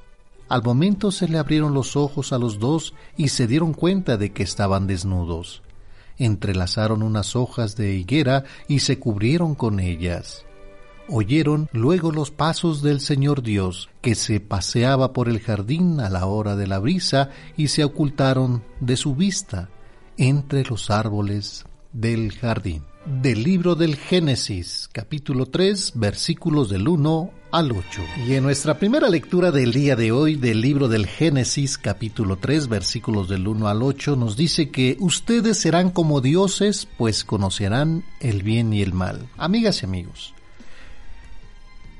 [0.50, 4.32] Al momento se le abrieron los ojos a los dos y se dieron cuenta de
[4.32, 5.62] que estaban desnudos.
[6.18, 10.47] Entrelazaron unas hojas de higuera y se cubrieron con ellas.
[11.10, 16.26] Oyeron luego los pasos del Señor Dios, que se paseaba por el jardín a la
[16.26, 19.70] hora de la brisa, y se ocultaron de su vista
[20.18, 22.84] entre los árboles del jardín.
[23.06, 28.02] Del libro del Génesis, capítulo 3, versículos del 1 al 8.
[28.28, 32.68] Y en nuestra primera lectura del día de hoy del libro del Génesis, capítulo 3,
[32.68, 38.44] versículos del 1 al 8, nos dice que ustedes serán como dioses, pues conocerán el
[38.44, 39.30] bien y el mal.
[39.38, 40.34] Amigas y amigos,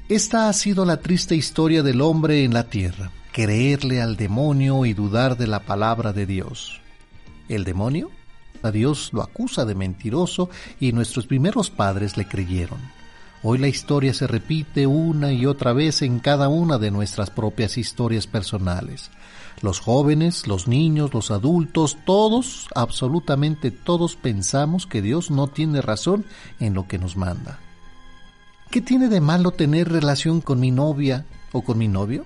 [0.10, 4.94] esta ha sido la triste historia del hombre en la tierra, creerle al demonio y
[4.94, 6.80] dudar de la palabra de Dios.
[7.50, 8.10] ¿El demonio?
[8.64, 12.80] A Dios lo acusa de mentiroso y nuestros primeros padres le creyeron.
[13.44, 17.78] Hoy la historia se repite una y otra vez en cada una de nuestras propias
[17.78, 19.12] historias personales.
[19.62, 26.26] Los jóvenes, los niños, los adultos, todos, absolutamente todos pensamos que Dios no tiene razón
[26.62, 27.60] en lo que nos manda.
[28.70, 32.26] ¿Qué tiene de malo tener relación con mi novia o con mi novio?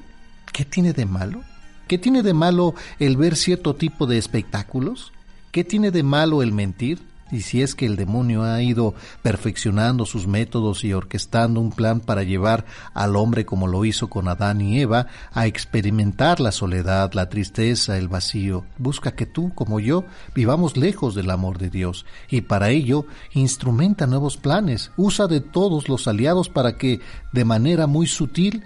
[0.52, 1.44] ¿Qué tiene de malo?
[1.88, 5.14] ¿Qué tiene de malo el ver cierto tipo de espectáculos?
[5.52, 7.00] ¿Qué tiene de malo el mentir?
[7.32, 12.00] Y si es que el demonio ha ido perfeccionando sus métodos y orquestando un plan
[12.00, 17.14] para llevar al hombre como lo hizo con Adán y Eva a experimentar la soledad,
[17.14, 20.04] la tristeza, el vacío, busca que tú como yo
[20.36, 22.06] vivamos lejos del amor de Dios.
[22.30, 27.00] Y para ello instrumenta nuevos planes, usa de todos los aliados para que
[27.32, 28.64] de manera muy sutil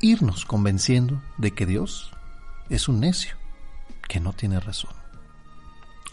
[0.00, 2.10] irnos convenciendo de que Dios
[2.68, 3.36] es un necio,
[4.08, 4.92] que no tiene razón.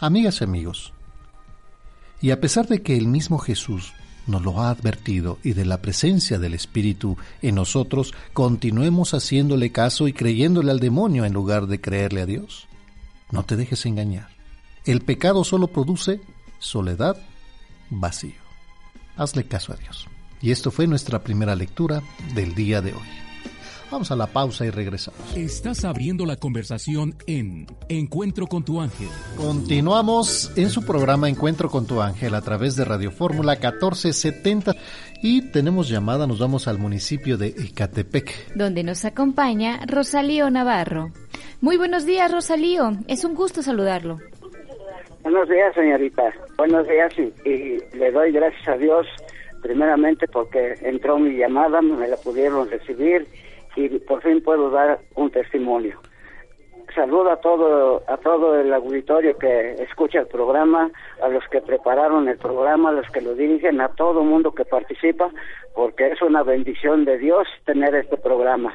[0.00, 0.92] Amigas y amigos,
[2.20, 3.92] y a pesar de que el mismo Jesús
[4.26, 10.06] nos lo ha advertido y de la presencia del Espíritu en nosotros, continuemos haciéndole caso
[10.06, 12.68] y creyéndole al demonio en lugar de creerle a Dios.
[13.30, 14.28] No te dejes engañar.
[14.84, 16.20] El pecado solo produce
[16.58, 17.16] soledad,
[17.90, 18.40] vacío.
[19.16, 20.06] Hazle caso a Dios.
[20.40, 22.02] Y esto fue nuestra primera lectura
[22.34, 23.27] del día de hoy.
[23.90, 25.34] Vamos a la pausa y regresamos.
[25.34, 29.08] Estás abriendo la conversación en Encuentro con tu ángel.
[29.36, 34.74] Continuamos en su programa Encuentro con tu ángel a través de Radio Fórmula 1470
[35.22, 38.54] y tenemos llamada, nos vamos al municipio de Ecatepec.
[38.54, 41.10] donde nos acompaña Rosalío Navarro.
[41.62, 42.90] Muy buenos días, Rosalío.
[43.08, 44.18] Es un gusto saludarlo.
[45.22, 46.24] Buenos días, señorita.
[46.58, 49.06] Buenos días y, y le doy gracias a Dios
[49.62, 53.26] primeramente porque entró mi llamada, me la pudieron recibir
[53.78, 56.00] y por fin puedo dar un testimonio.
[56.94, 60.90] saludo a todo, a todo el auditorio que escucha el programa,
[61.22, 64.64] a los que prepararon el programa, a los que lo dirigen, a todo mundo que
[64.64, 65.30] participa,
[65.76, 68.74] porque es una bendición de Dios tener este programa.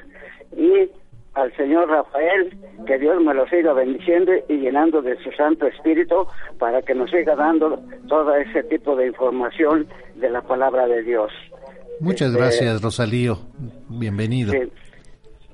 [0.55, 0.89] Y
[1.33, 2.55] al señor Rafael,
[2.85, 6.27] que Dios me lo siga bendiciendo y llenando de su Santo Espíritu
[6.59, 7.77] para que nos siga dando
[8.07, 11.31] todo ese tipo de información de la palabra de Dios.
[11.99, 13.37] Muchas Este, gracias, Rosalío.
[13.89, 14.51] Bienvenido.
[14.51, 14.71] Sí.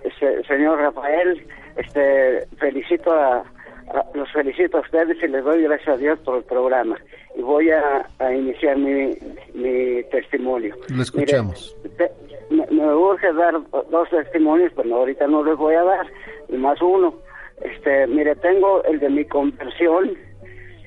[0.04, 1.46] Este, señor Rafael,
[1.76, 6.38] este, felicito a, a- los felicito a ustedes y les doy gracias a Dios por
[6.38, 6.98] el programa.
[7.36, 9.18] Y voy a, a iniciar mi,
[9.54, 10.76] mi testimonio.
[10.96, 11.76] Lo escuchamos.
[11.84, 12.12] Mire, te-
[12.56, 13.54] me, me urge dar
[13.92, 16.08] dos testimonios, pero ahorita no les voy a dar,
[16.50, 17.14] y más uno.
[17.62, 20.18] Este, mire, tengo el de mi conversión,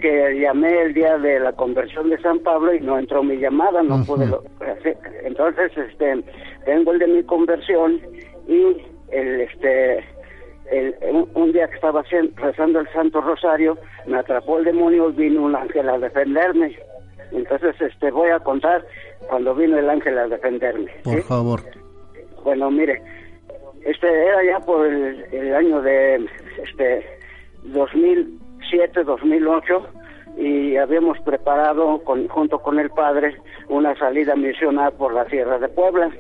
[0.01, 3.83] que llamé el día de la conversión de San Pablo y no entró mi llamada,
[3.85, 4.43] no pude lo-
[5.25, 6.25] entonces este
[6.65, 8.01] tengo el de mi conversión
[8.49, 8.77] y
[9.13, 10.05] el este
[10.71, 12.03] el- un, un día que estaba
[12.37, 13.77] rezando el Santo Rosario
[14.07, 16.77] me atrapó el demonio y vino un ángel a defenderme
[17.33, 18.85] entonces este voy a contar
[19.29, 21.61] cuando vino el ángel a defenderme Por favor.
[22.45, 23.01] Bueno, mire,
[23.85, 26.27] este era ya por el, el año de
[26.65, 27.07] este
[27.65, 29.87] 2007, 2008
[30.37, 33.37] y habíamos preparado con, junto con el padre
[33.69, 36.11] una salida misional por la Sierra de Puebla.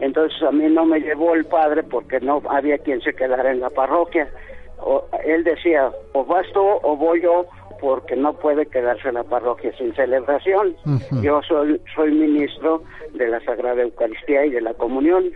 [0.00, 3.60] Entonces a mí no me llevó el padre porque no había quien se quedara en
[3.60, 4.28] la parroquia.
[4.80, 7.46] O- él decía, o vas tú o voy yo
[7.80, 10.74] porque no puede quedarse en la parroquia sin celebración.
[11.22, 12.82] Yo soy, soy ministro
[13.14, 15.30] de la Sagrada Eucaristía y de la Comunión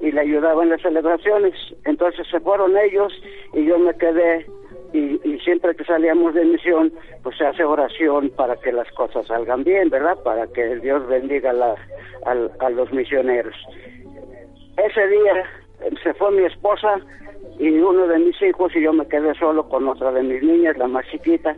[0.00, 1.54] y le ayudaba en las celebraciones.
[1.84, 3.12] Entonces se fueron ellos
[3.54, 4.46] y yo me quedé
[4.92, 6.92] y, y siempre que salíamos de misión
[7.22, 10.18] pues se hace oración para que las cosas salgan bien, ¿verdad?
[10.24, 11.76] Para que Dios bendiga la-
[12.26, 13.54] al- a los misioneros.
[14.76, 15.34] Ese día
[15.82, 17.00] eh, se fue mi esposa
[17.58, 20.76] y uno de mis hijos y yo me quedé solo con otra de mis niñas,
[20.78, 21.54] la más chiquita,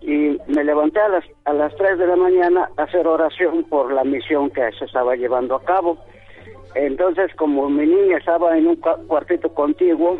[0.00, 3.92] y me levanté a las, a las 3 de la mañana a hacer oración por
[3.92, 5.98] la misión que se estaba llevando a cabo.
[6.74, 10.18] Entonces, como mi niña estaba en un cua- cuartito contiguo,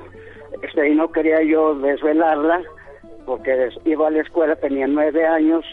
[0.62, 2.62] este, y no quería yo desvelarla,
[3.26, 5.64] porque iba a la escuela, tenía nueve años,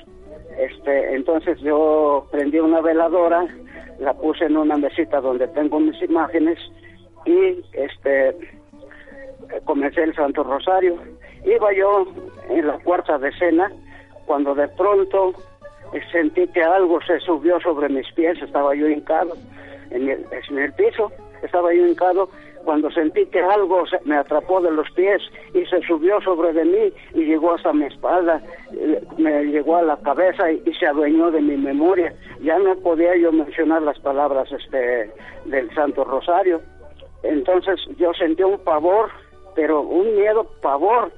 [0.57, 3.47] este, entonces yo prendí una veladora,
[3.99, 6.57] la puse en una mesita donde tengo mis imágenes
[7.25, 8.35] y este
[9.65, 10.97] comencé el Santo Rosario.
[11.45, 12.05] Iba yo
[12.49, 13.71] en la cuarta decena
[14.25, 15.33] cuando de pronto
[15.93, 19.33] eh, sentí que algo se subió sobre mis pies, estaba yo hincado
[19.91, 21.11] en el, en el piso,
[21.41, 22.29] estaba yo hincado
[22.63, 25.21] cuando sentí que algo se- me atrapó de los pies
[25.53, 28.41] y se subió sobre de mí y llegó hasta mi espalda,
[28.73, 32.13] eh, me llegó a la cabeza y, y se adueñó de mi memoria.
[32.41, 35.11] Ya no podía yo mencionar las palabras este
[35.45, 36.61] del Santo Rosario.
[37.23, 39.09] Entonces yo sentí un pavor,
[39.55, 41.11] pero un miedo, pavor,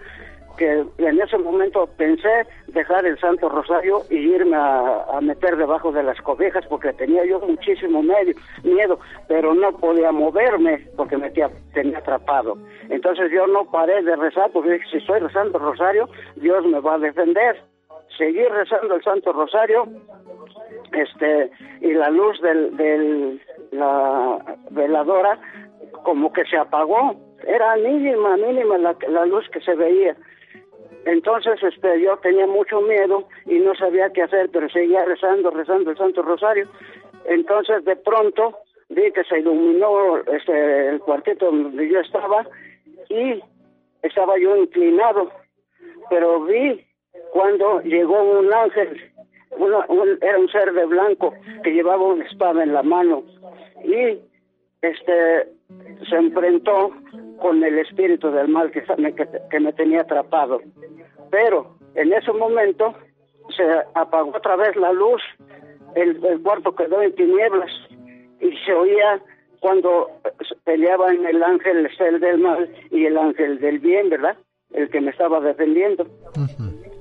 [0.57, 6.03] que en ese momento pensé dejar el Santo Rosario y irme a, meter debajo de
[6.03, 8.33] las cobijas porque tenía yo muchísimo medio,
[8.63, 12.57] miedo, pero no podía moverme porque me tenía, tenía atrapado.
[12.89, 16.95] Entonces yo no paré de rezar porque dije, si rezando el Rosario, Dios me va
[16.95, 17.61] a defender.
[18.17, 19.87] Seguí rezando el Santo Rosario
[20.91, 21.51] este
[21.81, 23.41] y la luz del, del
[23.71, 24.37] la
[24.71, 25.39] veladora
[26.03, 27.15] como que se apagó
[27.47, 30.15] era mínima mínima la, la luz que se veía
[31.05, 35.91] entonces este yo tenía mucho miedo y no sabía qué hacer pero seguía rezando rezando
[35.91, 36.67] el Santo Rosario.
[37.25, 38.57] Entonces de pronto
[38.89, 42.45] vi que se iluminó este el cuartito donde yo estaba
[43.09, 43.41] y
[44.03, 45.31] estaba yo inclinado.
[46.09, 46.83] Pero vi
[47.31, 49.11] cuando llegó un ángel
[49.57, 51.33] una- un- era un ser de blanco
[51.63, 53.23] que llevaba una espada en la mano
[53.83, 54.17] y
[54.81, 55.47] este
[56.09, 56.91] se enfrentó
[57.41, 60.61] con el espíritu del mal que, me- que, que me tenía atrapado.
[61.29, 62.93] Pero en ese momento
[63.55, 63.63] se
[63.95, 65.21] apagó otra vez la luz
[65.95, 67.71] el, el cuarto quedó en tinieblas
[68.39, 69.19] y se oía
[69.59, 70.09] cuando
[70.63, 74.37] peleaban el ángel el del mal y el ángel del bien verdad
[74.73, 76.07] el que me estaba defendiendo.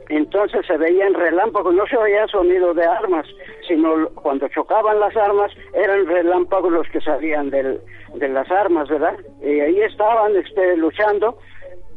[0.08, 3.26] Entonces se veían relámpagos, no se oía sonido de armas,
[3.70, 7.80] sino cuando chocaban las armas eran relámpagos los que salían del,
[8.14, 9.14] de las armas, ¿verdad?
[9.40, 11.38] Y ahí estaban este, luchando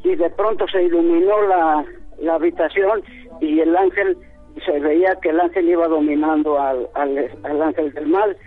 [0.03, 1.83] y de pronto se iluminó la,
[2.19, 3.03] la habitación
[3.41, 4.17] y el ángel,
[4.63, 8.37] se veía que el ángel iba dominando al, al, ángel del mal,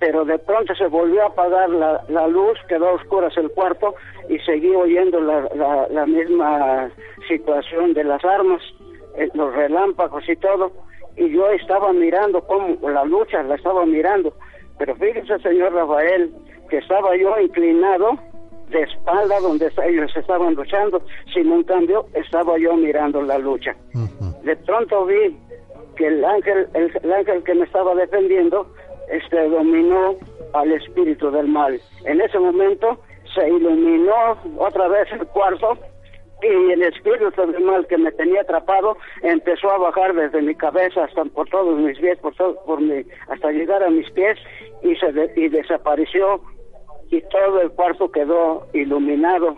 [0.00, 3.94] pero de pronto se volvió a apagar la, la luz, quedó a oscuras el cuarto
[4.28, 6.90] y seguí oyendo la, la, la misma
[7.28, 8.60] situación de las armas,
[9.16, 10.72] eh, los relámpagos y todo,
[11.16, 14.34] y yo estaba mirando cómo la lucha, la estaba mirando,
[14.78, 16.32] pero fíjese señor Rafael,
[16.68, 18.18] que estaba yo inclinado
[18.70, 21.00] de espalda donde ellos estaban luchando,
[21.32, 23.74] sino en cambio estaba yo mirando la lucha.
[24.42, 25.36] De pronto vi
[25.96, 28.66] que el ángel, el, ángel que me estaba defendiendo,
[29.10, 30.16] este dominó
[30.52, 31.80] al espíritu del mal.
[32.04, 33.00] En ese momento
[33.34, 35.78] se iluminó otra vez el cuarto
[36.42, 41.24] y el espíritu del que me tenía atrapado empezó a bajar desde mi cabeza hasta
[41.24, 44.38] por todos mis pies, por todo, por mi, hasta llegar a mis pies
[44.82, 46.42] y se y desapareció
[47.10, 49.56] y todo el cuarto quedó iluminado.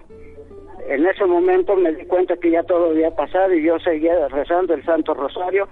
[0.89, 4.75] En ese momento me di cuenta que ya todo había pasado y yo seguía rezando
[4.75, 5.69] el Santo Rosario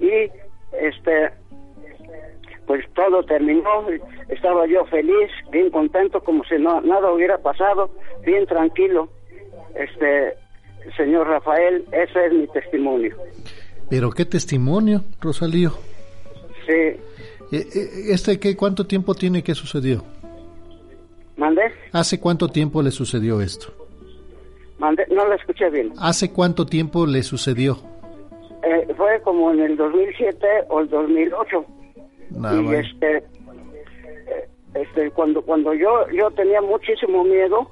[0.00, 0.30] y
[0.80, 1.30] este
[2.66, 3.86] pues todo terminó,
[4.28, 7.90] estaba yo feliz, bien contento, como si no, nada hubiera pasado,
[8.24, 9.08] bien tranquilo.
[9.76, 10.34] Este,
[10.96, 13.16] señor Rafael, ese es mi testimonio.
[13.88, 15.72] Pero qué testimonio, Rosalío.
[16.66, 16.72] Sí.
[16.72, 16.98] Eh,
[17.52, 20.02] eh, ¿Este qué, cuánto tiempo tiene que sucedió?
[21.36, 21.62] ¿Mandé?
[21.92, 23.68] ¿Hace cuánto tiempo le sucedió esto?
[24.78, 25.06] ¿Mandé?
[25.10, 25.92] No lo escuché bien.
[25.98, 27.78] ¿Hace cuánto tiempo le sucedió?
[28.64, 31.64] Eh, fue como en el 2007 o el 2008.
[32.30, 33.22] y este,
[34.80, 37.70] este, cuando cuando yo yo tenía muchísimo miedo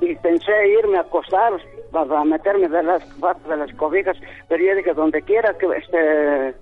[0.00, 1.52] y pensé irme a acostar
[1.92, 3.02] para meterme de las
[3.48, 4.16] de las cobijas,
[4.48, 6.54] pero yo dije donde quiera que este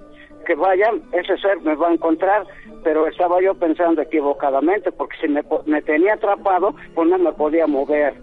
[0.46, 2.46] que vaya ese ser me va a encontrar,
[2.84, 7.66] pero estaba yo pensando equivocadamente porque si me, me tenía atrapado pues no me podía
[7.66, 8.14] mover.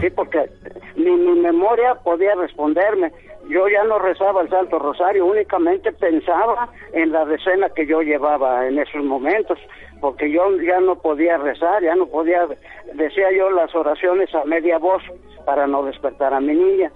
[0.00, 0.48] Sí, porque
[0.96, 3.12] ni mi memoria podía responderme.
[3.48, 8.66] Yo ya no rezaba el Santo Rosario, únicamente pensaba en la decena que yo llevaba
[8.66, 9.58] en esos momentos,
[10.00, 12.46] porque yo ya no podía rezar, ya no podía,
[12.94, 15.02] decía yo las oraciones a media voz
[15.44, 16.92] para no despertar a mi niña.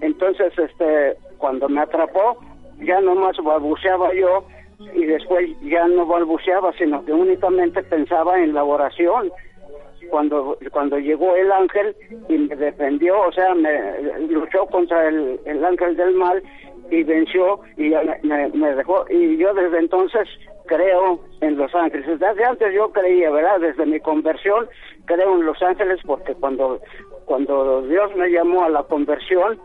[0.00, 2.38] Entonces, este, cuando me atrapó,
[2.78, 4.44] ya no más balbuceaba yo
[4.94, 9.32] y después ya no balbuceaba, sino que únicamente pensaba en la oración
[10.10, 11.96] cuando cuando llegó el ángel
[12.28, 16.42] y me defendió, o sea, me luchó contra el, el ángel del mal
[16.90, 17.90] y venció y
[18.22, 20.28] me, me, dejó y yo desde entonces
[20.66, 22.06] creo en los ángeles.
[22.18, 23.60] Desde antes yo creía, ¿verdad?
[23.60, 24.68] Desde mi conversión
[25.06, 26.80] creo en los ángeles porque cuando
[27.24, 29.58] cuando Dios me llamó a la conversión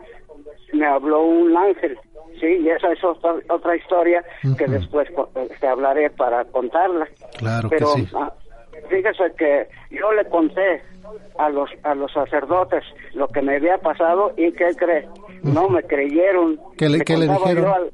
[0.72, 1.98] me habló un ángel,
[2.40, 4.24] sí, y esa es otra, otra historia
[4.56, 5.08] que después
[5.60, 7.06] te hablaré para contarla.
[7.38, 8.08] Claro Pero, que sí.
[8.14, 8.32] Ah,
[8.88, 10.82] fíjese que yo le conté
[11.38, 12.84] a los a los sacerdotes
[13.14, 15.06] lo que me había pasado y ¿qué cree?
[15.42, 16.58] No me creyeron.
[16.78, 17.90] ¿Qué le, ¿qué le dijeron?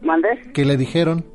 [0.00, 0.40] ¿Mandé?
[0.52, 1.33] ¿Qué le dijeron?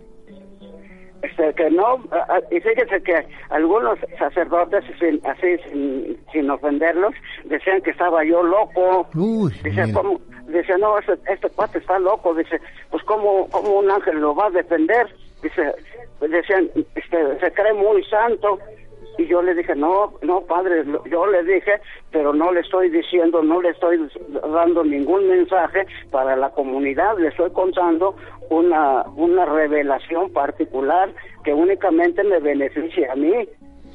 [1.30, 2.04] Este, que no,
[2.52, 7.14] y fíjese que algunos sacerdotes, sin, así sin, sin ofenderlos,
[7.46, 9.08] decían que estaba yo loco.
[9.16, 10.20] Uy, Dice, ¿cómo?
[10.48, 12.34] Dice, no, este, este cuate está loco.
[12.34, 15.08] Dice, pues ¿cómo, cómo un ángel lo va a defender?
[15.44, 15.74] Dice,
[16.22, 18.60] decían, este, se cree muy santo.
[19.20, 23.44] Y yo le dije, no, no, padre, yo le dije, pero no le estoy diciendo,
[23.44, 24.00] no le estoy
[24.50, 28.16] dando ningún mensaje para la comunidad, le estoy contando
[28.50, 31.10] una, una revelación particular
[31.44, 33.46] que únicamente me beneficia a mí.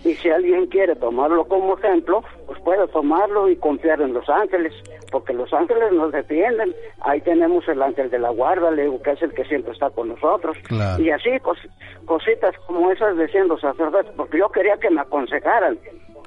[0.04, 4.72] Y si alguien quiere tomarlo como ejemplo, pues puede tomarlo y confiar en los ángeles,
[5.10, 6.74] porque los ángeles nos defienden.
[7.00, 9.88] Ahí tenemos el ángel de la guarda, le digo que es el que siempre está
[9.90, 10.56] con nosotros.
[10.68, 11.02] Claro.
[11.02, 11.58] Y así cos,
[12.04, 15.78] cositas como esas decían los sacerdotes, porque yo quería que me aconsejaran,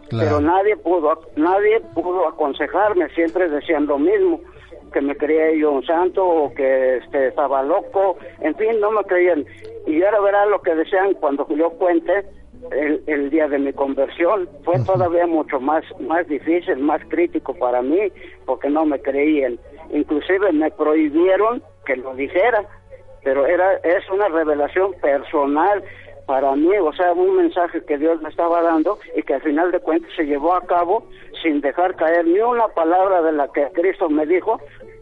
[0.10, 0.26] Claro.
[0.26, 4.40] pero nadie pudo, nadie pudo aconsejarme, siempre decían lo mismo
[4.94, 9.04] que me creía yo un santo o que este, estaba loco, en fin, no me
[9.04, 9.46] creían.
[9.86, 12.26] Y ahora verá lo que decían cuando yo cuente
[12.72, 14.48] el, el día de mi conversión.
[14.64, 18.12] Fue todavía mucho más, más difícil, más crítico para mí,
[18.46, 19.60] porque no me creían.
[19.92, 22.66] Inclusive me prohibieron que lo dijera,
[23.24, 25.84] pero era es una revelación personal
[26.28, 29.72] para mí, o sea, un mensaje que Dios me estaba dando y que al final
[29.72, 31.06] de cuentas se llevó a cabo
[31.42, 34.60] sin dejar caer ni una palabra de la que Cristo me dijo,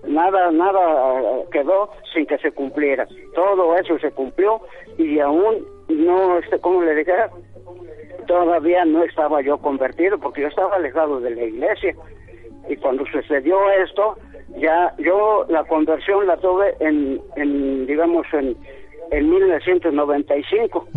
[0.08, 3.08] nada, nada eh, quedó sin que se cumpliera.
[3.34, 4.62] Todo eso se cumplió
[5.00, 7.32] y aún no, este, ¿cómo le dijera?
[8.28, 11.96] Todavía no estaba yo convertido porque yo estaba alejado de la iglesia.
[12.70, 14.16] Y cuando sucedió esto,
[14.58, 18.56] ya yo la conversión la tuve en, en digamos, en,
[19.12, 20.88] en 1995.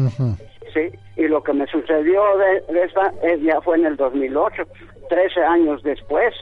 [0.75, 0.81] Sí,
[1.17, 4.65] y lo que me sucedió de, de esta eh, ya fue en el 2008,
[5.09, 6.35] 13 años después.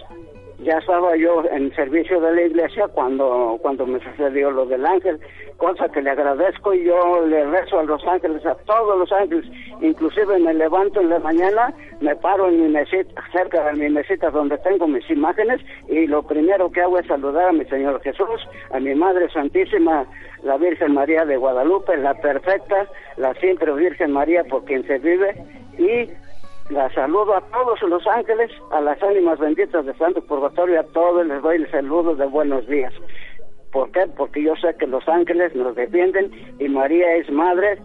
[0.59, 5.21] Ya estaba yo en servicio de la iglesia cuando cuando me sucedió lo del ángel,
[5.59, 9.45] cosa que le agradezco y yo le rezo a los ángeles, a todos los ángeles,
[9.83, 14.31] inclusive me levanto en la mañana, me paro en mi mesita, cerca de mi mesita
[14.31, 18.49] donde tengo mis imágenes y lo primero que hago es saludar a mi Señor Jesús,
[18.71, 20.07] a mi Madre Santísima,
[20.43, 22.89] la Virgen María de Guadalupe, la perfecta,
[23.19, 25.35] la siempre Virgen María por quien se vive
[25.79, 26.09] y
[26.71, 31.27] la saludo a todos los ángeles, a las ánimas benditas de Santo Purgatorio, a todos
[31.27, 32.93] les doy el saludo de buenos días.
[33.73, 34.07] ¿Por qué?
[34.17, 37.79] Porque yo sé que los ángeles nos defienden y María es madre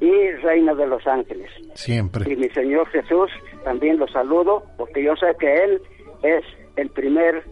[0.00, 1.50] y reina de los ángeles.
[1.74, 2.30] Siempre.
[2.30, 3.30] Y mi Señor Jesús
[3.64, 5.82] también lo saludo porque yo sé que Él
[6.22, 6.44] es
[6.76, 7.42] el primer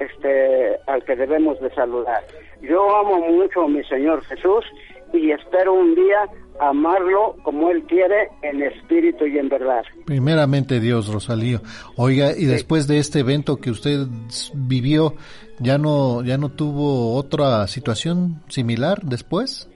[0.00, 2.22] este al que debemos de saludar.
[2.60, 4.64] Yo amo mucho a mi Señor Jesús
[5.12, 6.28] y espero un día
[6.60, 9.82] amarlo como Él quiere en espíritu y en verdad.
[10.04, 11.60] Primeramente Dios, Rosalío.
[11.96, 14.06] Oiga, y después de este evento que usted
[14.54, 15.14] vivió,
[15.58, 19.68] ¿ya no, ya no tuvo otra situación similar después?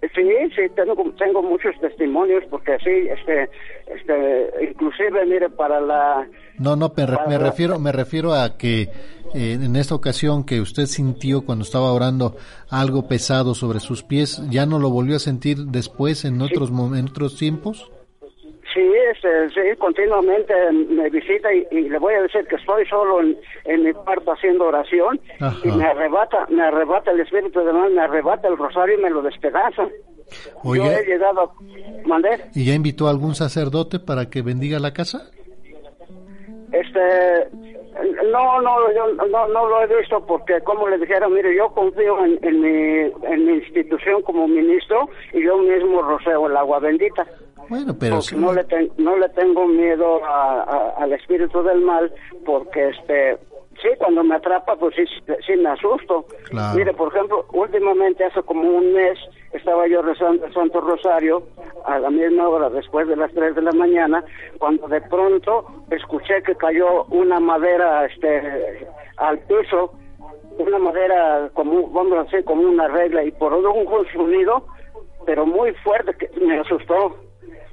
[0.00, 0.22] Sí,
[0.54, 3.50] sí, tengo, tengo muchos testimonios porque sí, este,
[3.86, 6.24] este, inclusive, mire, para la...
[6.56, 8.82] No, no, me, me refiero, me refiero a que
[9.34, 12.36] eh, en esta ocasión que usted sintió cuando estaba orando
[12.70, 17.06] algo pesado sobre sus pies, ¿ya no lo volvió a sentir después en otros, en
[17.06, 17.90] otros tiempos?
[19.18, 23.36] Este, sí, continuamente me visita y, y, le voy a decir que estoy solo en,
[23.64, 25.56] en mi cuarto haciendo oración Ajá.
[25.64, 29.10] y me arrebata, me arrebata el Espíritu de Dios, me arrebata el rosario y me
[29.10, 29.88] lo despedaza.
[30.62, 30.84] Oiga.
[30.84, 31.52] Yo he llegado a...
[32.06, 32.28] ¿Mandé?
[32.54, 35.30] ¿Y ya invitó a algún sacerdote para que bendiga la casa?
[36.70, 37.48] Este,
[38.30, 42.24] no, no, yo no, no lo he visto porque, como le dijera, mire, yo confío
[42.24, 47.26] en, en, mi, en mi institución como ministro y yo mismo roceo el agua bendita.
[47.68, 48.36] Bueno, pero porque sí.
[48.36, 52.12] no le ten- no le tengo miedo a- a- al espíritu del mal
[52.46, 53.36] porque este
[53.82, 55.04] sí cuando me atrapa pues sí,
[55.46, 56.76] sí me asusto Claro.
[56.76, 59.18] mire por ejemplo últimamente hace como un mes
[59.52, 61.42] estaba yo rezando el Santo Rosario
[61.84, 64.24] a la misma hora después de las 3 de la mañana
[64.58, 69.92] cuando de pronto escuché que cayó una madera este al piso
[70.58, 73.64] una madera como vamos a decir como una regla y por un
[74.12, 74.66] sonido
[75.24, 77.14] pero muy fuerte que me asustó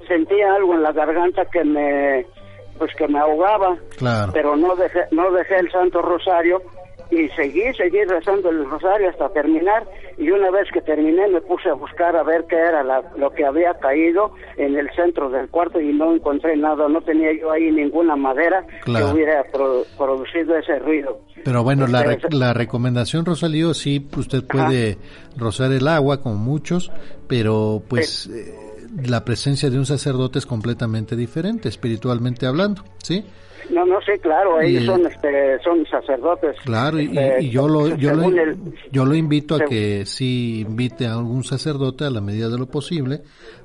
[0.06, 2.26] sentía algo en la garganta que me
[2.78, 4.32] pues que me ahogaba Claro.
[4.34, 6.60] pero no dejé no dejé el Santo Rosario
[7.10, 9.84] y seguí seguí rezando el rosario hasta terminar
[10.18, 13.30] y una vez que terminé me puse a buscar a ver qué era la- lo
[13.30, 17.52] que había caído en el centro del cuarto y no encontré nada no tenía yo
[17.52, 19.06] ahí ninguna madera Claro.
[19.06, 24.42] que hubiera pro- producido ese ruido Pero bueno, la, rec- la recomendación, Rosalío, sí, usted
[24.44, 24.98] puede
[25.36, 26.90] rociar el agua, como muchos,
[27.28, 28.52] pero pues eh,
[29.04, 33.24] la presencia de un sacerdote es completamente diferente, espiritualmente hablando, ¿sí?
[33.68, 37.50] no no sé claro Y ellos el- son este son sacerdotes Claro, y, Este, y
[37.50, 38.56] yo lo yo lo, el-
[38.92, 42.66] yo lo invito a que sí invite a algún sacerdote a la medida de lo
[42.66, 43.22] posible,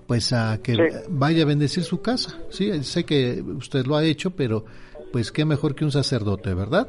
[0.07, 0.81] pues a que Sí.
[1.09, 2.39] vaya a bendecir su casa.
[2.49, 4.65] Sí, sé que usted lo ha hecho, pero
[5.11, 6.87] pues qué mejor que un sacerdote, ¿verdad?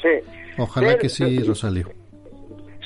[0.00, 0.08] sí
[0.58, 1.42] Ojalá Sí, que sí, sí.
[1.44, 1.88] Rosalío.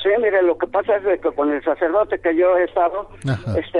[0.01, 3.57] Sí, mire, lo que pasa es que con el sacerdote que yo he estado, Ajá.
[3.57, 3.79] este,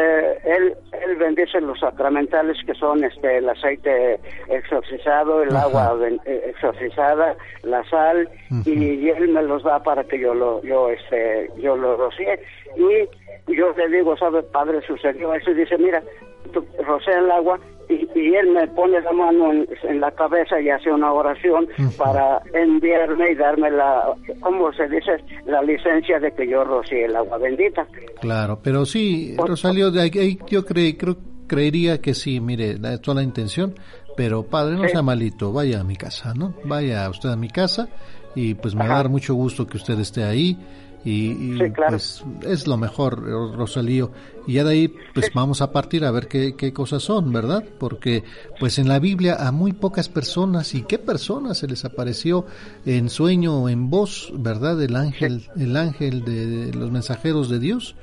[0.51, 4.19] él, él bendice los sacramentales que son este, el aceite
[4.49, 5.65] exorcizado, el Ajá.
[5.65, 8.27] agua eh, exorcizada, la sal,
[8.65, 12.39] y, y él me los da para que yo lo, yo, este, yo lo rocíe.
[12.77, 15.51] Y yo le digo, ¿sabe, padre, sucedió eso?
[15.51, 16.01] Y dice, mira,
[16.53, 17.59] tú rocea el agua
[17.89, 21.67] y, y él me pone la mano en, en la cabeza y hace una oración
[21.97, 25.11] para enviarme y darme la, ¿cómo se dice?
[25.45, 27.87] La licencia de que yo rocíe el agua bendita.
[28.19, 31.15] Claro, pero sí, Rosalío, de ahí- yo cre- creo,
[31.47, 33.73] creería que sí, mire, da toda la intención,
[34.17, 34.89] pero padre, no Sí.
[34.89, 36.53] sea malito, vaya a mi casa, ¿no?
[36.65, 37.87] Vaya usted a mi casa
[38.35, 40.57] y pues me va a dar mucho gusto que usted esté ahí
[41.09, 41.91] y, y, Sí, claro.
[41.91, 44.11] pues es lo mejor, Ro- Rosalío.
[44.45, 47.63] Y ya de ahí pues vamos a partir a ver qué, qué cosas son, ¿verdad?
[47.79, 48.23] Porque
[48.59, 52.45] pues en la Biblia a muy pocas personas, ¿y qué personas se les apareció
[52.85, 54.81] en sueño o en voz, ¿verdad?
[54.81, 57.95] El ángel, el ángel de, de los mensajeros de Dios.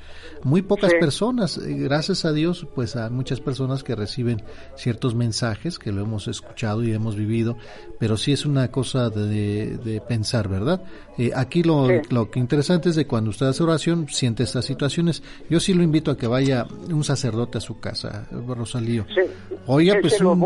[0.45, 0.97] Muy pocas Sí.
[1.01, 4.43] personas, eh, gracias a Dios, pues a muchas personas que reciben
[4.77, 7.57] ciertos mensajes que lo hemos escuchado y hemos vivido,
[7.99, 10.83] pero sí es una cosa de, de pensar, ¿verdad?
[11.17, 11.95] Eh, aquí lo, Sí.
[12.11, 15.23] lo que interesante es de cuando usted hace oración, siente estas situaciones.
[15.49, 19.07] Yo sí lo invito a que vaya un sacerdote a su casa, Rosalío.
[19.15, 19.23] Sí.
[19.67, 20.37] Oiga, pues lo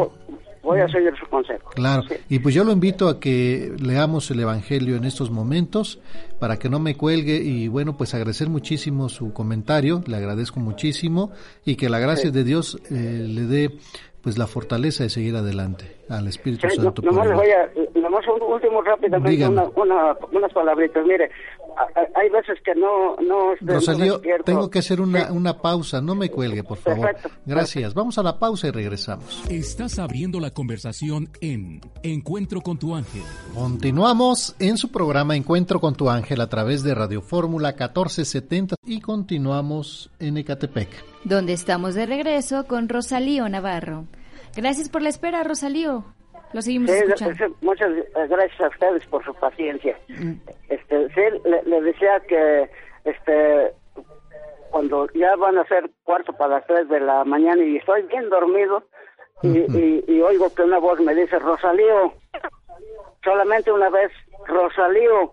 [0.69, 1.71] voy, a seguir su consejo.
[1.71, 2.15] Claro, Sí.
[2.29, 6.01] y pues yo lo invito a que leamos el Evangelio en estos momentos
[6.39, 11.33] para que no me cuelgue y bueno, pues agradecer muchísimo su comentario, le agradezco muchísimo
[11.65, 12.35] y que la gracia Sí.
[12.37, 13.71] de Dios eh, le dé
[14.23, 17.03] pues la fortaleza de seguir adelante al Espíritu Sí, no- Santo.
[17.03, 21.07] nomás voy a, nomás un último rápidamente, una, una- unas palabritas.
[21.07, 21.31] Mire,
[22.15, 24.45] hay veces que no, no, no Rosalío, despierto.
[24.45, 25.33] tengo que hacer una, Sí.
[25.33, 27.07] una pausa, no me cuelgue, por favor.
[27.13, 27.31] Perfecto.
[27.47, 29.43] Gracias, vamos a la pausa y regresamos.
[29.49, 33.23] Estás abriendo la conversación en Encuentro con tu ángel.
[33.55, 39.01] Continuamos en su programa Encuentro con tu ángel a través de Radio Fórmula 1470 y
[39.01, 40.89] continuamos en Ecatepec.
[41.25, 44.07] donde estamos de regreso con Rosalío Navarro.
[44.57, 46.05] Gracias por la espera, Rosalío.
[46.53, 47.57] Lo seguimos Sí, escuchando.
[47.61, 47.91] muchas
[48.29, 49.97] gracias a ustedes por su paciencia.
[50.09, 50.33] Mm.
[50.69, 52.71] Este, sí, le, le decía que
[53.05, 53.73] este
[54.71, 58.29] cuando ya van a ser cuarto para las tres de la mañana y estoy bien
[58.29, 58.83] dormido
[59.43, 62.13] y, y, y oigo que una voz me dice Rosalío,
[63.25, 64.11] solamente una vez
[64.47, 65.33] Rosalío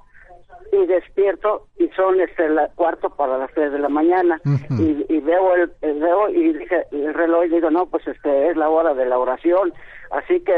[0.72, 4.42] y despierto y son este la cuarto para las tres de la mañana
[4.80, 8.50] y, y veo el, el- veo y dije el reloj y digo no pues este
[8.50, 9.74] es la hora de la oración
[10.12, 10.54] así que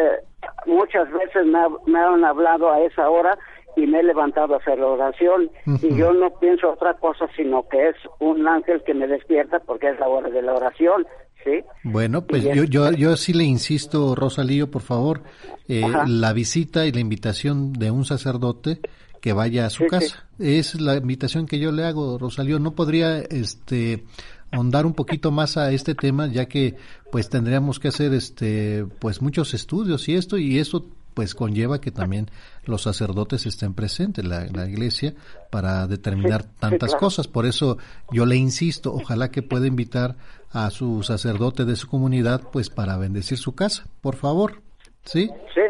[0.65, 3.37] muchas veces me, ha- me han hablado a esa hora
[3.75, 5.49] y me he levantado a hacer la oración
[5.83, 9.89] y yo no pienso otra cosa sino que es un ángel que me despierta porque
[9.89, 11.05] es la hora de la oración
[11.43, 15.21] sí Bueno, pues yo, yo, yo sí le insisto, Rosalío, por favor,
[15.67, 18.79] eh, la visita y la invitación de un sacerdote
[19.21, 19.89] que vaya a su Sí, sí.
[19.89, 20.27] casa.
[20.39, 22.59] Es la invitación que yo le hago, Rosalío.
[22.59, 24.03] No podría, este,
[24.51, 26.75] ahondar un poquito más a este tema, ya que,
[27.11, 31.91] pues, tendríamos que hacer, este, pues, muchos estudios y esto, y eso, pues, conlleva que
[31.91, 32.29] también
[32.65, 35.13] los sacerdotes estén presentes, la, la iglesia,
[35.51, 36.99] para determinar Sí, sí, tantas claro.
[36.99, 37.27] cosas.
[37.27, 37.77] Por eso
[38.11, 40.15] yo le insisto, ojalá que pueda invitar
[40.51, 44.61] a su sacerdote de su comunidad, pues para bendecir su casa, por favor.
[45.03, 45.29] ¿Sí?
[45.55, 45.61] Sí,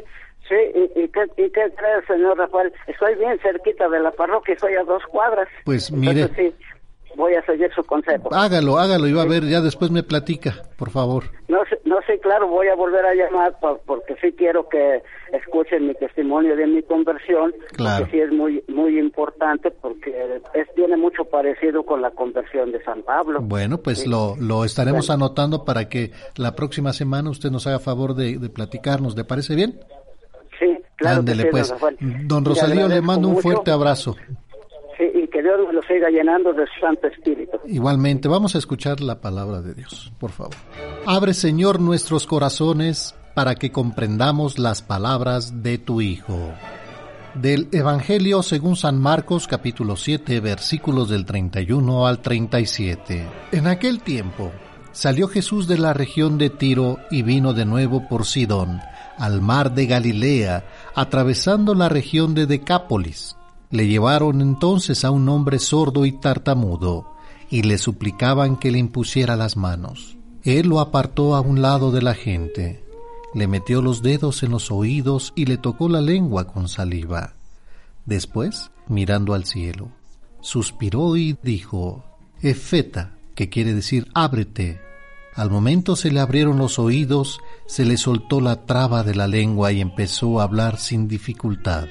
[0.49, 2.71] sí, ¿y, y qué, y qué crees, señor Rafael?
[2.87, 5.47] Estoy bien cerquita de la parroquia, estoy a dos cuadras.
[5.63, 6.55] Pues Entonces, mire, sí,
[7.17, 8.33] voy a seguir su consejo.
[8.33, 11.25] hágalo, hágalo y va a ver, ya después me platica, por favor.
[11.49, 15.01] No sé, no sé, claro, voy a volver a llamar por- porque sí quiero que
[15.33, 18.05] escuchen mi testimonio de mi conversión, Claro.
[18.05, 22.81] porque sí es muy muy importante porque es tiene mucho parecido con la conversión de
[22.83, 23.41] San Pablo.
[23.41, 24.09] Bueno, pues Sí.
[24.09, 25.25] lo, lo estaremos Bueno.
[25.25, 29.17] anotando para que la próxima semana usted nos haga favor de, de platicarnos.
[29.17, 29.79] ¿Le parece bien?
[30.59, 31.15] Sí, claro.
[31.25, 31.73] que Ándele, sí, pues.
[32.27, 33.43] don Rosalío, le mando un mucho.
[33.49, 34.15] fuerte abrazo.
[35.55, 37.57] Lo siga llenando Santo Espíritu.
[37.65, 40.55] Igualmente, vamos a escuchar la palabra de Dios, por favor.
[41.05, 46.51] Abre, Señor, nuestros corazones para que comprendamos las palabras de tu Hijo.
[47.35, 53.27] Del Evangelio según San Marcos capítulo 7 versículos del 31 al 37.
[53.51, 54.51] En aquel tiempo
[54.91, 58.81] salió Jesús de la región de Tiro y vino de nuevo por Sidón,
[59.19, 60.63] al mar de Galilea,
[60.95, 63.36] atravesando la región de Decápolis.
[63.69, 67.13] Le llevaron entonces a un hombre sordo y tartamudo,
[67.49, 70.17] y le suplicaban que le impusiera las manos.
[70.43, 72.83] Él lo apartó a un lado de la gente,
[73.33, 77.33] le metió los dedos en los oídos y le tocó la lengua con saliva.
[78.05, 79.89] Después, mirando al cielo,
[80.39, 82.05] suspiró y dijo,
[82.41, 84.79] Efeta, que quiere decir ábrete.
[85.35, 89.71] Al momento se le abrieron los oídos, se le soltó la traba de la lengua
[89.71, 91.87] y empezó a hablar sin dificultad.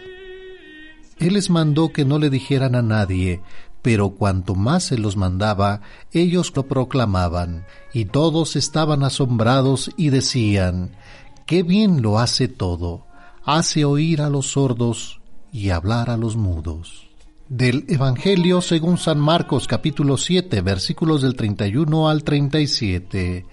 [1.18, 3.40] Él les mandó que no le dijeran a nadie,
[3.82, 5.80] pero cuanto más se los mandaba,
[6.12, 10.96] ellos lo proclamaban, y todos estaban asombrados y decían,
[11.46, 13.06] Qué bien lo hace todo,
[13.44, 15.20] hace oír a los sordos
[15.52, 17.06] y hablar a los mudos.
[17.48, 23.46] Del Evangelio según San Marcos capítulo 7 versículos del 31 al 37.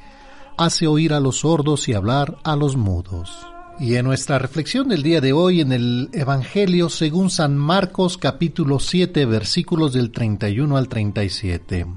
[0.57, 3.53] Hace oír a los sordos y hablar a los mudos.
[3.80, 8.80] Y en nuestra reflexión del día de hoy en el Evangelio según San Marcos capítulo
[8.80, 11.88] 7 versículos del 31 al 37.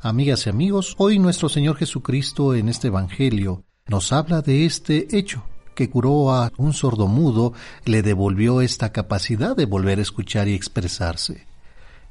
[0.00, 5.44] Amigas y amigos, hoy nuestro Señor Jesucristo en este Evangelio nos habla de este hecho
[5.74, 7.52] que curó a un sordomudo,
[7.84, 11.47] le devolvió esta capacidad de volver a escuchar y expresarse.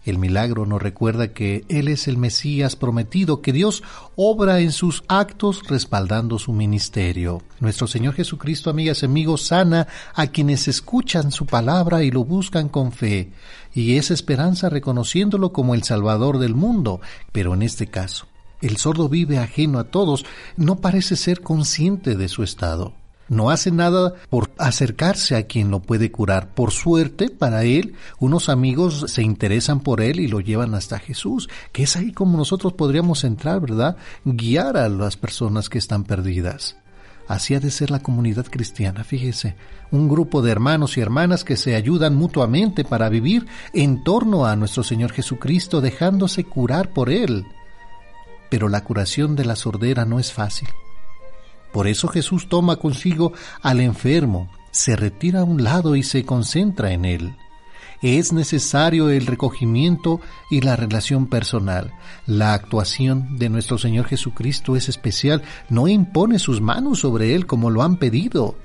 [0.07, 3.83] El milagro nos recuerda que Él es el Mesías prometido, que Dios
[4.15, 7.41] obra en sus actos respaldando su ministerio.
[7.59, 12.69] Nuestro Señor Jesucristo, amigas y amigos, sana a quienes escuchan su palabra y lo buscan
[12.69, 13.33] con fe,
[13.73, 17.01] y es esperanza reconociéndolo como el Salvador del mundo.
[17.33, 18.27] Pero en este caso,
[18.61, 20.23] el sordo vive ajeno a todos,
[20.55, 22.93] no parece ser consciente de su estado.
[23.29, 26.53] No hace nada por acercarse a quien lo puede curar.
[26.53, 31.49] Por suerte, para él, unos amigos se interesan por él y lo llevan hasta Jesús,
[31.71, 33.97] que es ahí como nosotros podríamos entrar, ¿verdad?
[34.23, 36.77] Guiar a las personas que están perdidas.
[37.27, 39.55] Así ha de ser la comunidad cristiana, fíjese,
[39.91, 44.55] un grupo de hermanos y hermanas que se ayudan mutuamente para vivir en torno a
[44.55, 47.45] nuestro Señor Jesucristo, dejándose curar por Él.
[48.49, 50.69] Pero la curación de la sordera no es fácil.
[51.71, 56.91] Por eso Jesús toma consigo al enfermo, se retira a un lado y se concentra
[56.91, 57.35] en él.
[58.01, 60.21] Es necesario el recogimiento
[60.51, 61.93] y la relación personal.
[62.27, 65.41] La actuación de nuestro Señor Jesucristo es especial.
[65.69, 68.55] No impone sus manos sobre él como lo han pedido,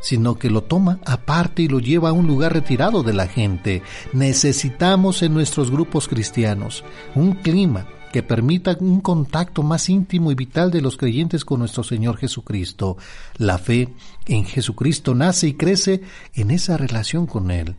[0.00, 3.82] sino que lo toma aparte y lo lleva a un lugar retirado de la gente.
[4.14, 6.82] Necesitamos en nuestros grupos cristianos
[7.14, 11.84] un clima que permita un contacto más íntimo y vital de los creyentes con nuestro
[11.84, 12.96] Señor Jesucristo.
[13.36, 13.88] La fe
[14.26, 16.02] en Jesucristo nace y crece
[16.34, 17.76] en esa relación con Él.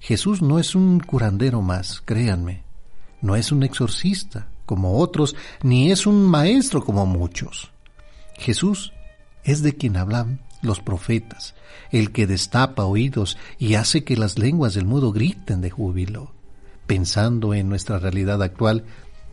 [0.00, 2.62] Jesús no es un curandero más, créanme.
[3.20, 7.70] No es un exorcista como otros, ni es un maestro como muchos.
[8.36, 8.92] Jesús
[9.44, 11.54] es de quien hablan los profetas,
[11.90, 16.32] el que destapa oídos y hace que las lenguas del mudo griten de júbilo.
[16.86, 18.84] Pensando en nuestra realidad actual,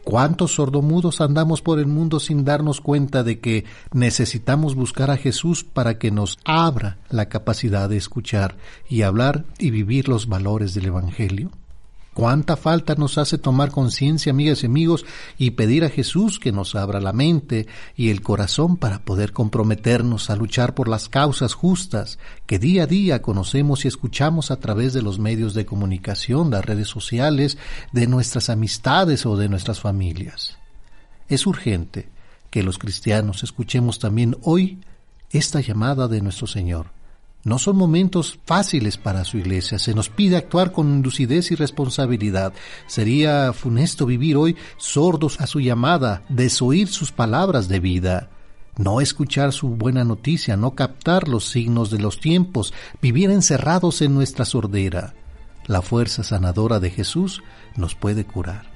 [0.04, 5.64] ¿cuántos sordomudos andamos por el mundo sin darnos cuenta de que necesitamos buscar a Jesús
[5.64, 8.56] para que nos abra la capacidad de escuchar
[8.90, 11.52] y hablar y vivir los valores del Evangelio?
[12.14, 15.06] Cuánta falta nos hace tomar conciencia, amigas y amigos,
[15.38, 20.30] y pedir a Jesús que nos abra la mente y el corazón para poder comprometernos
[20.30, 24.92] a luchar por las causas justas que día a día conocemos y escuchamos a través
[24.92, 27.58] de los medios de comunicación, las redes sociales,
[27.94, 30.58] de nuestras amistades o de nuestras familias.
[31.30, 32.10] Es urgente
[32.50, 34.82] que los cristianos escuchemos también hoy
[35.30, 36.88] esta llamada de nuestro Señor
[37.44, 39.80] no son momentos fáciles para su iglesia.
[39.80, 42.54] Se nos pide actuar con lucidez y responsabilidad.
[42.88, 48.30] Sería funesto vivir hoy sordos a su llamada, desoír sus palabras de vida.
[48.78, 54.14] No escuchar su buena noticia, no captar los signos de los tiempos, vivir encerrados en
[54.14, 55.14] nuestra sordera.
[55.66, 57.44] La fuerza sanadora de Jesús
[57.76, 58.71] nos puede curar.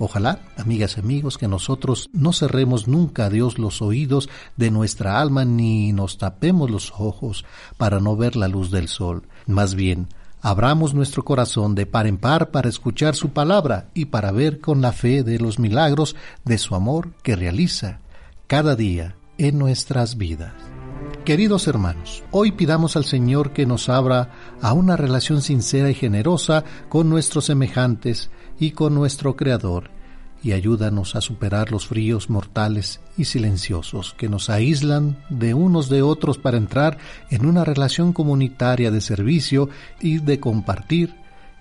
[0.00, 5.20] Ojalá, amigas y amigos, que nosotros no cerremos nunca a Dios los oídos de nuestra
[5.20, 7.44] alma ni nos tapemos los ojos
[7.76, 9.24] para no ver la luz del sol.
[9.46, 10.08] Más bien,
[10.40, 14.80] abramos nuestro corazón de par en par para escuchar su palabra y para ver con
[14.80, 16.14] la fe de los milagros
[16.44, 17.98] de su amor que realiza
[18.46, 20.52] cada día en nuestras vidas.
[21.24, 24.30] Queridos hermanos, hoy pidamos al Señor que nos abra
[24.62, 29.90] a una relación sincera y generosa con nuestros semejantes y con nuestro Creador,
[30.42, 36.02] y ayúdanos a superar los fríos mortales y silenciosos que nos aíslan de unos de
[36.02, 36.98] otros para entrar
[37.30, 39.68] en una relación comunitaria de servicio
[40.00, 41.14] y de compartir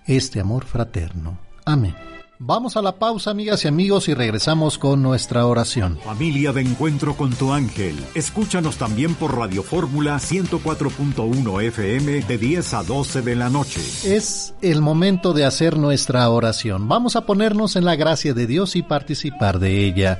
[0.05, 1.39] este amor fraterno.
[1.65, 1.95] Amén.
[2.39, 5.97] Vamos a la pausa, amigas y amigos, y regresamos con nuestra oración.
[6.03, 7.95] Familia de Encuentro con tu Ángel.
[8.13, 13.81] Escúchanos también por Radio Fórmula 104.1 FM de 10 a 12 de la noche.
[14.03, 16.87] Es el momento de hacer nuestra oración.
[16.87, 20.19] Vamos a ponernos en la gracia de Dios y participar de ella.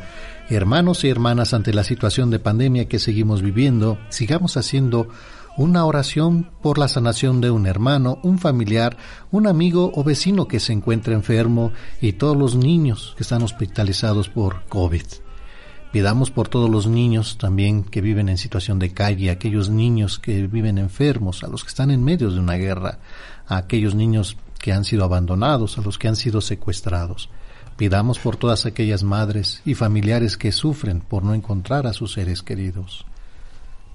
[0.50, 5.08] Hermanos y hermanas, ante la situación de pandemia que seguimos viviendo, sigamos haciendo
[5.58, 8.96] una oración por la sanación de un hermano, un familiar,
[9.32, 14.30] un amigo o vecino que se encuentra enfermo y todos los niños que están hospitalizados
[14.30, 15.04] por COVID.
[15.92, 20.46] Pidamos por todos los niños también que viven en situación de calle, aquellos niños que
[20.46, 23.00] viven enfermos, a los que están en medio de una guerra,
[23.48, 27.30] a aquellos niños que han sido abandonados, a los que han sido secuestrados.
[27.78, 32.44] Pidamos por todas aquellas madres y familiares que sufren por no encontrar a sus seres
[32.44, 33.06] queridos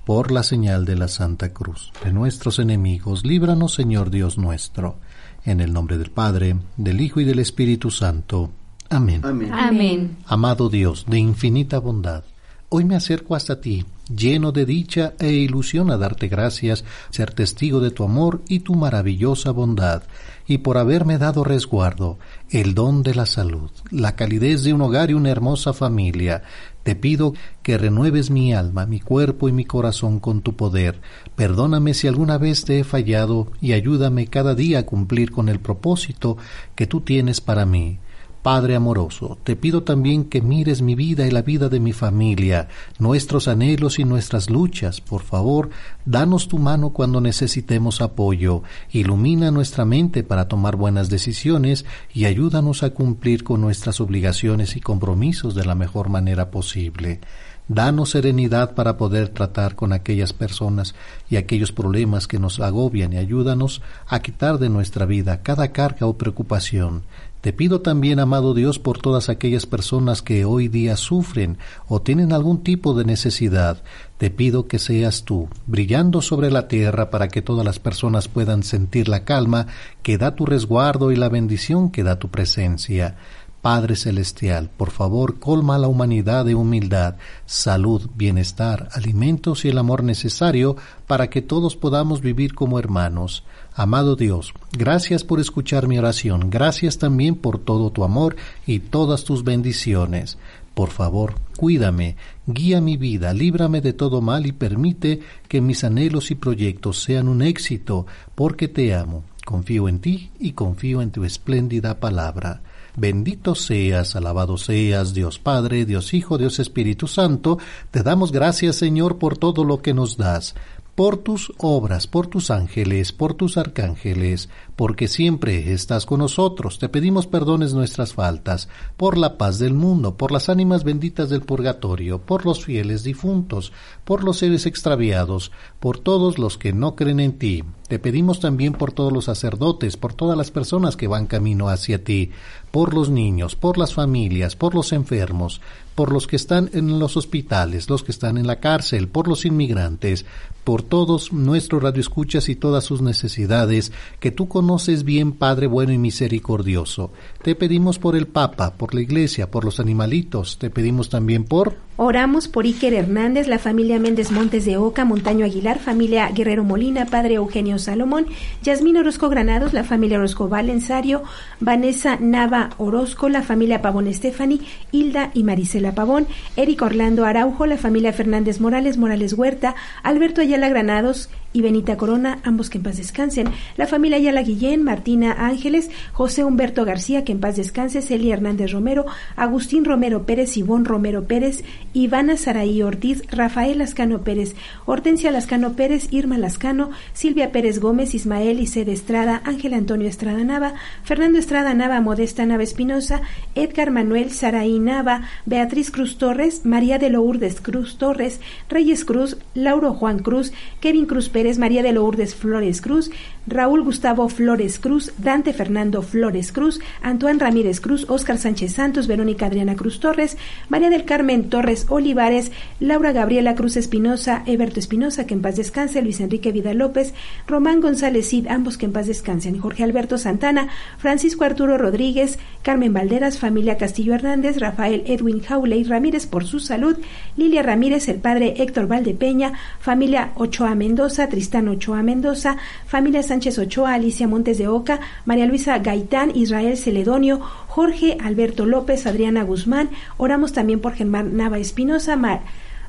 [0.04, 4.96] por la señal de la Santa Cruz de nuestros enemigos, líbranos Señor Dios nuestro,
[5.44, 8.50] en el nombre del Padre, del Hijo y del Espíritu Santo.
[8.90, 9.22] Amén.
[9.24, 10.18] Amén.
[10.26, 12.24] Amado Dios, de infinita bondad,
[12.68, 17.80] hoy me acerco hasta ti, lleno de dicha e ilusión a darte gracias, ser testigo
[17.80, 20.02] de tu amor y tu maravillosa bondad,
[20.46, 22.18] y por haberme dado resguardo,
[22.50, 26.42] el don de la salud, la calidez de un hogar y una hermosa familia,
[26.82, 31.00] te pido que renueves mi alma, mi cuerpo y mi corazón con tu poder.
[31.36, 35.60] Perdóname si alguna vez te he fallado y ayúdame cada día a cumplir con el
[35.60, 36.36] propósito
[36.74, 37.98] que tú tienes para mí.
[38.42, 42.66] Padre amoroso, te pido también que mires mi vida y la vida de mi familia,
[42.98, 45.00] nuestros anhelos y nuestras luchas.
[45.00, 45.70] Por favor,
[46.04, 52.82] danos tu mano cuando necesitemos apoyo, ilumina nuestra mente para tomar buenas decisiones y ayúdanos
[52.82, 57.20] a cumplir con nuestras obligaciones y compromisos de la mejor manera posible.
[57.68, 60.96] Danos serenidad para poder tratar con aquellas personas
[61.30, 66.06] y aquellos problemas que nos agobian y ayúdanos a quitar de nuestra vida cada carga
[66.06, 67.04] o preocupación.
[67.42, 71.58] Te pido también, amado Dios, por todas aquellas personas que hoy día sufren
[71.88, 73.82] o tienen algún tipo de necesidad.
[74.16, 78.62] Te pido que seas tú, brillando sobre la tierra para que todas las personas puedan
[78.62, 79.66] sentir la calma
[80.04, 83.16] que da tu resguardo y la bendición que da tu presencia.
[83.60, 87.16] Padre Celestial, por favor, colma a la humanidad de humildad,
[87.46, 90.76] salud, bienestar, alimentos y el amor necesario
[91.08, 93.44] para que todos podamos vivir como hermanos.
[93.74, 98.36] Amado Dios, gracias por escuchar mi oración, gracias también por todo tu amor
[98.66, 100.36] y todas tus bendiciones.
[100.74, 102.16] Por favor, cuídame,
[102.46, 107.28] guía mi vida, líbrame de todo mal y permite que mis anhelos y proyectos sean
[107.28, 109.24] un éxito, porque te amo.
[109.46, 112.60] Confío en ti y confío en tu espléndida palabra.
[112.94, 117.58] Bendito seas, alabado seas, Dios Padre, Dios Hijo, Dios Espíritu Santo.
[117.90, 120.54] Te damos gracias, Señor, por todo lo que nos das
[121.02, 126.78] por tus obras, por tus ángeles, por tus arcángeles, porque siempre estás con nosotros.
[126.78, 131.40] Te pedimos perdones nuestras faltas, por la paz del mundo, por las ánimas benditas del
[131.40, 133.72] purgatorio, por los fieles difuntos,
[134.04, 135.50] por los seres extraviados,
[135.80, 137.64] por todos los que no creen en ti.
[137.88, 142.04] Te pedimos también por todos los sacerdotes, por todas las personas que van camino hacia
[142.04, 142.30] ti,
[142.72, 145.60] por los niños, por las familias, por los enfermos,
[145.94, 149.44] por los que están en los hospitales, los que están en la cárcel, por los
[149.44, 150.24] inmigrantes,
[150.64, 155.98] por todos nuestros radioescuchas y todas sus necesidades, que tú conoces bien, Padre bueno y
[155.98, 157.12] misericordioso.
[157.42, 161.76] Te pedimos por el Papa, por la Iglesia, por los animalitos, te pedimos también por...
[161.96, 167.04] Oramos por Iker Hernández, la familia Méndez Montes de Oca, Montaño Aguilar, familia Guerrero Molina,
[167.04, 168.26] Padre Eugenio Salomón,
[168.62, 171.22] Yasmín Orozco Granados, la familia Orozco Valensario,
[171.60, 177.76] Vanessa Nava Orozco, la familia Pavón Estefani, Hilda y Marisela Pavón, Eric Orlando Araujo, la
[177.76, 182.96] familia Fernández Morales, Morales Huerta, Alberto Ayala Granados, y Benita Corona, ambos que en paz
[182.96, 188.34] descansen, la familia Ayala Guillén, Martina Ángeles, José Humberto García, que en paz descanse, Celia
[188.34, 189.06] Hernández Romero,
[189.36, 191.64] Agustín Romero Pérez, Ivón Romero Pérez,
[191.94, 194.54] Ivana Saraí Ortiz, Rafael Lascano Pérez,
[194.86, 200.74] Hortensia Lascano Pérez, Irma Lascano, Silvia Pérez Gómez, Ismael Isede Estrada, Ángel Antonio Estrada Nava,
[201.04, 203.20] Fernando Estrada Nava, Modesta Nava Espinosa,
[203.54, 209.92] Edgar Manuel Saraí Nava, Beatriz Cruz Torres, María de Lourdes Cruz Torres, Reyes Cruz, Lauro
[209.92, 213.10] Juan Cruz, Kevin Cruz Pérez, María de Lourdes Flores Cruz,
[213.46, 219.46] Raúl Gustavo Flores Cruz, Dante Fernando Flores Cruz, Antoine Ramírez Cruz, Óscar Sánchez Santos, Verónica
[219.46, 220.36] Adriana Cruz Torres,
[220.68, 226.02] María del Carmen Torres Olivares, Laura Gabriela Cruz Espinosa, Eberto Espinosa, que en paz descanse,
[226.02, 227.14] Luis Enrique Vida López,
[227.46, 232.92] Román González Cid, ambos que en paz descansen, Jorge Alberto Santana, Francisco Arturo Rodríguez, Carmen
[232.92, 236.96] Valderas, familia Castillo Hernández, Rafael Edwin Jauley Ramírez por su salud,
[237.36, 242.56] Lilia Ramírez, el padre Héctor Valdepeña, familia Ochoa Mendoza, Tristán Ochoa Mendoza,
[242.86, 249.06] familia Sánchez Ochoa, Alicia Montes de Oca, María Luisa Gaitán, Israel Celedonio, Jorge Alberto López,
[249.06, 249.88] Adriana Guzmán.
[250.18, 252.14] Oramos también por Germán Nava Espinosa,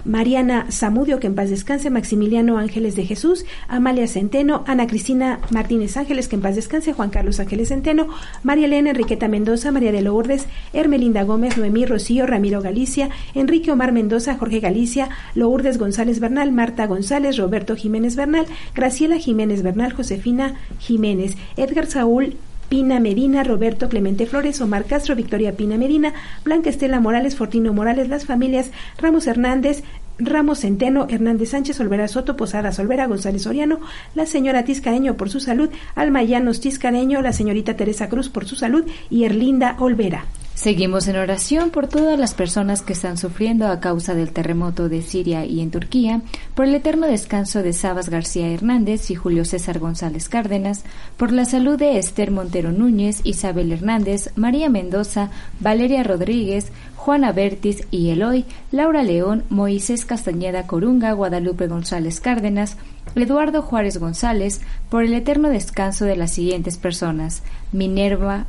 [0.06, 5.98] Mariana Zamudio, que en paz descanse, Maximiliano Ángeles de Jesús, Amalia Centeno, Ana Cristina Martínez
[5.98, 8.08] Ángeles, que en paz descanse, Juan Carlos Ángeles Centeno,
[8.44, 13.92] María Elena Enriqueta Mendoza, María de Lourdes, Hermelinda Gómez, Noemí Rocío, Ramiro Galicia, Enrique Omar
[13.92, 20.56] Mendoza, Jorge Galicia, Lourdes González Bernal, Marta González, Roberto Jiménez Bernal, Graciela Jiménez Bernal, Josefina
[20.80, 22.36] Jiménez, Edgar Saúl
[22.70, 26.14] Pina Medina, Roberto Clemente Flores, Omar Castro, Victoria Pina Medina,
[26.44, 29.84] Blanca Estela Morales, Fortino Morales, las familias Ramos Hernández,
[30.20, 33.80] Ramos Centeno, Hernández Sánchez, Olvera Soto, Posada Solvera, González Soriano,
[34.16, 38.56] la señora Tiscareño por su salud, Alma Llanos Tiscareño, la señorita Teresa Cruz por su
[38.56, 40.26] salud y Erlinda Olvera.
[40.64, 45.02] Seguimos en oración por todas las personas que están sufriendo a causa del terremoto de
[45.02, 46.22] Siria y en Turquía,
[46.56, 50.86] por el eterno descanso de Sabas García Hernández y Julio César González Cárdenas,
[51.18, 57.86] por la salud de Esther Montero Núñez, Isabel Hernández, María Mendoza, Valeria Rodríguez, Juana Bertis
[57.92, 62.78] y Eloy, Laura León, Moisés Castañeda Corunga, Guadalupe González Cárdenas,
[63.16, 67.44] Eduardo Juárez González, por el eterno descanso de las siguientes personas:
[67.74, 68.46] Minerva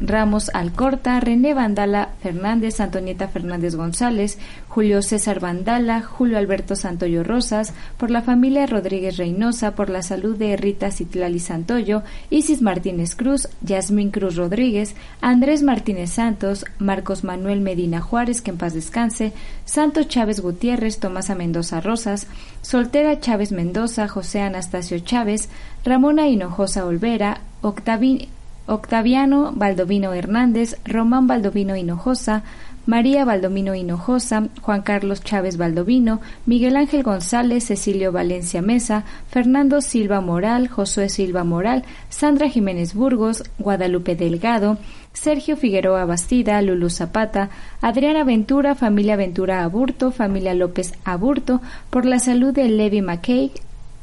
[0.00, 4.38] Ramos Alcorta, René Vandala Fernández, Antonieta Fernández González,
[4.68, 10.36] Julio César Vandala, Julio Alberto Santoyo Rosas, por la familia Rodríguez Reynosa, por la salud
[10.36, 17.60] de Rita Citlali Santoyo, Isis Martínez Cruz, Yasmín Cruz Rodríguez, Andrés Martínez Santos, Marcos Manuel
[17.60, 19.32] Medina Juárez, que en paz descanse,
[19.64, 22.28] Santo Chávez Gutiérrez, Tomasa Mendoza Rosas,
[22.62, 25.48] Soltera Chávez Mendoza, José Anastasio Chávez,
[25.88, 32.42] Ramona Hinojosa Olvera, Octaviano Baldovino Hernández, Román Baldovino Hinojosa,
[32.84, 40.20] María Baldomino Hinojosa, Juan Carlos Chávez Baldovino, Miguel Ángel González, Cecilio Valencia Mesa, Fernando Silva
[40.20, 44.76] Moral, Josué Silva Moral, Sandra Jiménez Burgos, Guadalupe Delgado,
[45.14, 47.48] Sergio Figueroa Bastida, Lulu Zapata,
[47.80, 53.52] Adriana Ventura, familia Ventura Aburto, familia López Aburto, por la salud de Levi McKay,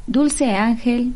[0.08, 1.12] Dulce Ángel,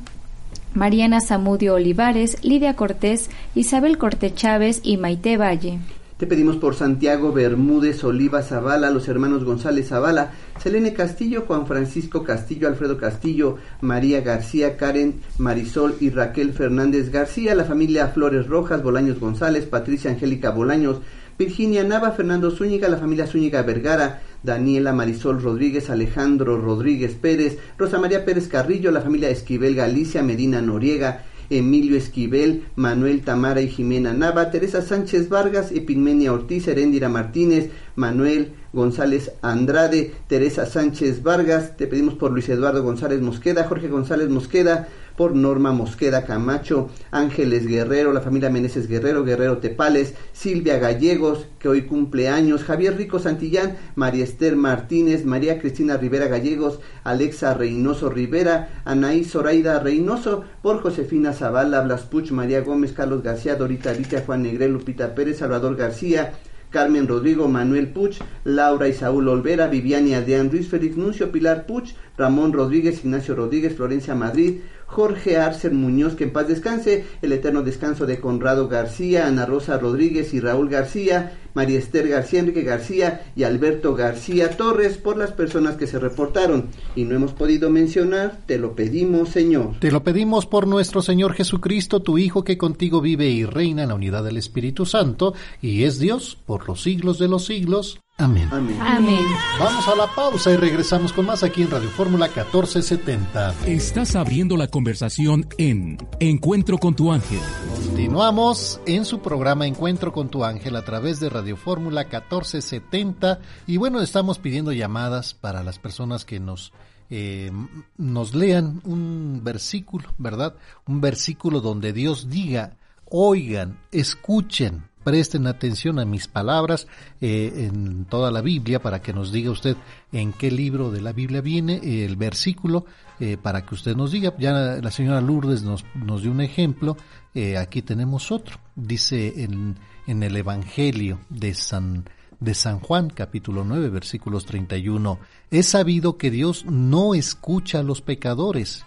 [0.74, 5.80] Mariana Zamudio Olivares, Lidia Cortés, Isabel Corte Chávez y Maite Valle.
[6.20, 10.32] Te pedimos por Santiago Bermúdez Oliva Zavala, los hermanos González Zavala,
[10.62, 17.54] Selene Castillo, Juan Francisco Castillo, Alfredo Castillo, María García, Karen Marisol y Raquel Fernández García,
[17.54, 21.00] la familia Flores Rojas, Bolaños González, Patricia Angélica Bolaños,
[21.38, 27.98] Virginia Nava, Fernando Zúñiga, la familia Zúñiga Vergara, Daniela Marisol Rodríguez, Alejandro Rodríguez Pérez, Rosa
[27.98, 34.12] María Pérez Carrillo, la familia Esquivel Galicia, Medina Noriega, Emilio Esquivel, Manuel Tamara y Jimena
[34.12, 41.88] Nava, Teresa Sánchez Vargas, Epigmenia Ortiz, Heréndira Martínez, Manuel González Andrade, Teresa Sánchez Vargas, te
[41.88, 44.88] pedimos por Luis Eduardo González Mosqueda, Jorge González Mosqueda,
[45.20, 51.68] por Norma Mosqueda Camacho, Ángeles Guerrero, la familia Meneses Guerrero, Guerrero Tepales, Silvia Gallegos, que
[51.68, 58.08] hoy cumple años, Javier Rico Santillán, María Esther Martínez, María Cristina Rivera Gallegos, Alexa Reynoso
[58.08, 64.22] Rivera, Anaí Zoraida Reynoso, por Josefina Zavala, Blas Puch, María Gómez, Carlos García, Dorita Alicia,
[64.24, 66.32] Juan Negrel, Lupita Pérez, Salvador García,
[66.70, 71.94] Carmen Rodrigo, Manuel Puch, Laura y Saúl Olvera, Viviani Adrián Ruiz, Félix Nuncio, Pilar Puch,
[72.16, 74.60] Ramón Rodríguez, Ignacio Rodríguez, Florencia Madrid,
[74.90, 79.78] Jorge Arcer Muñoz, que en paz descanse, el eterno descanso de Conrado García, Ana Rosa
[79.78, 85.32] Rodríguez y Raúl García, María Esther García, Enrique García y Alberto García Torres por las
[85.32, 89.78] personas que se reportaron y no hemos podido mencionar, te lo pedimos Señor.
[89.78, 93.90] Te lo pedimos por nuestro Señor Jesucristo, tu Hijo que contigo vive y reina en
[93.90, 98.00] la unidad del Espíritu Santo y es Dios por los siglos de los siglos.
[98.20, 98.48] Amén.
[98.52, 99.24] Amén.
[99.58, 103.54] Vamos a la pausa y regresamos con más aquí en Radio Fórmula 1470.
[103.64, 107.40] Estás abriendo la conversación en Encuentro con tu ángel.
[107.86, 113.78] Continuamos en su programa Encuentro con tu ángel a través de Radio Fórmula 1470 y
[113.78, 116.74] bueno, estamos pidiendo llamadas para las personas que nos
[117.08, 117.50] eh,
[117.96, 120.56] nos lean un versículo, ¿verdad?
[120.86, 122.76] Un versículo donde Dios diga,
[123.06, 126.86] oigan, escuchen, presten atención a mis palabras
[127.20, 129.76] eh, en toda la Biblia para que nos diga usted
[130.12, 132.84] en qué libro de la Biblia viene el versículo
[133.18, 134.32] eh, para que usted nos diga.
[134.38, 136.96] Ya la señora Lourdes nos, nos dio un ejemplo,
[137.34, 138.58] eh, aquí tenemos otro.
[138.76, 142.08] Dice en, en el Evangelio de San,
[142.38, 145.18] de San Juan, capítulo 9, versículos 31,
[145.50, 148.84] es sabido que Dios no escucha a los pecadores,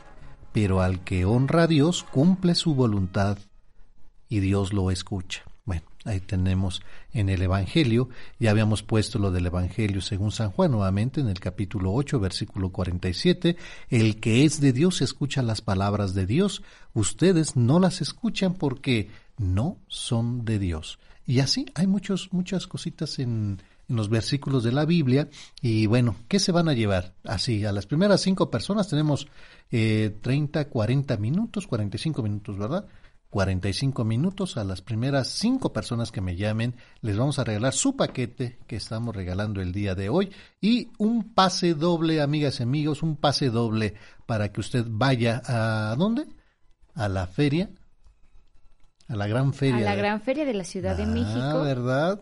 [0.53, 3.39] pero al que honra a Dios cumple su voluntad
[4.29, 5.43] y Dios lo escucha.
[6.05, 6.81] Ahí tenemos
[7.13, 8.09] en el Evangelio,
[8.39, 12.69] ya habíamos puesto lo del Evangelio según San Juan nuevamente en el capítulo 8, versículo
[12.69, 13.55] 47,
[13.89, 16.61] el que es de Dios escucha las palabras de Dios,
[16.93, 20.99] ustedes no las escuchan porque no son de Dios.
[21.25, 25.29] Y así hay muchos, muchas cositas en, en los versículos de la Biblia.
[25.61, 27.13] Y bueno, ¿qué se van a llevar?
[27.23, 29.27] Así, a las primeras cinco personas tenemos
[29.71, 32.85] eh, 30, 40 minutos, 45 minutos, ¿verdad?
[33.33, 36.75] 45 minutos a las primeras cinco personas que me llamen.
[37.01, 40.31] Les vamos a regalar su paquete que estamos regalando el día de hoy
[40.61, 43.95] y un pase doble, amigas y amigos, un pase doble
[44.27, 46.27] para que usted vaya a ¿dónde?
[46.93, 47.71] A la feria,
[49.07, 49.77] a la gran feria.
[49.77, 51.41] A la gran feria de la Ciudad de México.
[51.41, 52.21] Ah, ¿verdad?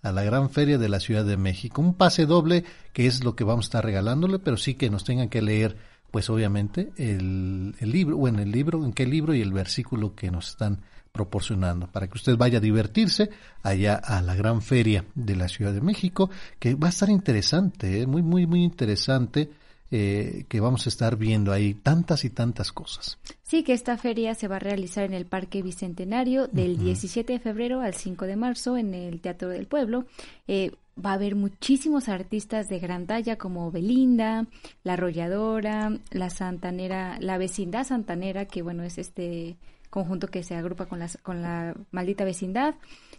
[0.00, 1.82] A la gran feria de la Ciudad de México.
[1.82, 2.64] Un pase doble
[2.94, 5.76] que es lo que vamos a estar regalándole, pero sí que nos tengan que leer
[6.14, 10.30] pues obviamente el, el libro, bueno, el libro, en qué libro y el versículo que
[10.30, 10.80] nos están
[11.10, 13.30] proporcionando para que usted vaya a divertirse
[13.64, 16.30] allá a la gran feria de la Ciudad de México,
[16.60, 18.06] que va a estar interesante, ¿eh?
[18.06, 19.50] muy, muy, muy interesante.
[19.90, 23.18] Eh, que vamos a estar viendo ahí tantas y tantas cosas.
[23.42, 27.38] Sí, que esta feria se va a realizar en el Parque Bicentenario del 17 de
[27.38, 30.06] febrero al 5 de marzo en el Teatro del Pueblo.
[30.48, 30.72] Eh,
[31.02, 34.46] va a haber muchísimos artistas de gran talla como Belinda,
[34.82, 39.56] La Arrolladora, La Santanera, La Vecindad Santanera, que bueno, es este
[39.90, 42.74] conjunto que se agrupa con, las, con la maldita vecindad,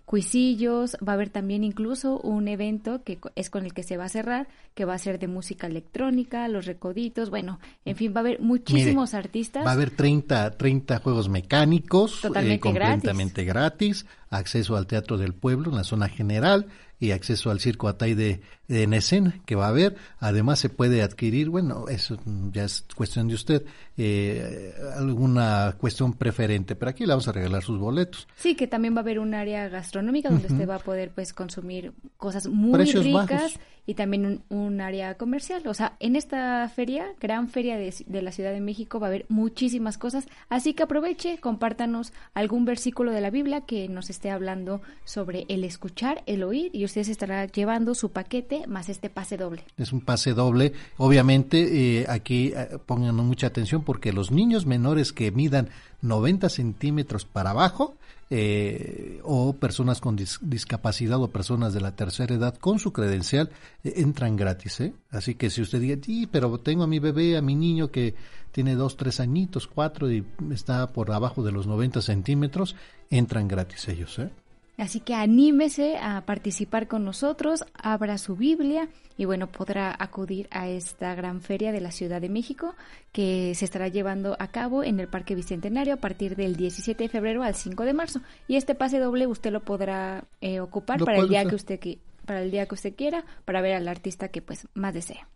[0.06, 4.06] Cuisillos, va a haber también incluso un evento que es con el que se va
[4.06, 8.18] a cerrar, que va a ser de música electrónica, Los Recoditos, bueno, en fin, va
[8.18, 9.66] a haber muchísimos Mire, artistas.
[9.66, 14.06] Va a haber 30, 30 juegos mecánicos, Totalmente eh, completamente gratis.
[14.30, 16.68] acceso al Teatro del Pueblo en la zona general
[17.00, 19.96] y acceso al Circo Atay de, de Necén que va a haber.
[20.20, 22.18] Además se puede adquirir, bueno, eso
[22.52, 23.66] ya es cuestión de usted,
[23.98, 28.28] eh, alguna cuestión preferente, pero aquí le vamos a regalar sus boletos.
[28.36, 31.34] Sí, que también va a haber un área gastronómica donde usted va a poder pues
[31.34, 33.60] consumir cosas muy Precios ricas bajos.
[33.86, 35.66] y también un, un área comercial.
[35.68, 39.10] O sea, en esta feria, gran feria de, de la Ciudad de México, va a
[39.10, 40.28] haber muchísimas cosas.
[40.50, 45.64] Así que aproveche, compártanos algún versículo de la Biblia que nos esté hablando sobre el
[45.64, 49.64] escuchar, el oír y usted se estará llevando su paquete más este pase doble.
[49.78, 50.74] Es un pase doble.
[50.98, 55.70] Obviamente, eh, aquí eh, pongan mucha atención porque los niños menores que midan
[56.02, 57.96] 90 centímetros para abajo
[58.30, 63.52] eh, o personas con dis- discapacidad o personas de la tercera edad con su credencial
[63.84, 64.82] eh, entran gratis.
[64.82, 64.94] ¿eh?
[65.12, 68.16] Así que si usted diga, sí, pero tengo a mi bebé, a mi niño que
[68.52, 72.76] tiene dos, tres añitos, cuatro y está por abajo de los 90 centímetros,
[73.10, 74.18] entran gratis ellos.
[74.20, 74.30] ¿eh?
[74.78, 80.68] Así que anímese a participar con nosotros, abra su Biblia y bueno, podrá acudir a
[80.68, 82.76] esta gran feria de la Ciudad de México
[83.14, 87.10] que se estará llevando a cabo en el Parque Bicentenario a partir del 17 de
[87.10, 88.22] febrero al 5 de marzo.
[88.48, 91.80] Y este pase doble usted lo podrá eh, ocupar para el día que usted
[92.26, 95.28] para el día que usted quiera, para ver al artista que pues más desea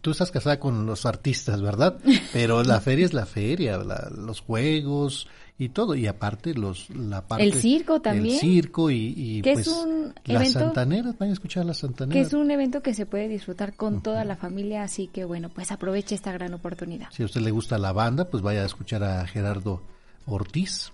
[0.00, 1.98] tú estás casada con los artistas, ¿verdad?
[2.32, 7.44] Pero la feria es la feria, los juegos y todo, y aparte los la parte
[7.44, 11.78] el circo también, el circo y, pues es un las santaneras, vayan a escuchar las
[11.78, 12.14] santaneras.
[12.14, 15.50] Que es un evento que se puede disfrutar con toda la familia, así que bueno,
[15.50, 17.08] pues aproveche esta gran oportunidad.
[17.12, 19.82] Si a usted le gusta la banda, pues vaya a escuchar a Gerardo
[20.26, 20.92] Ortiz.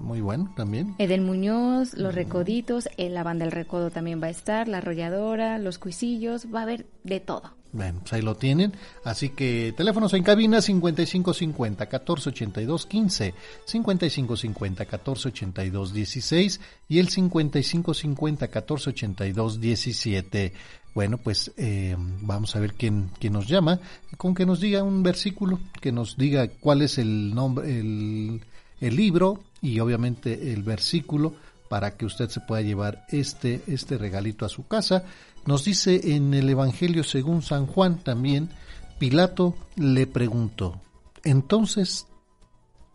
[0.00, 0.96] Muy bueno también.
[0.98, 5.58] Edel Muñoz, Los Recoditos, en la banda El Recodo también va a estar, La Arrolladora,
[5.58, 7.54] Los Cuisillos, va a haber de todo.
[7.76, 8.72] Bueno, pues ahí lo tienen.
[9.04, 13.34] Así que teléfonos en cabina 5550 1482 15,
[13.66, 20.52] 5550 1482 16 y el 5550 1482 17.
[20.94, 23.78] Bueno, pues eh, vamos a ver quién, quién nos llama,
[24.16, 28.40] con que nos diga un versículo, que nos diga cuál es el nombre, el,
[28.80, 31.34] el libro y obviamente el versículo
[31.68, 35.04] para que usted se pueda llevar este, este regalito a su casa.
[35.46, 38.50] Nos dice en el Evangelio según San Juan también,
[38.98, 40.80] Pilato le preguntó,
[41.22, 42.06] entonces,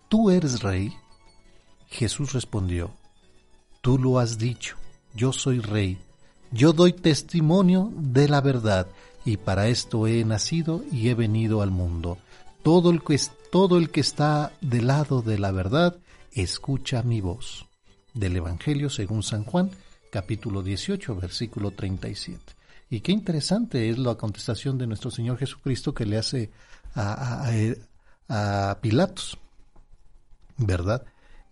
[0.10, 0.94] ¿tú eres rey?
[1.88, 2.92] Jesús respondió,
[3.82, 4.76] tú lo has dicho,
[5.14, 5.98] yo soy rey,
[6.52, 8.88] yo doy testimonio de la verdad,
[9.24, 12.18] y para esto he nacido y he venido al mundo.
[12.64, 13.20] Todo el que,
[13.52, 15.96] todo el que está del lado de la verdad,
[16.34, 17.68] escucha mi voz.
[18.14, 19.72] Del Evangelio según San Juan,
[20.12, 22.38] capítulo 18, versículo 37.
[22.92, 26.52] Y qué interesante es la contestación de nuestro Señor Jesucristo que le hace
[26.94, 27.50] a,
[28.28, 29.40] a, Pilatos,
[30.58, 31.04] ¿verdad?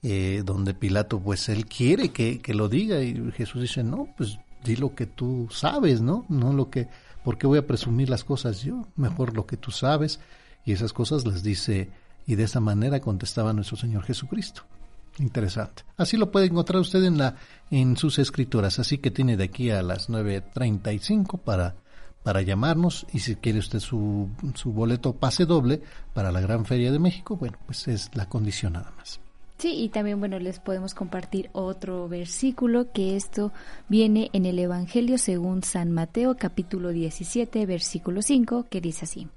[0.03, 4.37] Eh, donde Pilato, pues él quiere que, que, lo diga y Jesús dice, no, pues
[4.63, 6.25] di lo que tú sabes, ¿no?
[6.27, 6.89] No lo que,
[7.23, 8.87] ¿por qué voy a presumir las cosas yo?
[8.97, 10.19] Mejor lo que tú sabes.
[10.65, 11.89] Y esas cosas las dice,
[12.27, 14.63] y de esa manera contestaba nuestro Señor Jesucristo.
[15.17, 15.83] Interesante.
[15.97, 17.35] Así lo puede encontrar usted en la
[17.71, 18.79] en sus escrituras.
[18.79, 21.75] Así que tiene de aquí a las 9.35 para,
[22.23, 23.05] para llamarnos.
[23.13, 25.81] Y si quiere usted su, su boleto pase doble
[26.13, 29.19] para la Gran Feria de México, bueno, pues es la condición nada más.
[29.57, 33.51] Sí, y también, bueno, les podemos compartir otro versículo que esto
[33.89, 39.27] viene en el Evangelio según San Mateo capítulo 17 versículo 5 que dice así.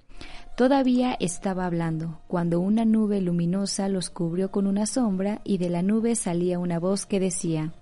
[0.63, 5.83] Todavía estaba hablando, cuando una nube luminosa los cubrió con una sombra y de la
[5.83, 7.73] nube salía una voz que decía,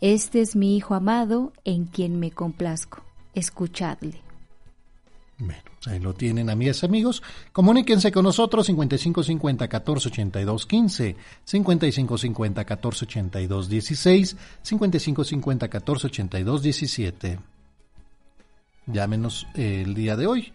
[0.00, 3.04] Este es mi Hijo amado en quien me complazco,
[3.34, 4.22] escuchadle.
[5.36, 7.22] Bueno, ahí lo tienen, amigas y amigos.
[7.52, 17.38] Comuníquense con nosotros 5550 1482 15, 5550 1482 16, 5550 1482 17.
[18.86, 20.54] Llámenos el día de hoy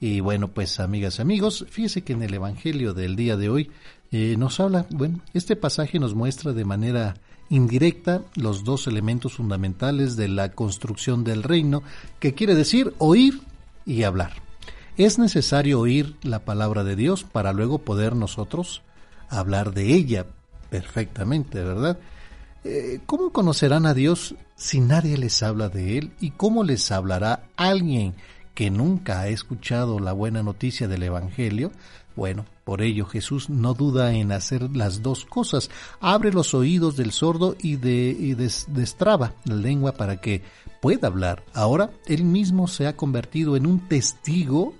[0.00, 3.70] y bueno, pues amigas y amigos, fíjese que en el Evangelio del día de hoy
[4.12, 7.16] eh, nos habla, bueno, este pasaje nos muestra de manera
[7.50, 11.82] indirecta los dos elementos fundamentales de la construcción del reino,
[12.20, 13.40] que quiere decir oír
[13.86, 14.32] y hablar.
[14.96, 18.82] Es necesario oír la palabra de Dios para luego poder nosotros
[19.28, 20.26] hablar de ella
[20.70, 21.98] perfectamente, ¿verdad?
[22.64, 26.12] Eh, ¿Cómo conocerán a Dios si nadie les habla de Él?
[26.20, 28.14] ¿Y cómo les hablará alguien
[28.58, 31.70] que nunca ha escuchado la buena noticia del Evangelio,
[32.16, 35.70] bueno, por ello Jesús no duda en hacer las dos cosas.
[36.00, 38.34] Abre los oídos del sordo y, de,
[38.66, 40.42] destraba la lengua para que
[40.82, 41.44] pueda hablar.
[41.54, 44.74] Ahora él mismo se ha convertido en un testigo,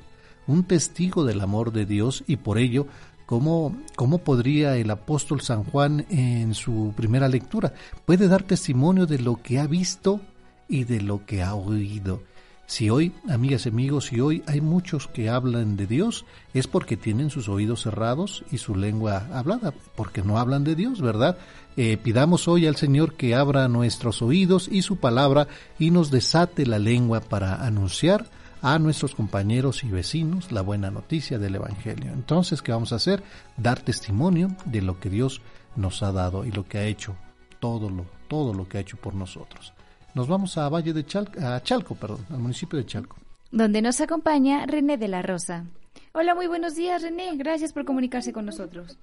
[0.49, 2.89] un testigo del amor de Dios y por ello
[3.27, 7.75] ¿Cómo, ¿Cómo, podría el apóstol San Juan en su primera lectura?
[8.07, 10.21] Puede dar testimonio de lo que ha visto
[10.67, 12.23] y de lo que ha oído.
[12.69, 16.99] Si hoy, amigas y amigos, si hoy hay muchos que hablan de Dios, es porque
[16.99, 21.39] tienen sus oídos cerrados y su lengua hablada, porque no hablan de Dios, ¿verdad?
[21.79, 26.67] Eh, pidamos hoy al Señor que abra nuestros oídos y su palabra y nos desate
[26.67, 28.27] la lengua para anunciar
[28.61, 32.13] a nuestros compañeros y vecinos la buena noticia del Evangelio.
[32.13, 33.23] Entonces, ¿qué vamos a hacer?
[33.57, 35.41] Dar testimonio de lo que Dios
[35.75, 37.17] nos ha dado y lo que ha hecho,
[37.61, 39.73] todo lo, todo lo que ha hecho por nosotros.
[40.19, 43.19] Nos vamos a Valle de Chalco, a Chalco, perdón, al municipio de Chalco.
[43.53, 45.67] Donde nos acompaña René de la Rosa.
[46.13, 47.37] Hola, muy buenos días, René.
[47.37, 48.99] Gracias por comunicarse con nosotros.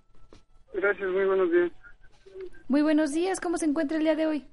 [0.74, 1.72] Gracias, muy buenos días.
[2.68, 4.46] Muy buenos días, ¿cómo se encuentra el día de hoy?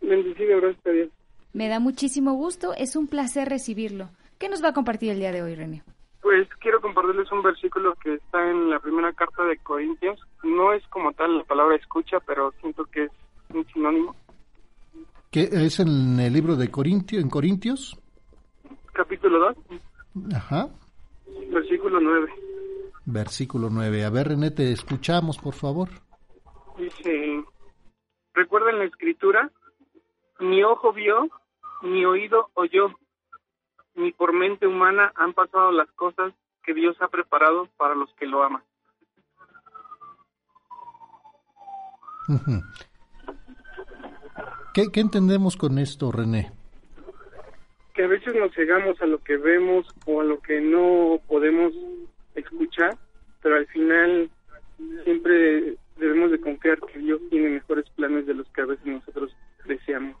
[0.00, 1.10] Bendecido, gracias a Dios.
[1.52, 4.08] Me da muchísimo gusto, es un placer recibirlo.
[4.38, 5.82] ¿Qué nos va a compartir el día de hoy, René?
[6.22, 10.18] Pues quiero compartirles un versículo que está en la primera carta de Corintios.
[10.42, 13.12] No es como tal la palabra escucha, pero siento que es
[13.50, 14.16] un sinónimo
[15.32, 17.98] ¿Qué es en el libro de Corintio, en Corintios?
[18.92, 19.54] Capítulo
[20.18, 20.34] 2.
[20.36, 20.68] Ajá.
[21.50, 22.30] Versículo 9.
[23.06, 24.04] Versículo 9.
[24.04, 25.88] A ver, René, te escuchamos, por favor.
[26.76, 27.42] Dice,
[28.34, 29.50] ¿recuerdan la escritura?
[30.38, 31.30] Ni ojo vio,
[31.80, 32.90] ni oído oyó,
[33.94, 38.26] ni por mente humana han pasado las cosas que Dios ha preparado para los que
[38.26, 38.62] lo aman.
[44.74, 46.50] ¿Qué, ¿Qué entendemos con esto, René?
[47.94, 51.72] Que a veces nos cegamos a lo que vemos o a lo que no podemos
[52.34, 52.96] escuchar,
[53.42, 54.30] pero al final
[55.04, 59.30] siempre debemos de confiar que Dios tiene mejores planes de los que a veces nosotros
[59.66, 60.16] deseamos.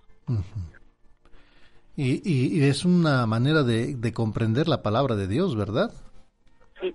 [1.96, 5.92] y, y, es una manera de, de, comprender la palabra de Dios, ¿verdad?
[6.80, 6.94] Sí.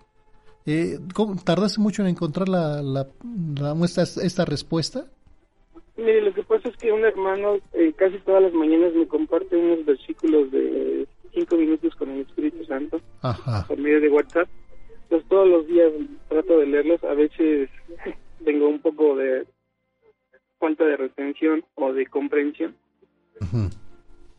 [0.65, 0.99] Eh,
[1.43, 3.07] ¿Tardaste mucho en encontrar la, la,
[3.55, 5.07] la esta, esta respuesta?
[5.97, 9.55] Mire, lo que pasa es que un hermano eh, casi todas las mañanas me comparte
[9.57, 13.65] unos versículos de cinco minutos con el Espíritu Santo Ajá.
[13.67, 14.47] por medio de WhatsApp.
[15.03, 15.91] Entonces todos los días
[16.29, 17.03] trato de leerlos.
[17.03, 17.69] A veces
[18.45, 19.45] tengo un poco de
[20.59, 22.75] falta de retención o de comprensión.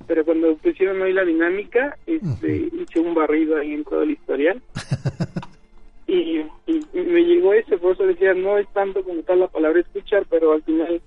[0.06, 4.62] Pero cuando pusieron hoy la dinámica, este, hice un barrido ahí en todo el historial.
[6.06, 9.48] y, y- y me llegó ese, por eso decía, no es tanto como tal la
[9.48, 11.00] palabra escuchar, pero al final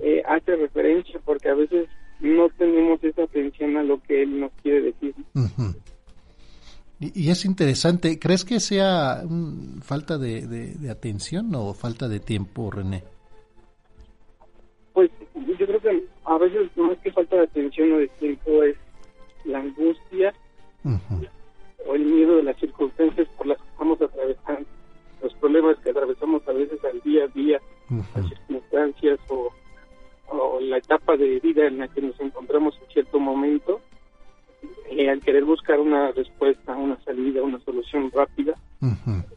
[0.00, 1.88] eh, hace referencia porque a veces
[2.20, 5.14] no tenemos esa atención a lo que él nos quiere decir.
[6.98, 9.22] Y, y es interesante, ¿crees que sea
[9.82, 13.04] falta de, de- de atención o falta de tiempo, René?
[14.94, 18.76] Pues yo creo que a veces más que falta de atención o de tiempo es
[19.44, 20.32] la angustia
[21.86, 24.66] o el miedo de las circunstancias por las que estamos atravesando,
[25.22, 27.60] los problemas que atravesamos a veces al día a día,
[28.14, 29.50] las circunstancias o,
[30.28, 33.80] o la etapa de vida en la que nos encontramos en cierto momento,
[34.90, 38.54] eh, al querer buscar una respuesta, una salida, una solución rápida,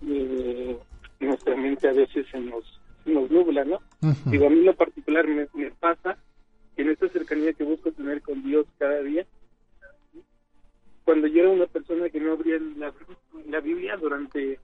[0.07, 0.77] eh,
[1.19, 3.79] nuestra mente a veces se nos, se nos nubla, ¿no?
[4.01, 4.29] Ujú.
[4.29, 6.17] Digo, a mí lo particular me, me pasa
[6.75, 9.25] que en esta cercanía que busco tener con Dios cada día,
[11.03, 12.93] cuando yo era una persona que no abría la,
[13.47, 14.59] la Biblia durante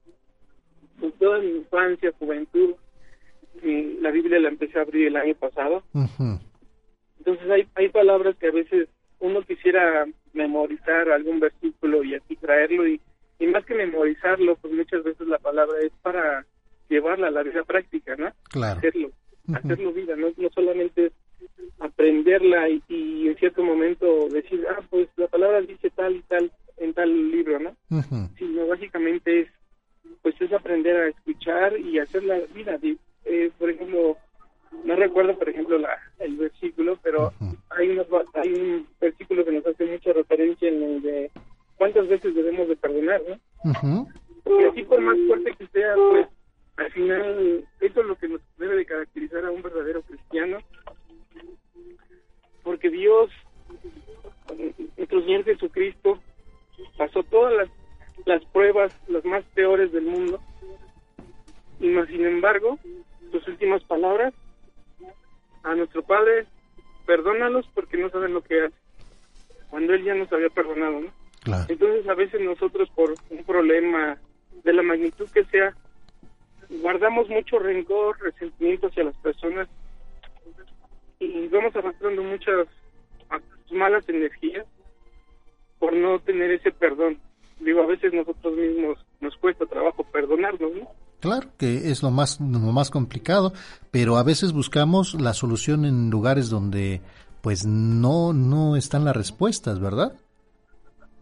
[1.00, 2.76] pues, toda mi infancia, juventud,
[3.64, 5.84] eh, la Biblia la empecé a abrir el año pasado,
[7.18, 8.88] entonces hay, hay palabras que a veces
[9.20, 13.02] uno quisiera memorizar algún versículo y así traerlo y,
[13.40, 16.46] y más que memorizarlo, pues muchas veces la palabra es para
[16.90, 18.32] llevarla a la vida práctica, ¿no?
[18.50, 18.78] Claro.
[18.78, 19.12] Hacerlo,
[19.54, 21.14] hacerlo vida, no, no solamente es
[21.80, 26.52] aprenderla y, y en cierto momento decir, ah, pues la palabra dice tal y tal
[26.78, 27.76] en tal libro, ¿no?
[28.38, 29.48] Sino básicamente es,
[30.22, 32.78] pues es aprender a escuchar y hacer la vida.
[33.26, 34.18] Eh, por ejemplo,
[34.84, 37.34] no recuerdo, por ejemplo, la, el versículo, pero
[37.70, 41.32] hay, unos hay un versículo que nos hace mucha referencia en el de
[41.78, 44.08] cuántas veces debemos de perdonar, ¿no?
[44.44, 46.28] Porque así por más fuerte que sea, pues
[46.78, 50.58] al final eso es lo que nos debe de caracterizar a un verdadero cristiano.
[52.64, 53.30] Porque Dios,
[54.98, 56.20] nuestro Señor Jesucristo,
[56.98, 57.70] pasó todas las,
[58.26, 60.40] las pruebas, las más peores del mundo,
[61.80, 62.80] y más sin embargo,
[63.32, 64.34] sus últimas palabras
[65.64, 66.46] a nuestro Padre,
[67.06, 68.80] perdónalos porque no saben lo que hacen,
[69.70, 71.12] cuando Él ya nos había perdonado, ¿no?
[71.44, 71.66] Claro.
[71.70, 74.18] Entonces a veces nosotros por un problema
[74.64, 75.76] de la magnitud que sea,
[76.70, 79.68] guardamos mucho rencor, resentimiento hacia las personas
[81.20, 82.68] y vamos arrastrando muchas
[83.72, 84.66] malas energías
[85.80, 87.20] por no tener ese perdón.
[87.60, 90.92] Digo, a veces nosotros mismos nos cuesta trabajo perdonarnos, ¿no?
[91.26, 93.52] Claro que es lo más, lo más complicado,
[93.90, 97.02] pero a veces buscamos la solución en lugares donde
[97.42, 100.14] pues no, no están las respuestas, ¿verdad?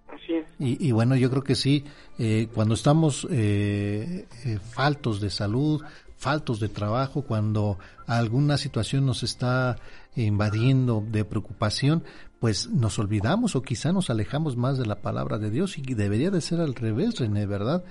[0.10, 0.46] Así es.
[0.60, 1.86] Y, y bueno, yo creo que sí,
[2.20, 5.82] eh, cuando estamos eh, eh, faltos de salud,
[6.24, 7.78] faltos de trabajo, cuando
[8.08, 9.76] alguna situación nos está
[10.16, 12.04] invadiendo de preocupación,
[12.40, 16.32] pues nos olvidamos o quizá nos alejamos más de la palabra de Dios y debería
[16.32, 17.84] de ser al revés, René, ¿verdad?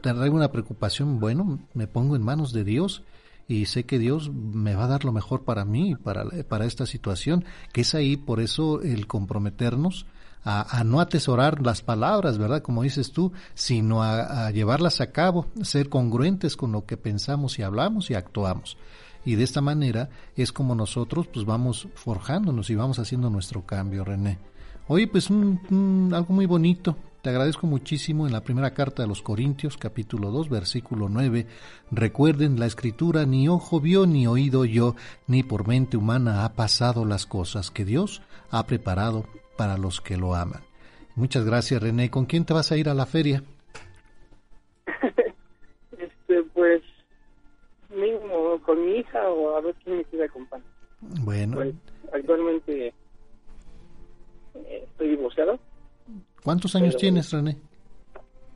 [0.00, 3.02] Tener una preocupación, bueno, me pongo en manos de Dios
[3.46, 6.86] y sé que Dios me va a dar lo mejor para mí, para, para esta
[6.86, 10.06] situación, que es ahí por eso el comprometernos
[10.44, 12.62] a, no atesorar las palabras, ¿verdad?
[12.62, 17.62] Como dices tú, sino a, llevarlas a cabo, ser congruentes con lo que pensamos y
[17.62, 18.76] hablamos y actuamos.
[19.24, 24.04] Y de esta manera es como nosotros pues vamos forjándonos y vamos haciendo nuestro cambio,
[24.04, 24.38] René.
[24.86, 29.22] Oye, pues un- algo muy bonito te agradezco muchísimo en la primera carta de los
[29.22, 31.48] Corintios, capítulo 2, versículo 9.
[31.90, 34.94] Recuerden la escritura, ni ojo vio, ni oído yo,
[35.26, 39.26] ni por mente humana ha pasado las cosas que Dios ha preparado
[39.58, 40.62] para los que lo aman.
[41.16, 42.10] Muchas gracias, René.
[42.10, 43.42] ¿Con quién te vas a ir a la feria?
[45.98, 46.80] este, pues,
[47.90, 50.66] mismo con mi hija o a ver quién me quiere acompañar.
[51.00, 51.56] Bueno.
[51.56, 51.74] Pues,
[52.12, 55.58] actualmente eh, estoy divorciado.
[56.44, 57.56] ¿Cuántos años Pero- tienes, René?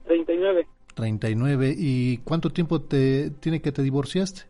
[0.04, 0.66] 39.
[0.94, 1.74] 39.
[1.76, 4.42] ¿Y cuánto tiempo te tiene que te divorciaste?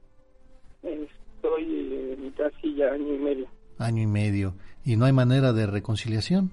[0.83, 3.47] Estoy en casi ya año y medio.
[3.79, 4.55] Año y medio.
[4.85, 6.51] ¿Y no hay manera de reconciliación?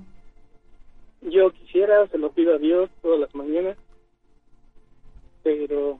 [1.21, 3.77] Yo quisiera, se lo pido a Dios todas las mañanas,
[5.43, 5.99] pero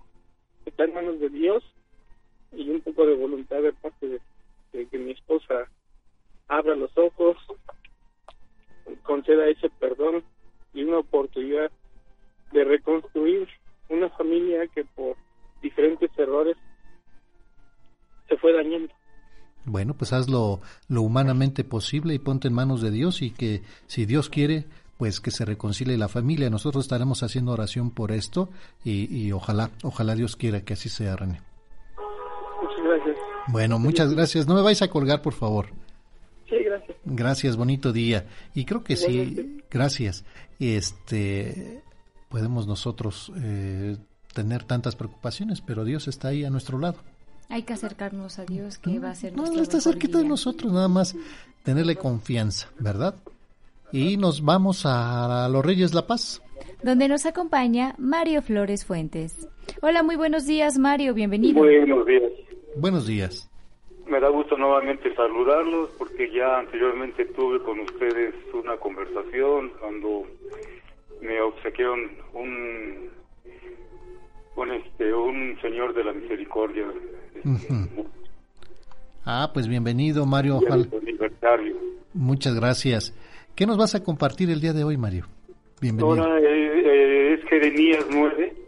[0.66, 1.64] está en manos de Dios
[2.52, 4.20] y un poco de voluntad de parte de,
[4.74, 5.70] de que mi esposa
[6.48, 7.38] abra los ojos,
[9.04, 10.24] conceda ese perdón
[10.74, 11.72] y una oportunidad
[12.52, 13.48] de reconstruir
[13.90, 15.16] una familia que por
[15.62, 16.58] diferentes errores
[18.28, 18.94] se fue dañando.
[19.66, 23.62] Bueno, pues haz lo, lo humanamente posible y ponte en manos de Dios y que
[23.88, 24.66] si Dios quiere,
[24.98, 26.50] pues que se reconcilie la familia.
[26.50, 28.50] Nosotros estaremos haciendo oración por esto
[28.84, 31.42] y, y ojalá, ojalá Dios quiera que así sea, René.
[32.62, 33.18] Muchas gracias.
[33.48, 34.48] Bueno, muchas gracias.
[34.48, 35.68] No me vais a colgar, por favor.
[36.50, 36.98] Sí, gracias.
[37.06, 38.26] Gracias, bonito día.
[38.54, 40.26] Y creo que sí, gracias.
[40.60, 41.82] Este,
[42.30, 43.98] podemos nosotros eh,
[44.34, 46.98] tener tantas preocupaciones, pero Dios está ahí a nuestro lado.
[47.50, 50.20] Hay que acercarnos a Dios, que va a ser No, nuestro no está mejor cerquita
[50.20, 51.16] de nosotros, nada más
[51.64, 53.16] tenerle confianza, ¿verdad?
[53.92, 56.44] Y nos vamos a los Reyes La Paz.
[56.84, 59.50] Donde nos acompaña Mario Flores Fuentes.
[59.82, 61.60] Hola, muy buenos días, Mario, bienvenido.
[61.60, 62.32] Buenos días.
[62.76, 63.50] Buenos días.
[64.06, 70.24] Me da gusto nuevamente saludarlos porque ya anteriormente tuve con ustedes una conversación cuando
[71.22, 73.10] me obsequiaron un
[74.56, 76.86] un este un señor de la misericordia
[77.44, 78.08] Ujú.
[79.26, 80.60] Ah, pues bienvenido, Mario.
[80.68, 81.78] aniversario.
[82.14, 83.16] Muchas gracias.
[83.56, 85.26] ¿Qué nos vas a compartir el día de hoy, Mario?
[85.80, 86.24] Bienvenido.
[86.24, 88.60] Ahora eh, eh, es Jeremías 9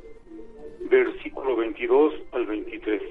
[0.92, 3.02] versículo 22 al 23.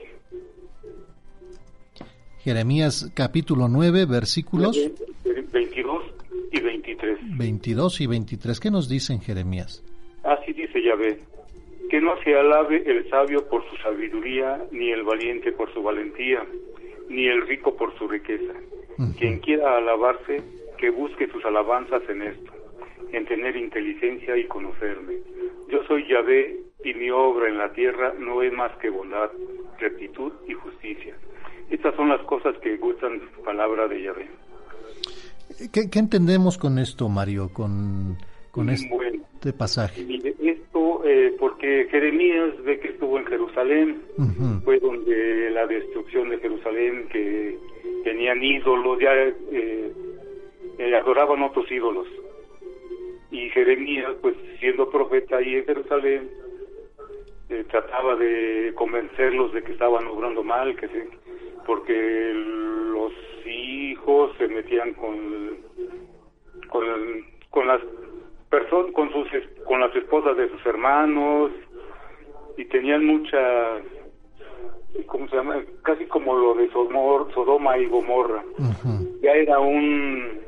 [2.40, 4.78] Jeremías capítulo 9, versículos
[5.52, 6.02] 22
[6.52, 7.18] y 23.
[7.36, 8.60] 22 y 23.
[8.60, 9.82] ¿Qué nos dicen Jeremías?
[11.90, 16.46] Que no se alabe el sabio por su sabiduría, ni el valiente por su valentía,
[17.08, 18.52] ni el rico por su riqueza.
[19.18, 20.42] Quien quiera alabarse,
[20.78, 22.52] que busque sus alabanzas en esto,
[23.12, 25.14] en tener inteligencia y conocerme.
[25.68, 29.30] Yo soy Yahvé y mi obra en la tierra no es más que bondad,
[29.78, 31.14] rectitud y justicia.
[31.70, 34.28] Estas son las cosas que gustan palabra de Yahvé.
[35.72, 38.16] ¿Qué, qué entendemos con esto, Mario, con,
[38.50, 39.22] con este Bueno.
[39.58, 40.02] pasaje?
[40.04, 40.34] Mire,
[40.80, 44.02] esto eh, porque Jeremías ve que estuvo en Jerusalén,
[44.64, 47.58] fue donde la destrucción de Jerusalén, que
[48.04, 49.92] tenían ídolos, ya eh,
[50.78, 52.06] eh, adoraban otros ídolos.
[53.30, 56.30] Y Jeremías, pues siendo profeta ahí en Jerusalén,
[57.48, 61.08] eh, trataba de convencerlos de que estaban obrando mal, que se,
[61.66, 63.12] porque los
[63.46, 65.58] hijos se metían con
[66.68, 66.84] con,
[67.50, 67.80] con las
[68.50, 69.26] personas con sus
[69.64, 71.52] con las esposas de sus hermanos
[72.56, 73.38] y tenían mucha
[75.06, 78.42] cómo se llama casi como lo de Sodoma y Gomorra.
[79.22, 80.40] Ya era un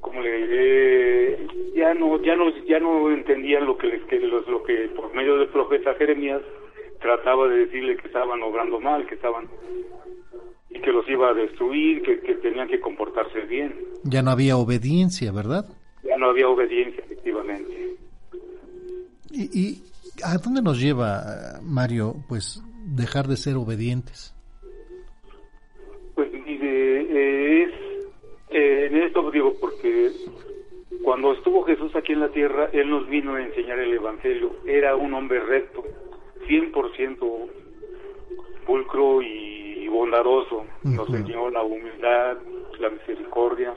[0.00, 4.46] como le diré ya no ya no ya no entendían lo que les que los-
[4.48, 6.40] lo que por medio del profeta Jeremías
[7.00, 9.48] trataba de decirle que estaban obrando mal que estaban
[10.70, 13.74] y que los iba a destruir que, que tenían que comportarse bien.
[14.04, 15.64] Ya no había obediencia, ¿verdad?
[16.20, 17.96] No había obediencia efectivamente
[19.32, 19.82] ¿Y, y
[20.24, 24.34] a dónde nos lleva, Mario, pues dejar de ser obedientes?
[26.14, 27.70] Pues mire, eh, es
[28.50, 30.10] eh, en esto digo porque
[31.02, 34.56] cuando estuvo Jesús aquí en la tierra, él nos vino a enseñar el evangelio.
[34.66, 35.84] Era un hombre recto,
[36.46, 37.48] 100%
[38.66, 40.64] pulcro y bondadoso.
[40.82, 42.36] Nos enseñó la humildad,
[42.78, 43.74] la misericordia.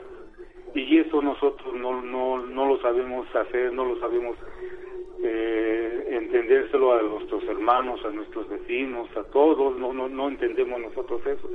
[0.74, 4.36] Y eso nosotros no no no lo sabemos hacer, no lo sabemos
[5.22, 11.20] eh, entendérselo a nuestros hermanos, a nuestros vecinos, a todos, no, no, no entendemos nosotros
[11.26, 11.48] eso.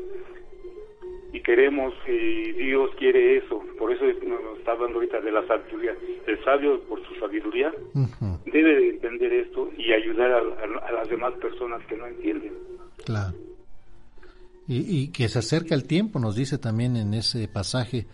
[1.32, 5.46] Y queremos, y Dios quiere eso, por eso es- nos está hablando ahorita de la
[5.46, 5.96] sabiduría.
[6.26, 7.72] El sabio, por su sabiduría,
[8.46, 12.54] debe de entender esto y ayudar a, a- a las demás personas que no entienden.
[13.06, 13.36] Claro.
[14.68, 18.06] Y, y que se acerca el tiempo, nos dice también en ese pasaje,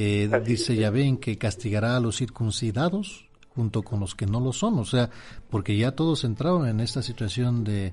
[0.00, 4.52] eh, dice Yahvé en que castigará a los circuncidados junto con los que no lo
[4.52, 5.10] son, o sea,
[5.50, 7.92] porque ya todos entraron en esta situación de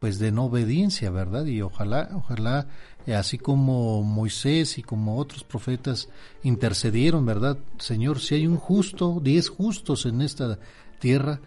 [0.00, 1.46] pues de no obediencia, ¿verdad?
[1.46, 2.66] Y ojalá, ojalá,
[3.06, 6.08] eh, así como Moisés y como otros profetas
[6.42, 7.56] intercedieron, ¿verdad?
[7.78, 10.58] Señor, si hay un justo, diez justos en esta
[10.98, 11.40] tierra,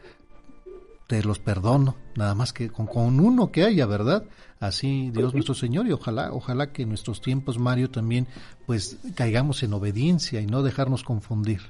[1.07, 4.25] te los perdono, nada más que con, con uno que haya, ¿verdad?
[4.59, 8.27] Así Dios nuestro Señor y ojalá, ojalá que en nuestros tiempos, Mario, también
[8.65, 11.61] pues caigamos en obediencia y no dejarnos confundir.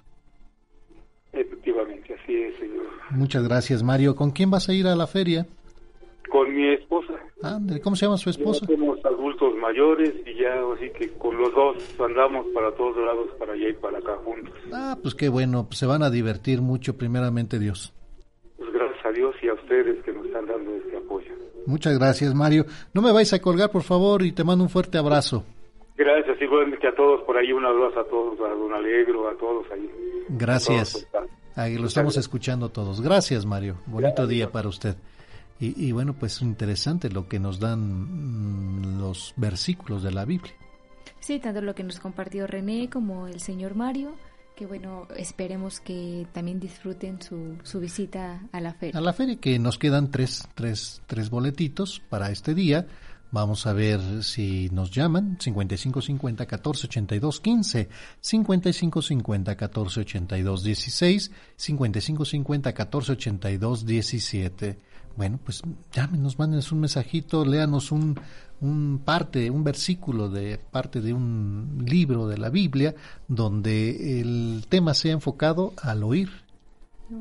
[1.34, 2.88] Efectivamente, así es, señor.
[3.12, 4.16] Muchas gracias, Mario.
[4.16, 5.46] ¿Con quién vas a ir a la feria?
[6.32, 7.14] Con mi esposa.
[7.44, 8.66] Ándale, ¿cómo se llama su esposa?
[8.68, 13.28] Ya somos adultos mayores y ya así que con los dos andamos para todos lados,
[13.38, 14.54] para allá y para acá juntos.
[14.74, 17.94] Ah, pues qué bueno, pues se van a divertir mucho, primeramente Dios.
[19.68, 21.34] Ustedes que nos están dando este apoyo.
[21.66, 22.66] Muchas gracias, Mario.
[22.94, 25.44] No me vais a colgar, por favor, y te mando un fuerte abrazo.
[25.98, 29.66] Gracias, igualmente a todos por ahí, un abrazo a todos, a Don Alegro, a todos
[29.72, 29.90] ahí.
[30.30, 31.08] Gracias.
[31.56, 33.02] Ahí lo estamos escuchando todos.
[33.02, 33.78] Gracias, Mario.
[33.88, 34.96] Bonito día para usted.
[35.60, 40.54] Y, y, bueno, pues interesante lo que nos dan mmm, los versículos de la Biblia.
[41.20, 44.12] Sí, tanto lo que nos compartió René como el señor Mario,
[44.58, 48.98] que bueno, esperemos que también disfruten su, su visita a la feria.
[48.98, 52.88] A la feria, que nos quedan tres, tres, tres boletitos para este día.
[53.30, 57.90] Vamos a ver si nos llaman 5550 1482 15,
[58.20, 64.80] 5550 1482 16, 5550 1482 17.
[65.18, 65.62] Bueno, pues
[65.92, 68.20] llámenos, mándenos un mensajito, léanos un,
[68.62, 72.96] un parte, un versículo de parte de un libro de la Biblia
[73.28, 76.30] donde el tema sea enfocado al oír.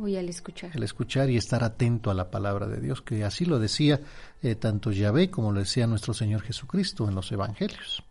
[0.05, 0.73] Y al escuchar.
[0.75, 4.01] Al escuchar y estar atento a la palabra de Dios, que así lo decía
[4.43, 8.03] eh, tanto Yahvé como lo decía nuestro Señor Jesucristo en los Evangelios.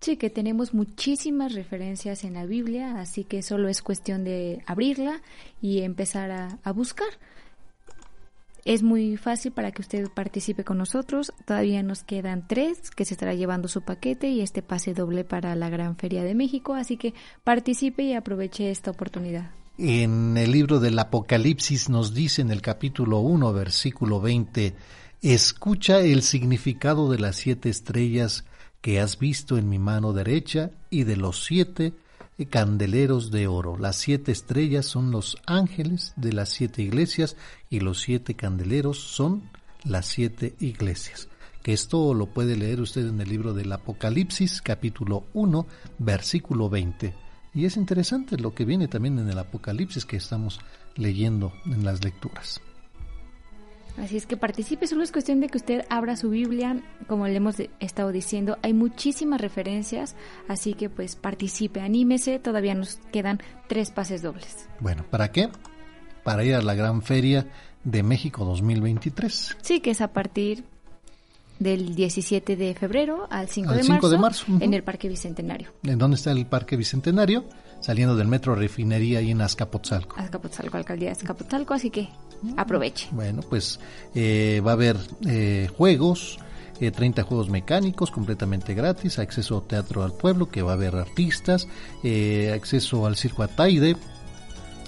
[0.00, 5.20] Sí, que tenemos muchísimas referencias en la Biblia, así que solo es cuestión de abrirla
[5.60, 7.08] y empezar a, a buscar.
[8.66, 11.32] Es muy fácil para que usted participe con nosotros.
[11.44, 15.54] Todavía nos quedan tres que se estará llevando su paquete y este pase doble para
[15.54, 16.74] la Gran Feria de México.
[16.74, 17.14] Así que
[17.44, 19.52] participe y aproveche esta oportunidad.
[19.78, 24.74] En el libro del Apocalipsis nos dice en el capítulo 1, versículo 20,
[25.22, 28.46] escucha el significado de las siete estrellas
[28.80, 31.92] que has visto en mi mano derecha y de los siete
[32.44, 33.78] candeleros de oro.
[33.78, 37.36] Las siete estrellas son los ángeles de las siete iglesias
[37.70, 39.50] y los siete candeleros son
[39.84, 41.28] las siete iglesias.
[41.62, 45.66] Que esto lo puede leer usted en el libro del Apocalipsis, capítulo 1,
[45.98, 47.14] versículo 20.
[47.54, 50.60] Y es interesante lo que viene también en el Apocalipsis que estamos
[50.94, 52.60] leyendo en las lecturas.
[53.98, 57.36] Así es que participe, solo es cuestión de que usted abra su Biblia, como le
[57.36, 60.14] hemos estado diciendo, hay muchísimas referencias,
[60.48, 64.68] así que pues participe, anímese, todavía nos quedan tres pases dobles.
[64.80, 65.48] Bueno, ¿para qué?
[66.24, 67.46] Para ir a la Gran Feria
[67.84, 69.56] de México 2023.
[69.62, 70.64] Sí, que es a partir
[71.58, 74.62] del 17 de febrero al 5, al de, 5 marzo, de marzo uh -huh.
[74.62, 75.70] en el Parque Bicentenario.
[75.84, 77.44] ¿En dónde está el Parque Bicentenario?
[77.80, 80.16] Saliendo del Metro Refinería y en Azcapotzalco.
[80.18, 82.08] Azcapotzalco, Alcaldía de Azcapotzalco, así que
[82.56, 83.08] aproveche.
[83.12, 83.80] Bueno, pues
[84.14, 84.96] eh, va a haber
[85.26, 86.38] eh, juegos,
[86.80, 90.96] eh, 30 juegos mecánicos completamente gratis, acceso a Teatro al Pueblo, que va a haber
[90.96, 91.68] artistas,
[92.02, 93.96] eh, acceso al Circo Ataide,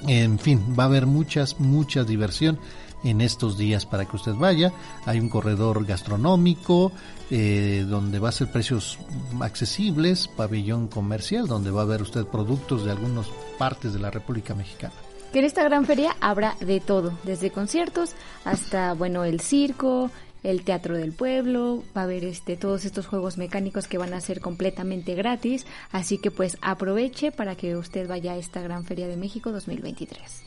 [0.06, 2.58] en fin, va a haber muchas, mucha diversión
[3.04, 4.72] en estos días para que usted vaya.
[5.06, 6.92] Hay un corredor gastronómico
[7.30, 8.98] eh, donde va a ser precios
[9.40, 13.26] accesibles, pabellón comercial donde va a ver usted productos de algunas
[13.58, 14.94] partes de la República Mexicana.
[15.32, 18.14] Que en esta gran feria habrá de todo, desde conciertos
[18.44, 20.10] hasta, bueno, el circo,
[20.42, 24.20] el teatro del pueblo, va a haber este todos estos juegos mecánicos que van a
[24.20, 29.06] ser completamente gratis, así que pues aproveche para que usted vaya a esta gran feria
[29.06, 30.44] de México 2023.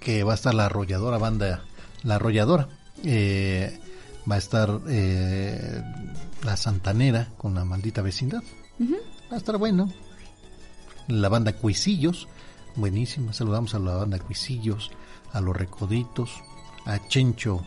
[0.00, 1.64] Que va a estar la arrolladora banda
[2.02, 2.68] la arrolladora.
[3.04, 3.78] Eh,
[4.30, 5.82] va a estar eh,
[6.44, 8.42] la Santanera con la maldita vecindad.
[8.78, 8.98] Uh -huh.
[9.30, 9.90] Va a estar bueno.
[11.08, 12.28] La banda Cuisillos,
[12.78, 13.32] buenísima.
[13.32, 14.90] Saludamos a la banda Cuisillos,
[15.32, 16.42] a los Recoditos,
[16.84, 17.64] a Chencho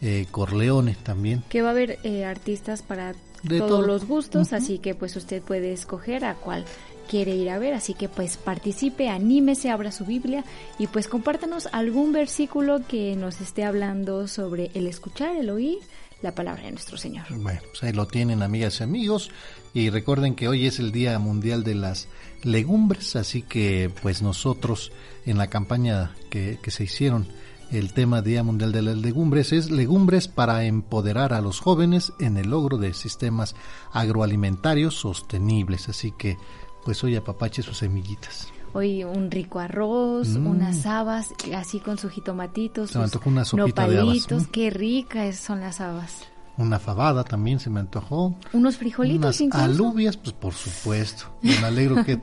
[0.00, 1.42] eh, Corleone también.
[1.48, 3.86] Que va a haber artistas para De todos todo.
[3.86, 4.58] los gustos, uh -huh.
[4.58, 6.64] así que pues usted puede escoger a cuál
[7.10, 10.44] quiere ir a ver, así que pues participe, anímese, abra su Biblia
[10.78, 15.78] y pues compártanos algún versículo que nos esté hablando sobre el escuchar, el oír
[16.22, 17.26] la palabra de nuestro Señor.
[17.30, 19.30] Bueno, pues ahí lo tienen amigas y amigos
[19.72, 22.08] y recuerden que hoy es el Día Mundial de las
[22.42, 24.92] Legumbres, así que pues nosotros
[25.26, 27.28] en la campaña que, que se hicieron
[27.70, 32.36] el tema Día Mundial de las Legumbres es legumbres para empoderar a los jóvenes en
[32.36, 33.54] el logro de sistemas
[33.92, 36.36] agroalimentarios sostenibles, así que
[36.84, 38.52] pues hoy apapache sus semillitas.
[38.72, 40.46] Hoy un rico arroz, Mm.
[40.46, 44.26] unas habas, así con su jitomatito, Se me sus antojó una sopita de habas.
[44.52, 46.24] Qué ricas son las habas.
[46.56, 48.34] Una fabada también se me antojó.
[48.52, 49.64] Unos frijolitos Unas incluso.
[49.64, 51.24] alubias, pues por supuesto.
[51.42, 52.20] Me alegro que...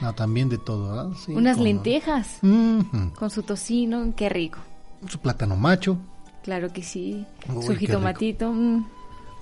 [0.00, 1.16] No, también de todo, ¿verdad?
[1.24, 4.58] Sí, Unas lentejas con su tocino, qué rico.
[5.08, 5.98] Su plátano macho,
[6.42, 7.24] Claro que sí.
[7.48, 8.52] Uy, su jitomatito.
[8.52, 8.86] mm.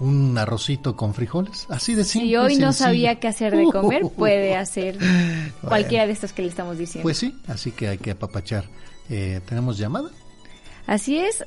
[0.03, 2.29] Un arrocito con frijoles, así de simple.
[2.29, 2.73] Si hoy no sencillo.
[2.73, 4.99] sabía qué hacer de comer, puede hacer
[5.61, 7.05] cualquiera de estas que le estamos diciendo.
[7.05, 8.65] Pues sí, así que hay que apapachar.
[9.09, 10.11] Eh, ¿Tenemos llamada?
[10.87, 11.45] Así es.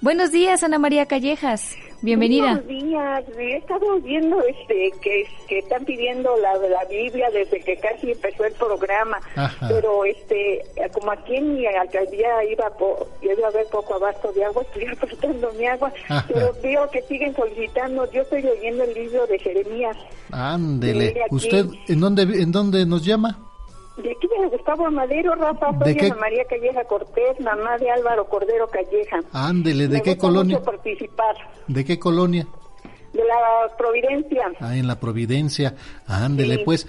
[0.00, 1.76] Buenos días, Ana María Callejas.
[2.02, 2.54] Bienvenida.
[2.54, 3.24] Buenos días.
[3.36, 8.44] He estado viendo este, que, que están pidiendo la, la Biblia desde que casi empezó
[8.44, 9.18] el programa.
[9.34, 9.66] Ajá.
[9.68, 10.62] Pero este,
[10.92, 14.86] como aquí en mi alcaldía iba, po, iba a haber poco abasto de agua, estoy
[14.86, 15.92] aportando mi agua.
[16.08, 16.24] Ajá.
[16.28, 18.08] Pero veo que siguen solicitando.
[18.12, 19.96] Yo estoy oyendo el libro de Jeremías.
[20.30, 21.14] Ándele.
[21.30, 23.47] ¿Usted en dónde, en dónde nos llama?
[24.02, 26.06] De aquí de Gustavo Amadero, Rafa, ¿De soy qué?
[26.06, 29.18] Ana María Calleja Cortés, mamá de Álvaro Cordero Calleja.
[29.32, 30.60] Ándele, ¿de Me qué colonia?
[30.62, 31.34] participar.
[31.66, 32.46] ¿De qué colonia?
[33.18, 34.52] De la Providencia.
[34.60, 35.74] Ah, en la Providencia.
[36.06, 36.62] Ándele, Sí.
[36.64, 36.86] pues.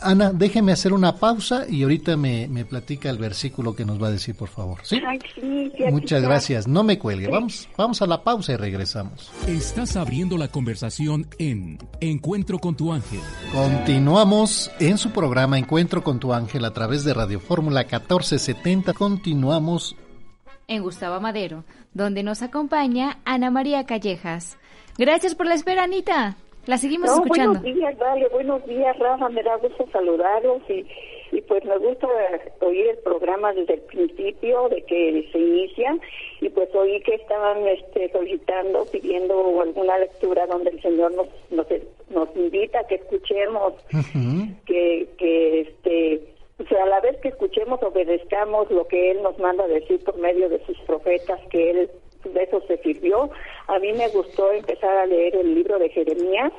[0.00, 4.06] Ana, déjeme hacer una pausa y ahorita me, me platica el versículo que nos va
[4.06, 4.78] a decir, por favor.
[4.84, 5.00] ¿Sí?
[5.04, 6.68] Ay, sí, Muchas gracias.
[6.68, 7.26] No me cuelgue.
[7.26, 9.32] Vamos, vamos a la pausa y regresamos.
[9.48, 13.20] Estás abriendo la conversación en Encuentro con tu ángel.
[13.52, 18.92] Continuamos en su programa Encuentro con tu ángel a través de Radio Fórmula 1470.
[18.92, 19.96] Continuamos.
[20.68, 21.64] En Gustavo Madero,
[21.94, 24.58] donde nos acompaña Ana María Callejas.
[24.98, 26.36] Gracias por la espera, Anita.
[26.66, 27.60] La seguimos No, escuchando.
[27.60, 30.84] buenos días, Vale, buenos días, Rafa, me da gusto saludarlos y,
[31.30, 32.08] y pues me gusta
[32.60, 35.96] oír el programa desde el principio, de que se inicia,
[36.40, 41.66] y pues oí que estaban este, solicitando, pidiendo alguna lectura donde el Señor nos, nos,
[42.10, 43.74] nos invita a que escuchemos,
[44.66, 49.38] que, que este, o sea, a la vez que escuchemos, obedezcamos lo que Él nos
[49.38, 51.90] manda decir por medio de sus profetas, que Él
[52.32, 53.30] de eso se sirvió.
[53.68, 56.52] A mí me gustó empezar a leer el libro de Jeremías.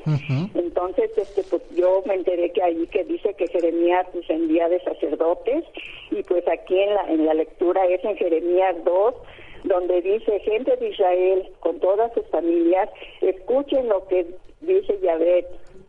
[0.53, 5.64] Entonces, este, pues yo me enteré que ahí que dice que Jeremías descendía de sacerdotes
[6.11, 9.15] y pues aquí en la en la lectura es en Jeremías 2
[9.64, 12.89] donde dice gente de Israel con todas sus familias
[13.22, 14.26] escuchen lo que
[14.61, 15.45] dice Yahvé.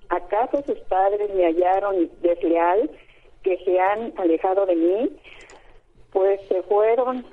[0.08, 2.90] ¿Acaso sus padres me hallaron desleal
[3.42, 5.10] que se han alejado de mí?
[6.12, 7.26] Pues se fueron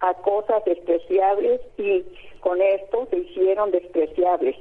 [0.00, 2.04] a cosas despreciables y
[2.40, 4.56] con esto se hicieron despreciables.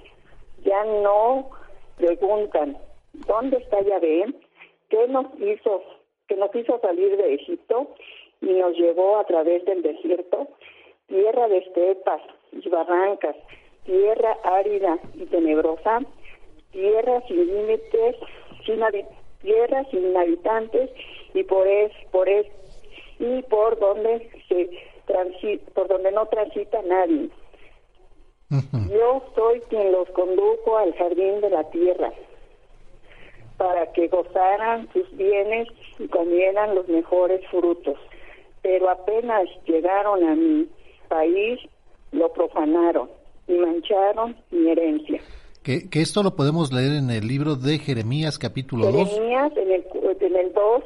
[0.63, 1.49] Ya no
[1.97, 2.77] preguntan,
[3.13, 4.33] ¿dónde está Yahvé?
[4.89, 5.83] ¿Qué nos hizo,
[6.27, 7.87] que nos hizo salir de Egipto
[8.41, 10.47] y nos llevó a través del desierto?
[11.07, 13.35] Tierra de estepas y barrancas,
[13.85, 16.01] tierra árida y tenebrosa,
[16.71, 18.15] tierra sin límites,
[18.65, 18.81] sin
[19.41, 20.89] tierra sin habitantes
[21.33, 22.47] y por es, por es,
[23.19, 24.69] y por donde se
[25.07, 27.29] transi- por donde no transita nadie.
[28.49, 32.13] Yo soy quien los condujo al jardín de la tierra
[33.57, 35.67] para que gozaran sus bienes
[35.99, 37.97] y comieran los mejores frutos.
[38.61, 40.67] Pero apenas llegaron a mi
[41.09, 41.59] país,
[42.11, 43.09] lo profanaron
[43.47, 45.21] y mancharon mi herencia.
[45.63, 49.71] Que, que esto lo podemos leer en el libro de Jeremías capítulo 2, Jeremías en
[49.71, 49.85] el,
[50.21, 50.83] en el 2,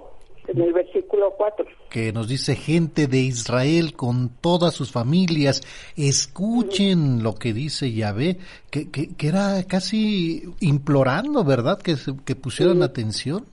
[0.51, 1.65] en el versículo 4.
[1.89, 5.61] que nos dice gente de Israel con todas sus familias,
[5.97, 8.37] escuchen lo que dice Yahvé,
[8.69, 11.79] que, que, que era casi implorando, ¿verdad?
[11.81, 11.95] Que,
[12.25, 13.45] que pusieran atención.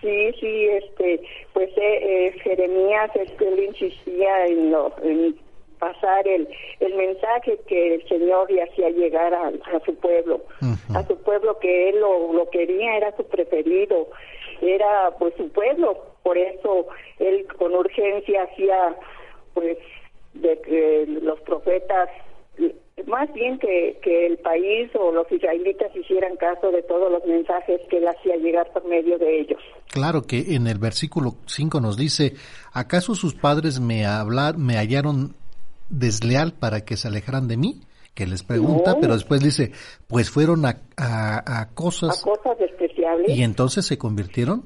[0.00, 1.20] Sí, sí, este,
[1.52, 5.36] pues eh, eh, Jeremías, él insistía en, lo, en
[5.78, 10.42] pasar el, el mensaje que el Señor le hacía llegar a, a su pueblo,
[10.94, 14.08] a su pueblo que él lo, lo quería, era su preferido,
[14.62, 16.86] era pues su pueblo, por eso
[17.18, 18.96] él con urgencia hacía
[19.54, 19.78] pues
[20.34, 22.08] de que los profetas
[23.06, 27.80] más bien que, que el país o los israelitas hicieran caso de todos los mensajes
[27.88, 29.60] que él hacía llegar por medio de ellos.
[29.88, 32.34] Claro que en el versículo 5 nos dice,
[32.72, 35.34] ¿acaso sus padres me, hablar, me hallaron
[35.88, 37.80] desleal para que se alejaran de mí?
[38.14, 39.00] Que les pregunta, No.
[39.00, 39.72] pero después dice,
[40.08, 44.64] pues fueron a, a, a cosas a cosas despreciables y entonces se convirtieron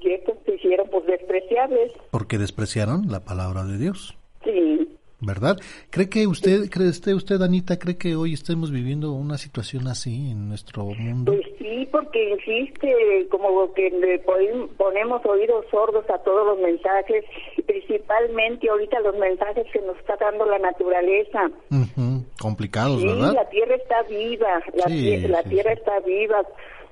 [0.00, 1.92] y estos se hicieron pues despreciables.
[2.10, 4.16] porque despreciaron la palabra de Dios.
[4.44, 4.91] Sí,
[5.24, 5.56] ¿Verdad?
[5.90, 10.30] ¿Cree que usted, cree usted, usted, Anita, cree que hoy estemos viviendo una situación así
[10.32, 11.32] en nuestro mundo?
[11.32, 17.24] pues sí, porque insiste como que le pon- ponemos oídos sordos a todos los mensajes
[17.66, 21.50] principalmente ahorita los mensajes que nos está dando la naturaleza.
[21.70, 23.32] Ujú, Complicados, Sí, ¿verdad?
[23.34, 24.92] la tierra está viva, la, Sí,
[25.22, 26.42] tie- la tierra está viva.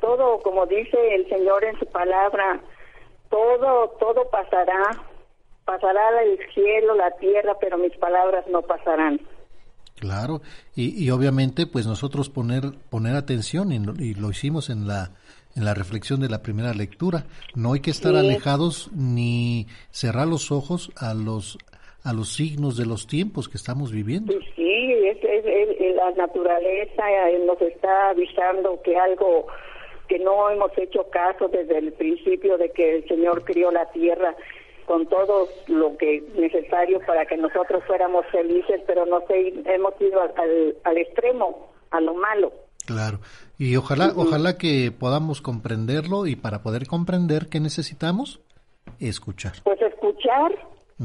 [0.01, 2.61] Todo, como dice el Señor en su palabra,
[3.29, 5.03] todo, todo pasará,
[5.71, 9.21] pasará el cielo, la tierra, pero mis palabras no pasarán.
[9.99, 10.41] Claro,
[10.75, 15.11] y, y obviamente pues nosotros poner, poner atención y, lo- y lo hicimos en la,
[15.55, 17.25] en la reflexión de la primera lectura.
[17.55, 18.19] No hay que estar Sí.
[18.19, 21.59] alejados ni cerrar los ojos a los,
[22.03, 24.33] a los signos de los tiempos que estamos viviendo.
[24.57, 29.47] Sí, es, es- es- es la naturaleza eh, nos está avisando que algo
[30.09, 34.35] que no hemos hecho caso desde el principio de que el Señor crió la tierra
[34.91, 40.21] con todo lo que necesario para que nosotros fuéramos felices, pero no sé, hemos ido
[40.21, 42.53] al, al, extremo, a lo malo.
[42.87, 43.21] Claro.
[43.57, 48.41] Y ojalá, ojalá que podamos comprenderlo y para poder comprender qué necesitamos,
[48.99, 49.53] escuchar.
[49.63, 50.59] Pues escuchar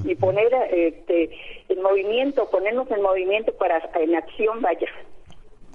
[0.03, 1.29] y poner este
[1.69, 4.87] en movimiento, ponernos en movimiento para en acción vaya.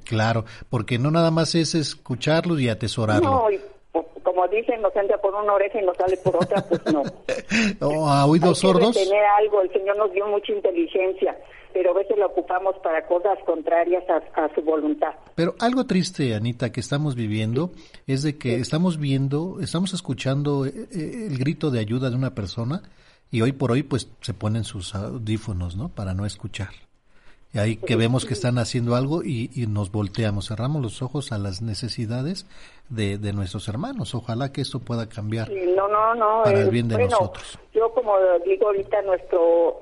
[0.04, 3.30] Claro, porque no nada más es escucharlo y atesorarlo.
[3.30, 3.60] No, y
[4.22, 7.02] como dicen, nos entra por una oreja y nos sale por otra, pues no.
[8.08, 8.96] A oídos sordos.
[8.96, 11.36] que retener algo, el Señor nos dio mucha inteligencia,
[11.72, 15.14] pero a veces la ocupamos para cosas contrarias a, a su voluntad.
[15.34, 17.72] Pero algo triste, Anita, que estamos viviendo
[18.06, 22.34] es de que estamos viendo, estamos escuchando eh, eh, el grito de ayuda de una
[22.34, 22.82] persona
[23.30, 25.88] y hoy por hoy pues se ponen sus audífonos, ¿no?
[25.88, 26.70] Para no escuchar.
[27.52, 31.32] Y ahí que vemos que están haciendo algo y, y nos volteamos, cerramos los ojos
[31.32, 32.46] a las necesidades
[32.88, 34.14] de, de nuestros hermanos.
[34.14, 35.50] Ojalá que esto pueda cambiar.
[35.50, 36.42] Y No, no, no.
[36.44, 37.58] Para el bien de bueno, nosotros.
[37.74, 38.16] Yo como
[38.46, 39.80] digo ahorita, nuestro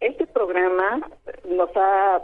[0.00, 1.00] este programa
[1.48, 2.22] nos ha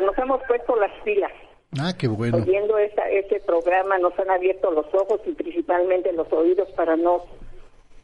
[0.00, 1.32] nos hemos puesto las pilas.
[1.80, 2.38] Ah, qué bueno.
[2.38, 7.22] Oyendo esta, este programa nos han abierto los ojos y principalmente los oídos para no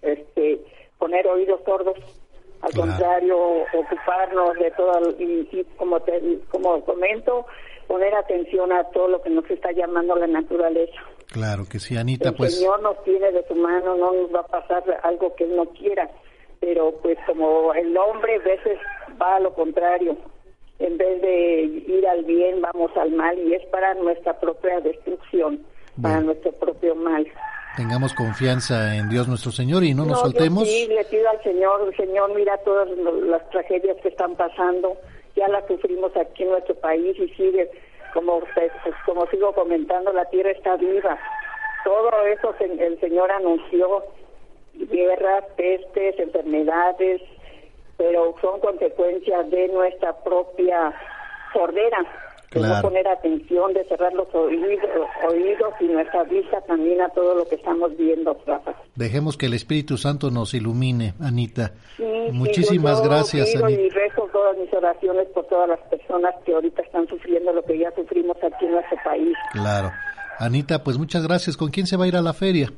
[0.03, 0.61] este,
[0.99, 1.99] poner oídos sordos.
[2.61, 2.91] Al Claro.
[2.91, 3.39] contrario,
[3.73, 6.21] ocuparnos de todo y, y como te,
[6.51, 7.47] como comento,
[7.87, 11.01] poner atención a todo lo que nos está llamando la naturaleza.
[11.29, 14.41] Claro que sí, Anita, el pues Señor nos tiene de su mano, no nos va
[14.41, 16.11] a pasar algo que Él no quiera,
[16.61, 18.79] pero pues como el hombre a veces
[19.21, 20.17] va a lo contrario,
[20.79, 25.61] en vez de ir al bien vamos al mal y es para nuestra propia destrucción,
[26.01, 27.27] para nuestro propio mal.
[27.79, 30.67] Tengamos confianza en Dios nuestro Señor y no nos yo soltemos.
[30.69, 34.97] sí le pido al Señor, Señor, mira todas las tragedias que están pasando,
[35.37, 37.71] ya las sufrimos aquí en nuestro país y sigue,
[38.13, 41.17] como pues, pues, como sigo comentando, la tierra está viva.
[41.85, 44.03] Todo eso se- el Señor anunció,
[44.75, 47.23] guerras, pestes, enfermedades,
[47.97, 50.93] pero son consecuencias de nuestra propia
[51.53, 51.99] sordera,
[52.51, 52.89] de no Claro.
[52.89, 54.81] poner atención, de cerrar los oídos,
[55.29, 58.75] oídos y nuestra vista también a todo lo que estamos viendo, Rafa.
[58.95, 61.73] Dejemos que el Espíritu Santo nos ilumine, Anita.
[61.97, 63.83] Sí, Muchísimas sí, yo gracias, pido Anita.
[63.83, 67.79] y rezo todas mis oraciones por todas las personas que ahorita están sufriendo lo que
[67.79, 69.37] ya sufrimos aquí en nuestro país.
[69.53, 69.91] Claro.
[70.39, 71.57] Anita, pues muchas gracias.
[71.57, 72.73] ¿Con quién se va a ir a la feria?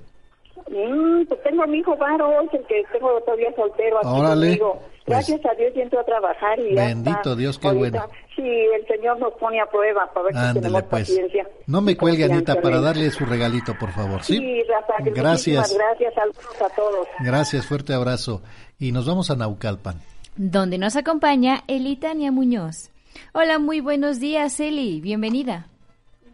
[0.69, 4.47] Mm, pues tengo a mi hijo Varo, es el que tengo todavía soltero aquí Órale,
[4.59, 4.81] conmigo.
[4.81, 4.91] pues.
[5.07, 7.37] Gracias a Dios y entro a trabajar y ya Bendito está.
[7.37, 8.07] Dios, qué Ahorita, bueno.
[8.37, 11.09] Sí, el Señor nos pone a prueba para ver si Ándele, tenemos pues.
[11.09, 11.49] paciencia.
[11.67, 14.23] No me cuelgue, Anita, para darle su regalito, por favor.
[14.23, 14.39] ¿sí?
[14.39, 15.75] Sí, Rafa, que Gracias.
[15.77, 16.15] gracias.
[16.15, 17.07] Saludos a todos.
[17.21, 18.43] Gracias, fuerte abrazo.
[18.79, 19.97] Y nos vamos a Naucalpan.
[20.37, 22.91] donde nos acompaña Elitania Muñoz.
[23.33, 25.01] Hola, muy buenos días, Eli.
[25.01, 25.67] Bienvenida.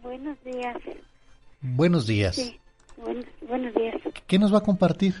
[0.03, 0.77] Buenos días.
[1.61, 2.35] Buenos días.
[2.35, 2.59] Sí,
[2.97, 3.95] buenos, buenos días.
[4.27, 5.13] ¿Qué nos va a compartir?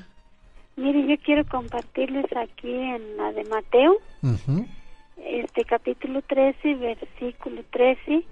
[0.75, 4.65] Mire, yo quiero compartirles aquí en la de Mateo, Ujú.
[5.17, 8.23] este capítulo 13, versículo 13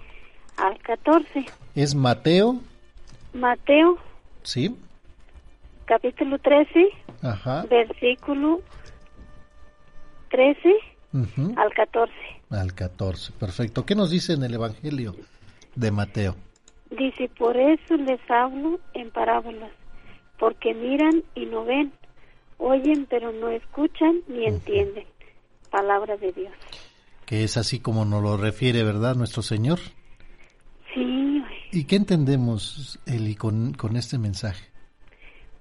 [0.58, 1.46] al 14.
[1.76, 2.60] Es Mateo,
[3.34, 3.98] Mateo,
[4.44, 4.76] ¿sí?
[5.86, 6.88] capítulo 13,
[7.24, 7.66] Ajá.
[7.70, 8.62] versículo
[10.30, 10.76] 13
[11.14, 11.54] Ujú.
[11.58, 12.14] al 14.
[12.52, 13.32] Al 14.
[13.40, 13.86] Perfecto.
[13.86, 15.16] ¿Qué nos dice en el Evangelio
[15.76, 16.36] de Mateo?
[16.98, 19.72] Dice, por eso les hablo en parábolas,
[20.38, 21.92] porque miran y no ven,
[22.58, 25.06] oyen pero no escuchan ni entienden.
[25.72, 26.54] Palabra de Dios.
[27.26, 29.80] Que es así como nos lo refiere, ¿verdad, nuestro Señor?
[30.94, 34.76] Sí, ¿Y qué entendemos, Eli, con, con este mensaje?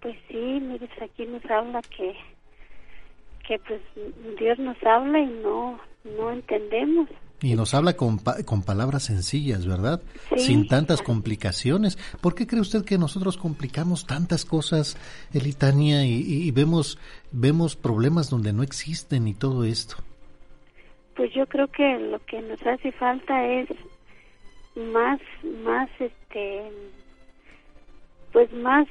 [0.05, 2.15] pues sí, mire, aquí nos habla que,
[3.49, 3.81] que pues
[4.39, 7.09] Dios nos habla y no, no entendemos.
[7.43, 10.01] Y nos habla con, pa- con palabras sencillas, ¿verdad?
[10.31, 10.39] Sí.
[10.39, 11.99] Sin tantas complicaciones.
[12.23, 14.97] ¿Por qué cree usted que nosotros complicamos tantas cosas,
[15.35, 16.99] Elitania, y, vemos,
[17.33, 19.97] vemos problemas donde no existen y todo esto?
[21.17, 23.69] Pues yo creo que lo que nos hace falta es
[24.93, 25.21] más,
[25.65, 26.63] más, este,
[28.33, 28.87] pues más,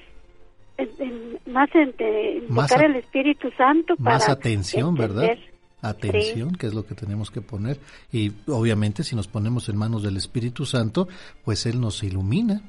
[0.78, 5.38] en- en- más ente- Más a- el Espíritu Santo para Más atención, ¿verdad?
[5.84, 7.80] Atención, que es lo que tenemos que poner.
[8.12, 11.08] Y obviamente si nos ponemos en manos del Espíritu Santo,
[11.44, 12.62] pues Él nos ilumina.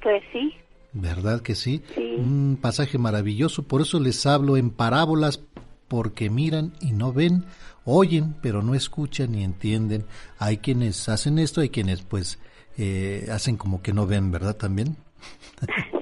[0.00, 0.54] Pues sí,
[0.92, 1.82] ¿Verdad que sí?
[1.96, 5.40] Un pasaje maravilloso, por eso les hablo en parábolas,
[5.86, 7.44] porque miran y no ven,
[7.84, 10.06] oyen, pero no escuchan ni entienden.
[10.38, 12.38] Hay quienes hacen esto, hay quienes pues
[12.78, 14.96] eh, hacen como que no ven, ¿verdad también?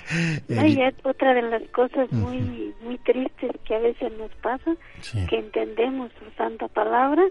[0.58, 4.74] Hay otra de las cosas muy muy tristes que a veces nos pasa,
[5.28, 7.22] que entendemos su santa palabra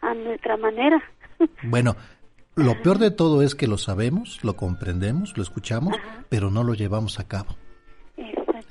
[0.00, 1.02] a nuestra manera.
[1.62, 1.94] Bueno,
[2.56, 5.94] lo peor de todo es que lo sabemos, lo comprendemos, lo escuchamos,
[6.28, 7.54] pero no lo llevamos a cabo.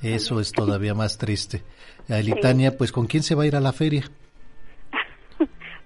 [0.02, 1.62] Eso es todavía más triste.
[2.08, 4.04] Elitania, pues ¿con quién se va a ir a la feria?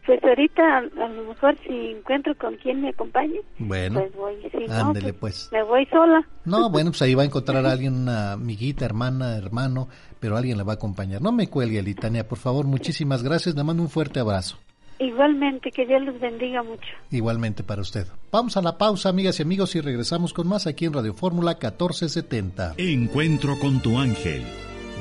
[0.05, 4.35] Pues ahorita a, lo mejor si encuentro con quien me acompañe, bueno, pues voy.
[4.51, 6.27] Si ándele no, pues, Me voy sola.
[6.45, 10.59] No, bueno, pues ahí va a encontrar a alguien, una amiguita, hermana, hermano, pero alguien
[10.59, 11.23] le va a acompañar.
[11.23, 14.59] No me cuelgue, Elitania, por favor, muchísimas gracias, le mando un fuerte abrazo.
[14.99, 16.89] Igualmente, que Dios los bendiga mucho.
[17.11, 18.07] Igualmente para usted.
[18.31, 21.53] Vamos a la pausa, amigas y amigos, y regresamos con más aquí en Radio Fórmula
[21.53, 22.75] 1470.
[22.77, 24.45] Encuentro con tu ángel.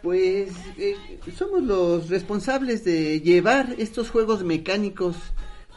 [0.02, 0.96] Pues eh,
[1.38, 5.14] somos los responsables de llevar estos juegos mecánicos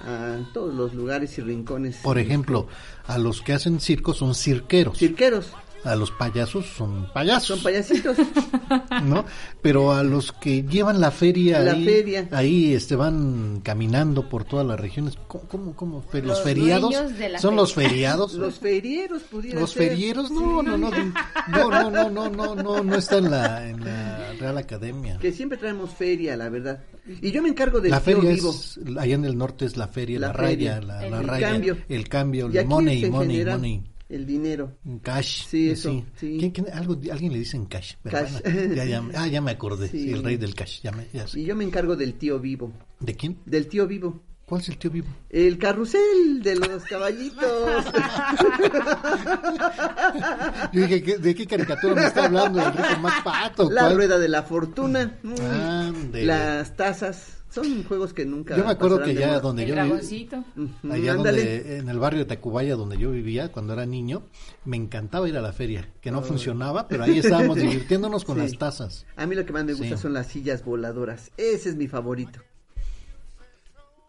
[0.02, 1.98] a todos los lugares y rincones.
[1.98, 2.68] Por ejemplo,
[3.06, 4.98] a los que hacen circo son cirqueros.
[4.98, 5.54] Cirqueros
[5.88, 7.60] a los payasos son payasos.
[7.60, 8.18] Son payasitos.
[9.04, 9.26] ¿No?
[9.62, 12.28] Pero a los que llevan la feria la ahí, feria.
[12.32, 15.18] ahí este van caminando por todas las regiones.
[15.28, 16.94] ¿Cómo cómo, los, feriados?
[17.40, 18.34] ¿Son los feriados?
[18.34, 21.14] los ferieros Los ferieros no, no, no, no,
[21.48, 25.18] no, no, no, no, no, no está en la en la Real Academia.
[25.20, 26.84] Que siempre traemos feria, la verdad.
[27.22, 28.50] Y yo me encargo del la feria vivo.
[28.52, 31.28] Es, allá en el norte es la feria, la, la raya, la, el, la el
[31.28, 31.78] raya, cambio.
[31.88, 34.78] el cambio, el money, money, money el dinero.
[35.02, 35.46] Cash.
[35.48, 35.92] Sí, eso.
[35.92, 36.06] Sí.
[36.16, 36.38] sí.
[36.40, 37.96] ¿Quién, quién, algo, alguien le dicen cash.
[38.04, 38.42] Cash.
[38.76, 39.90] Ya, ya, ah, ya me acordé.
[39.90, 40.12] Sí.
[40.12, 40.82] el rey del cash.
[40.82, 41.26] Ya me, ya.
[41.34, 42.72] Y yo me encargo del tío vivo.
[43.00, 43.40] ¿De quién?
[43.46, 44.22] Del tío vivo.
[44.48, 45.08] ¿Cuál es el tío vivo?
[45.30, 47.86] El carrusel de los caballitos.
[50.72, 52.66] Yo dije, ¿de qué caricatura me está hablando?
[52.66, 53.70] Enrique Mac Pato.
[53.70, 55.20] La rueda de la fortuna.
[55.52, 56.24] Ande.
[56.24, 57.37] Las tazas.
[57.64, 58.56] Son juegos que nunca.
[58.56, 60.44] Yo me acuerdo que ya donde el yo dragoncito.
[60.56, 64.24] vivía, allá donde, en el barrio de Tacubaya donde yo vivía cuando era niño,
[64.66, 66.24] me encantaba ir a la feria, que no oh.
[66.24, 68.42] funcionaba, pero ahí estábamos divirtiéndonos con sí.
[68.44, 69.06] las tazas.
[69.16, 70.02] A mí lo que más me gusta Sí.
[70.02, 71.32] son las sillas voladoras.
[71.38, 72.40] Ese es mi favorito.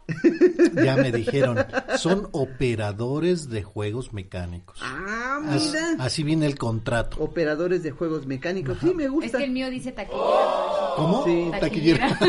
[0.82, 1.58] Ya me dijeron,
[1.98, 4.78] son operadores de juegos mecánicos.
[4.82, 5.96] Ah, mira.
[5.98, 7.18] así viene el contrato.
[7.20, 8.78] Operadores de juegos mecánicos.
[8.80, 9.38] Sí, me Es gusta.
[9.38, 10.24] que el mío dice taquillera.
[10.98, 11.24] ¿Cómo?
[11.24, 12.18] Sí, Taquillera.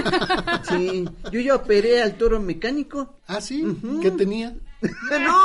[0.69, 3.15] Sí, yo ya operé al toro mecánico.
[3.27, 3.63] Ah, sí.
[4.01, 4.55] ¿Qué tenía?
[4.81, 5.37] No,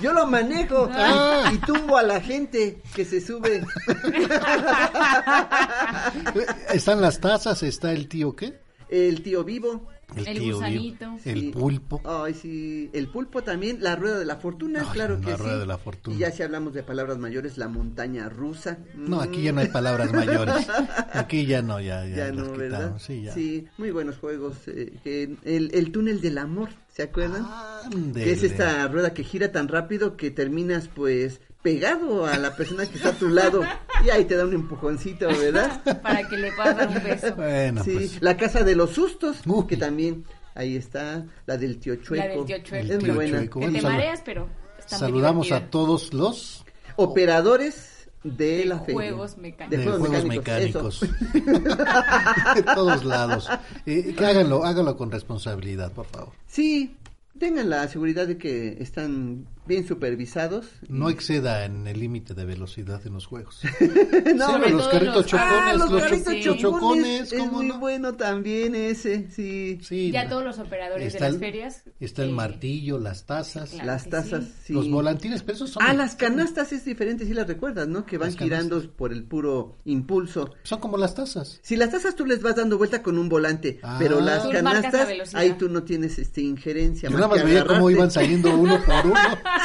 [0.00, 1.48] yo lo manejo Ah.
[1.50, 3.64] y, y tumbo a la gente que se sube.
[6.72, 8.58] Están las tazas, está el tío qué?
[8.88, 9.88] El tío vivo.
[10.14, 11.16] El, El tío gusanito.
[11.24, 11.50] el Sí.
[11.50, 12.00] pulpo.
[12.04, 15.42] Ay, sí, el pulpo también, la rueda de la fortuna, Ay, claro que la sí.
[15.42, 16.16] rueda de la fortuna.
[16.16, 18.78] Y ya si hablamos de palabras mayores, la montaña rusa.
[18.94, 19.20] No, Mm.
[19.20, 20.54] aquí ya no hay palabras mayores.
[21.12, 22.52] Aquí ya no, ya, ya, no.
[22.52, 22.98] ¿verdad?
[22.98, 23.34] Sí, ya.
[23.78, 24.56] muy buenos juegos.
[24.68, 27.44] eh, que el, el túnel del amor, ¿se acuerdan?
[27.84, 28.24] Ándele.
[28.26, 32.86] Que es esta rueda que gira tan rápido que terminas pues pegado a la persona
[32.86, 33.60] que está a tu lado
[34.04, 35.82] y ahí te da un empujoncito, ¿verdad?
[36.00, 37.34] Para que le puedas dar un beso.
[37.34, 38.22] Bueno, sí, pues.
[38.22, 39.66] la casa de los sustos, Uy.
[39.66, 42.24] que también ahí está, la del tío Chueco.
[42.24, 42.92] La del tío Chueco.
[42.92, 43.38] Es muy buena.
[43.38, 43.58] Chueco.
[43.58, 44.48] Bueno, te mareas, pero
[44.86, 46.64] Saludamos a todos los
[46.94, 48.94] Operadores de, la feria.
[48.94, 49.70] juegos mecánicos.
[49.70, 51.00] De de juegos, juegos mecánicos.
[52.54, 53.50] de todos lados.
[53.86, 56.32] Eh, que háganlo, háganlo con responsabilidad, por favor.
[56.46, 56.94] Sí,
[57.40, 60.66] tengan la seguridad de que están bien supervisados.
[60.88, 63.60] No exceda en el límite de velocidad en los juegos.
[64.36, 67.52] No, Sí, los carritos los- chocones, Ah, los los, carritos cho- chocones, chocones, es ¿cómo
[67.52, 67.78] muy no?
[67.78, 69.78] bueno también ese, sí.
[69.82, 70.30] Sí, Ya no.
[70.30, 71.82] todos los operadores Está de las ferias.
[72.00, 74.52] Está el eh, martillo, las tazas, claro Las tazas, sí.
[74.66, 74.72] sí.
[74.72, 78.04] los volantines, pero esos son, Ah, las canastas es diferente, si las recuerdas, ¿no?
[78.04, 78.64] Que van Las canastas.
[78.64, 80.50] girando por el puro impulso.
[80.64, 81.58] son como las tazas.
[81.62, 83.96] Si las tazas tú les vas dando vuelta con un volante, Ah.
[83.98, 85.40] pero las Tú marcas la canastas, velocidad.
[85.42, 87.08] ahí tú no tienes este injerencia.
[87.08, 89.14] Yo nada más veía cómo iban saliendo uno por uno.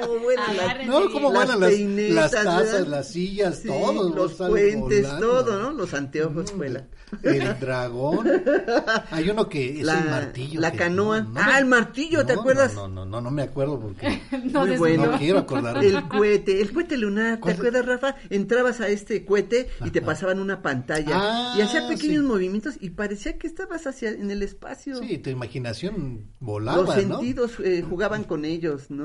[0.00, 2.58] ¿Cómo vuelan las, No, como las vuelan las, peinetas, las ¿verdad?
[2.64, 4.14] tazas, las sillas, Sí, todo.
[4.14, 5.26] los puentes, volando.
[5.44, 5.70] todo, ¿no?
[5.72, 6.88] Los anteojos vuelan.
[7.22, 8.28] El dragón.
[9.10, 10.60] Hay uno que es La- el martillo.
[10.60, 11.20] la que canoa.
[11.22, 12.74] no- no Ah, el martillo, ¿te no, acuerdas?
[12.74, 14.20] No, no, no, no me acuerdo porque.
[14.44, 15.06] Muy des- bueno.
[15.06, 15.86] no quiero acordarme.
[15.86, 18.14] El cohete, el cohete lunar, ¿te acuerdas, Rafa?
[18.28, 22.28] Entrabas a este cohete y te pasaban una pantalla Ah, y hacía pequeños sí.
[22.28, 24.96] movimientos y parecía que estabas hacia en el espacio.
[24.98, 26.94] Sí, tu imaginación volaba, Los ¿no?
[27.18, 28.99] sentidos eh, jugaban con ellos, ¿no?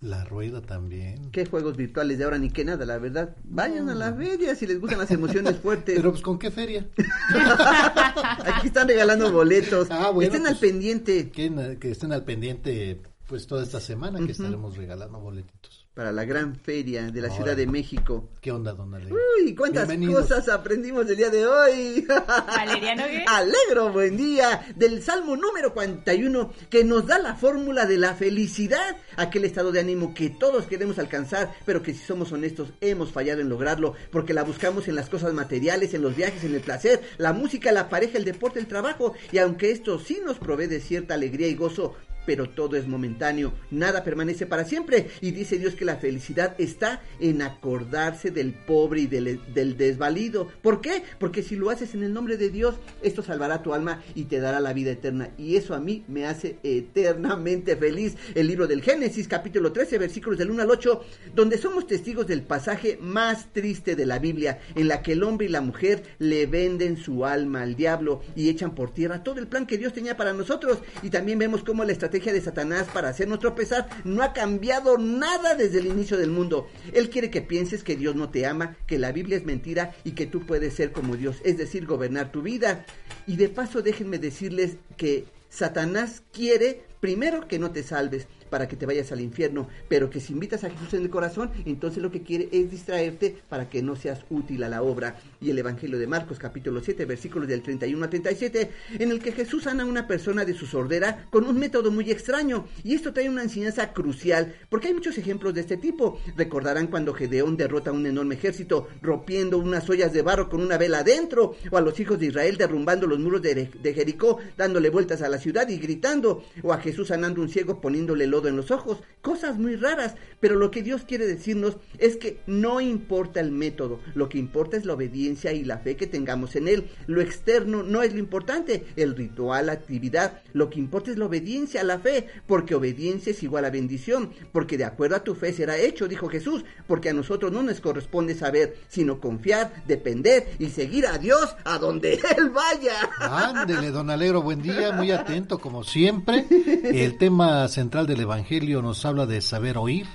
[0.00, 1.30] La rueda también.
[1.30, 3.36] Qué juegos virtuales de ahora ni qué nada, la verdad.
[3.44, 5.96] Vayan a la feria si les gustan las emociones fuertes.
[5.96, 6.88] Pero pues con qué feria.
[8.46, 9.88] Aquí están regalando boletos.
[9.90, 11.30] Ah, bueno, Estén al pues, pendiente.
[11.30, 15.79] Que, que estén al pendiente pues toda esta semana que estaremos regalando boletitos.
[15.92, 17.36] Para la gran feria de la Ahora.
[17.36, 18.30] Ciudad de México.
[18.40, 19.10] ¿Qué onda, don Ale?
[19.12, 22.06] Uy, cuántas cosas aprendimos el día de hoy.
[22.46, 23.24] Valeriano, ¿qué?
[23.28, 28.98] Alegro, buen día, del Salmo número 41, que nos da la fórmula de la felicidad,
[29.16, 33.40] aquel estado de ánimo que todos queremos alcanzar, pero que si somos honestos hemos fallado
[33.40, 37.02] en lograrlo, porque la buscamos en las cosas materiales, en los viajes, en el placer,
[37.18, 40.78] la música, la pareja, el deporte, el trabajo, y aunque esto sí nos provee de
[40.78, 41.96] cierta alegría y gozo,
[42.30, 45.08] pero todo es momentáneo, nada permanece para siempre.
[45.20, 49.40] Y dice Dios que la felicidad está en acordarse del pobre y del,
[49.76, 50.46] desvalido.
[50.62, 51.02] ¿Por qué?
[51.18, 54.38] Porque si lo haces en el nombre de Dios, esto salvará tu alma y te
[54.38, 55.30] dará la vida eterna.
[55.38, 58.14] Y eso a mí me hace eternamente feliz.
[58.36, 62.42] El libro del Génesis, capítulo 13, versículos del 1 al 8, donde somos testigos del
[62.42, 66.46] pasaje más triste de la Biblia, en la que el hombre y la mujer le
[66.46, 70.16] venden su alma al diablo y echan por tierra todo el plan que Dios tenía
[70.16, 70.78] para nosotros.
[71.02, 75.54] Y también vemos cómo la estrategia de Satanás para hacernos tropezar no ha cambiado nada
[75.54, 76.68] desde el inicio del mundo.
[76.92, 80.12] Él quiere que pienses que Dios no te ama, que la Biblia es mentira y
[80.12, 82.84] que tú puedes ser como Dios, es decir, gobernar tu vida.
[83.26, 88.76] Y de paso déjenme decirles que Satanás quiere primero que no te salves para que
[88.76, 92.10] te vayas al infierno, pero que si invitas a Jesús en el corazón, entonces lo
[92.10, 95.18] que quiere es distraerte para que no seas útil a la obra.
[95.40, 99.32] Y el Evangelio de Marcos capítulo 7 versículos del 31 a 37, en el que
[99.32, 102.66] Jesús sana a una persona de su sordera con un método muy extraño.
[102.82, 106.20] Y esto trae una enseñanza crucial, porque hay muchos ejemplos de este tipo.
[106.36, 110.78] Recordarán cuando Gedeón derrota a un enorme ejército, rompiendo unas ollas de barro con una
[110.78, 115.22] vela adentro, o a los hijos de Israel derrumbando los muros de, Jericó, dándole vueltas
[115.22, 118.98] a la ciudad y gritando, o a Jesús sanando un ciego poniéndole en los ojos,
[119.22, 124.00] cosas muy raras, pero lo que Dios quiere decirnos es que no importa el método,
[124.14, 126.88] lo que importa es la obediencia y la fe que tengamos en Él.
[127.06, 131.26] Lo externo no es lo importante, el ritual, la actividad, lo que importa es la
[131.26, 135.34] obediencia a la fe, porque obediencia es igual a bendición, porque de acuerdo a tu
[135.34, 140.54] fe será hecho, dijo Jesús, porque a nosotros no nos corresponde saber, sino confiar, depender
[140.58, 143.09] y seguir a Dios a donde Él vaya.
[143.20, 146.46] Ándele, don Alegro, buen día, muy atento como siempre.
[146.84, 150.06] El tema central del Evangelio nos habla de saber oír,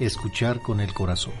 [0.00, 1.34] escuchar con el corazón.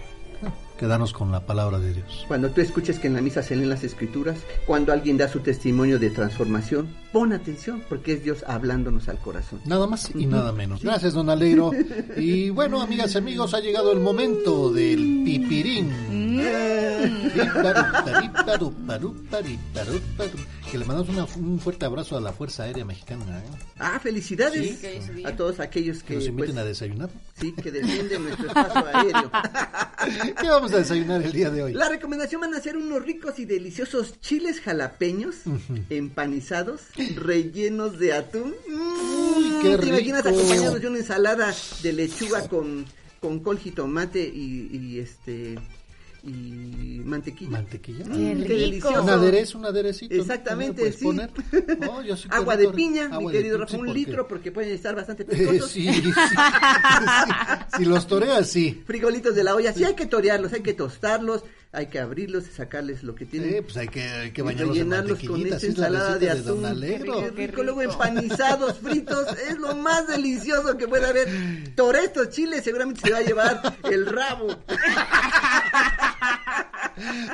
[0.78, 2.24] Quedarnos con la palabra de Dios.
[2.28, 5.40] Cuando tú escuches que en la misa se leen las escrituras, cuando alguien da su
[5.40, 9.60] testimonio de transformación, pon atención porque es Dios hablándonos al corazón.
[9.64, 10.82] Nada más y nada menos.
[10.82, 11.70] Gracias, don Alegro.
[12.16, 15.90] Y bueno, amigas y amigos, ha llegado el momento del pipirín.
[20.70, 23.24] Que le mandamos una- un fuerte abrazo a la Fuerza Aérea Mexicana.
[23.38, 23.42] ¿eh?
[23.78, 25.24] Ah, felicidades Sí.
[25.24, 27.10] a todos aquellos que, Que nos inviten pues, a desayunar.
[27.40, 29.30] sí, que defienden nuestro espacio aéreo.
[30.40, 31.72] ¿Qué vamos a desayunar el día de hoy?
[31.72, 35.36] La recomendación van a ser unos ricos y deliciosos chiles jalapeños
[35.88, 36.82] empanizados,
[37.16, 38.54] rellenos de atún.
[38.68, 40.36] Mm, qué ¿Te imaginas rico.
[40.36, 42.84] acompañados de una ensalada de lechuga con,
[43.20, 45.56] con col, jitomate y, y este
[46.24, 47.50] y mantequilla?
[47.50, 48.04] Mantequilla.
[48.04, 48.48] Mm, Qué qué, rico.
[48.48, 49.02] delicioso.
[49.02, 50.14] Un aderezo, un aderecito.
[50.14, 51.04] Exactamente, ¿Le puedes sí.
[51.04, 51.30] poner?
[51.90, 52.74] Oh, yo sí Agua de rico.
[52.76, 55.70] piña, Agua mi querido Rafa, un porque- litro porque pueden estar bastante Eh, picosos.
[55.70, 56.12] sí, sí, sí.
[57.76, 58.82] Si los toreas, sí.
[58.86, 62.50] Frijolitos de la olla, sí hay que torearlos, hay que tostarlos, hay que abrirlos y
[62.50, 63.54] sacarles lo que tienen.
[63.54, 66.62] Eh, pues hay que, hay que y bañarlos en rellenarlos con esta ensalada de atún.
[67.36, 71.28] Qué rico, luego empanizados, fritos, es lo más delicioso que puede haber.
[71.76, 74.48] Tore estos chiles, seguramente se va a llevar el rabo.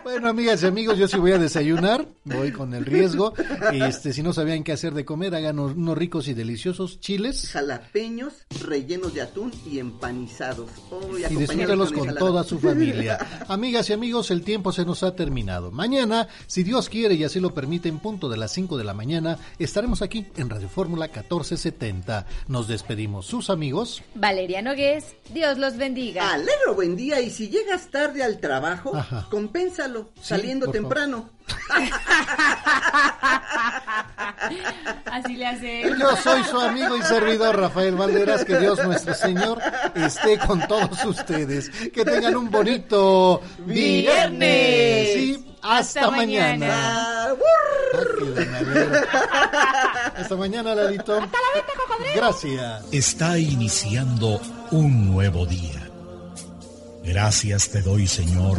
[0.02, 3.34] Bueno, amigas y amigos, yo sí voy a desayunar, voy con el riesgo.
[3.72, 8.46] Este, si no sabían qué hacer de comer, hagan unos, ricos y deliciosos chiles Jalapeños
[8.66, 10.70] rellenos de atún y empanizados.
[10.90, 13.18] Oh, y disfrútalos con toda su familia.
[13.48, 15.70] Amigas y amigos, el tiempo se nos ha terminado.
[15.70, 18.94] Mañana, si Dios quiere y así lo permite, en punto de las 5 de la
[18.94, 22.26] mañana, estaremos aquí en Radio Fórmula 1470.
[22.48, 24.02] Nos despedimos sus amigos.
[24.14, 26.32] Valeria Nogués, Dios los bendiga.
[26.32, 27.20] Alegro, buen día.
[27.20, 29.26] Y si llegas tarde al trabajo, Ajá.
[29.54, 31.30] Compénsalo Sí, saliendo temprano.
[35.06, 35.38] Así
[35.98, 38.44] Yo soy su amigo y servidor Rafael Valderas.
[38.44, 39.60] Que Dios nuestro Señor
[39.94, 41.70] esté con todos ustedes.
[41.70, 45.16] Que tengan un bonito viernes.
[45.16, 47.28] Y hasta, mañana.
[50.16, 51.20] Hasta mañana, Lalito.
[52.16, 52.84] Gracias.
[52.90, 54.40] Está iniciando
[54.72, 55.84] un nuevo día.
[57.04, 58.58] Gracias te doy, Señor,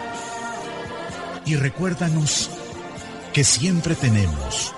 [1.45, 2.49] y recuérdanos
[3.33, 4.73] que siempre tenemos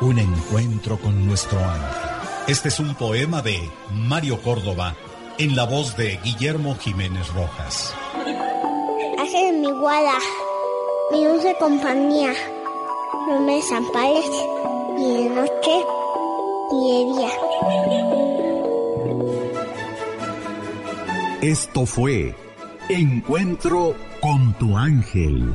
[0.00, 2.08] un encuentro con nuestro ángel.
[2.46, 3.58] Este es un poema de
[3.90, 4.94] Mario Córdoba
[5.38, 7.94] en la voz de Guillermo Jiménez Rojas.
[9.18, 10.18] Ángel mi guada,
[11.10, 12.32] mi dulce compañía,
[13.28, 14.30] no me desampares
[14.96, 15.84] ni de noche
[16.72, 17.30] ni de día.
[21.40, 22.34] Esto fue
[22.88, 25.54] Encuentro con tu ángel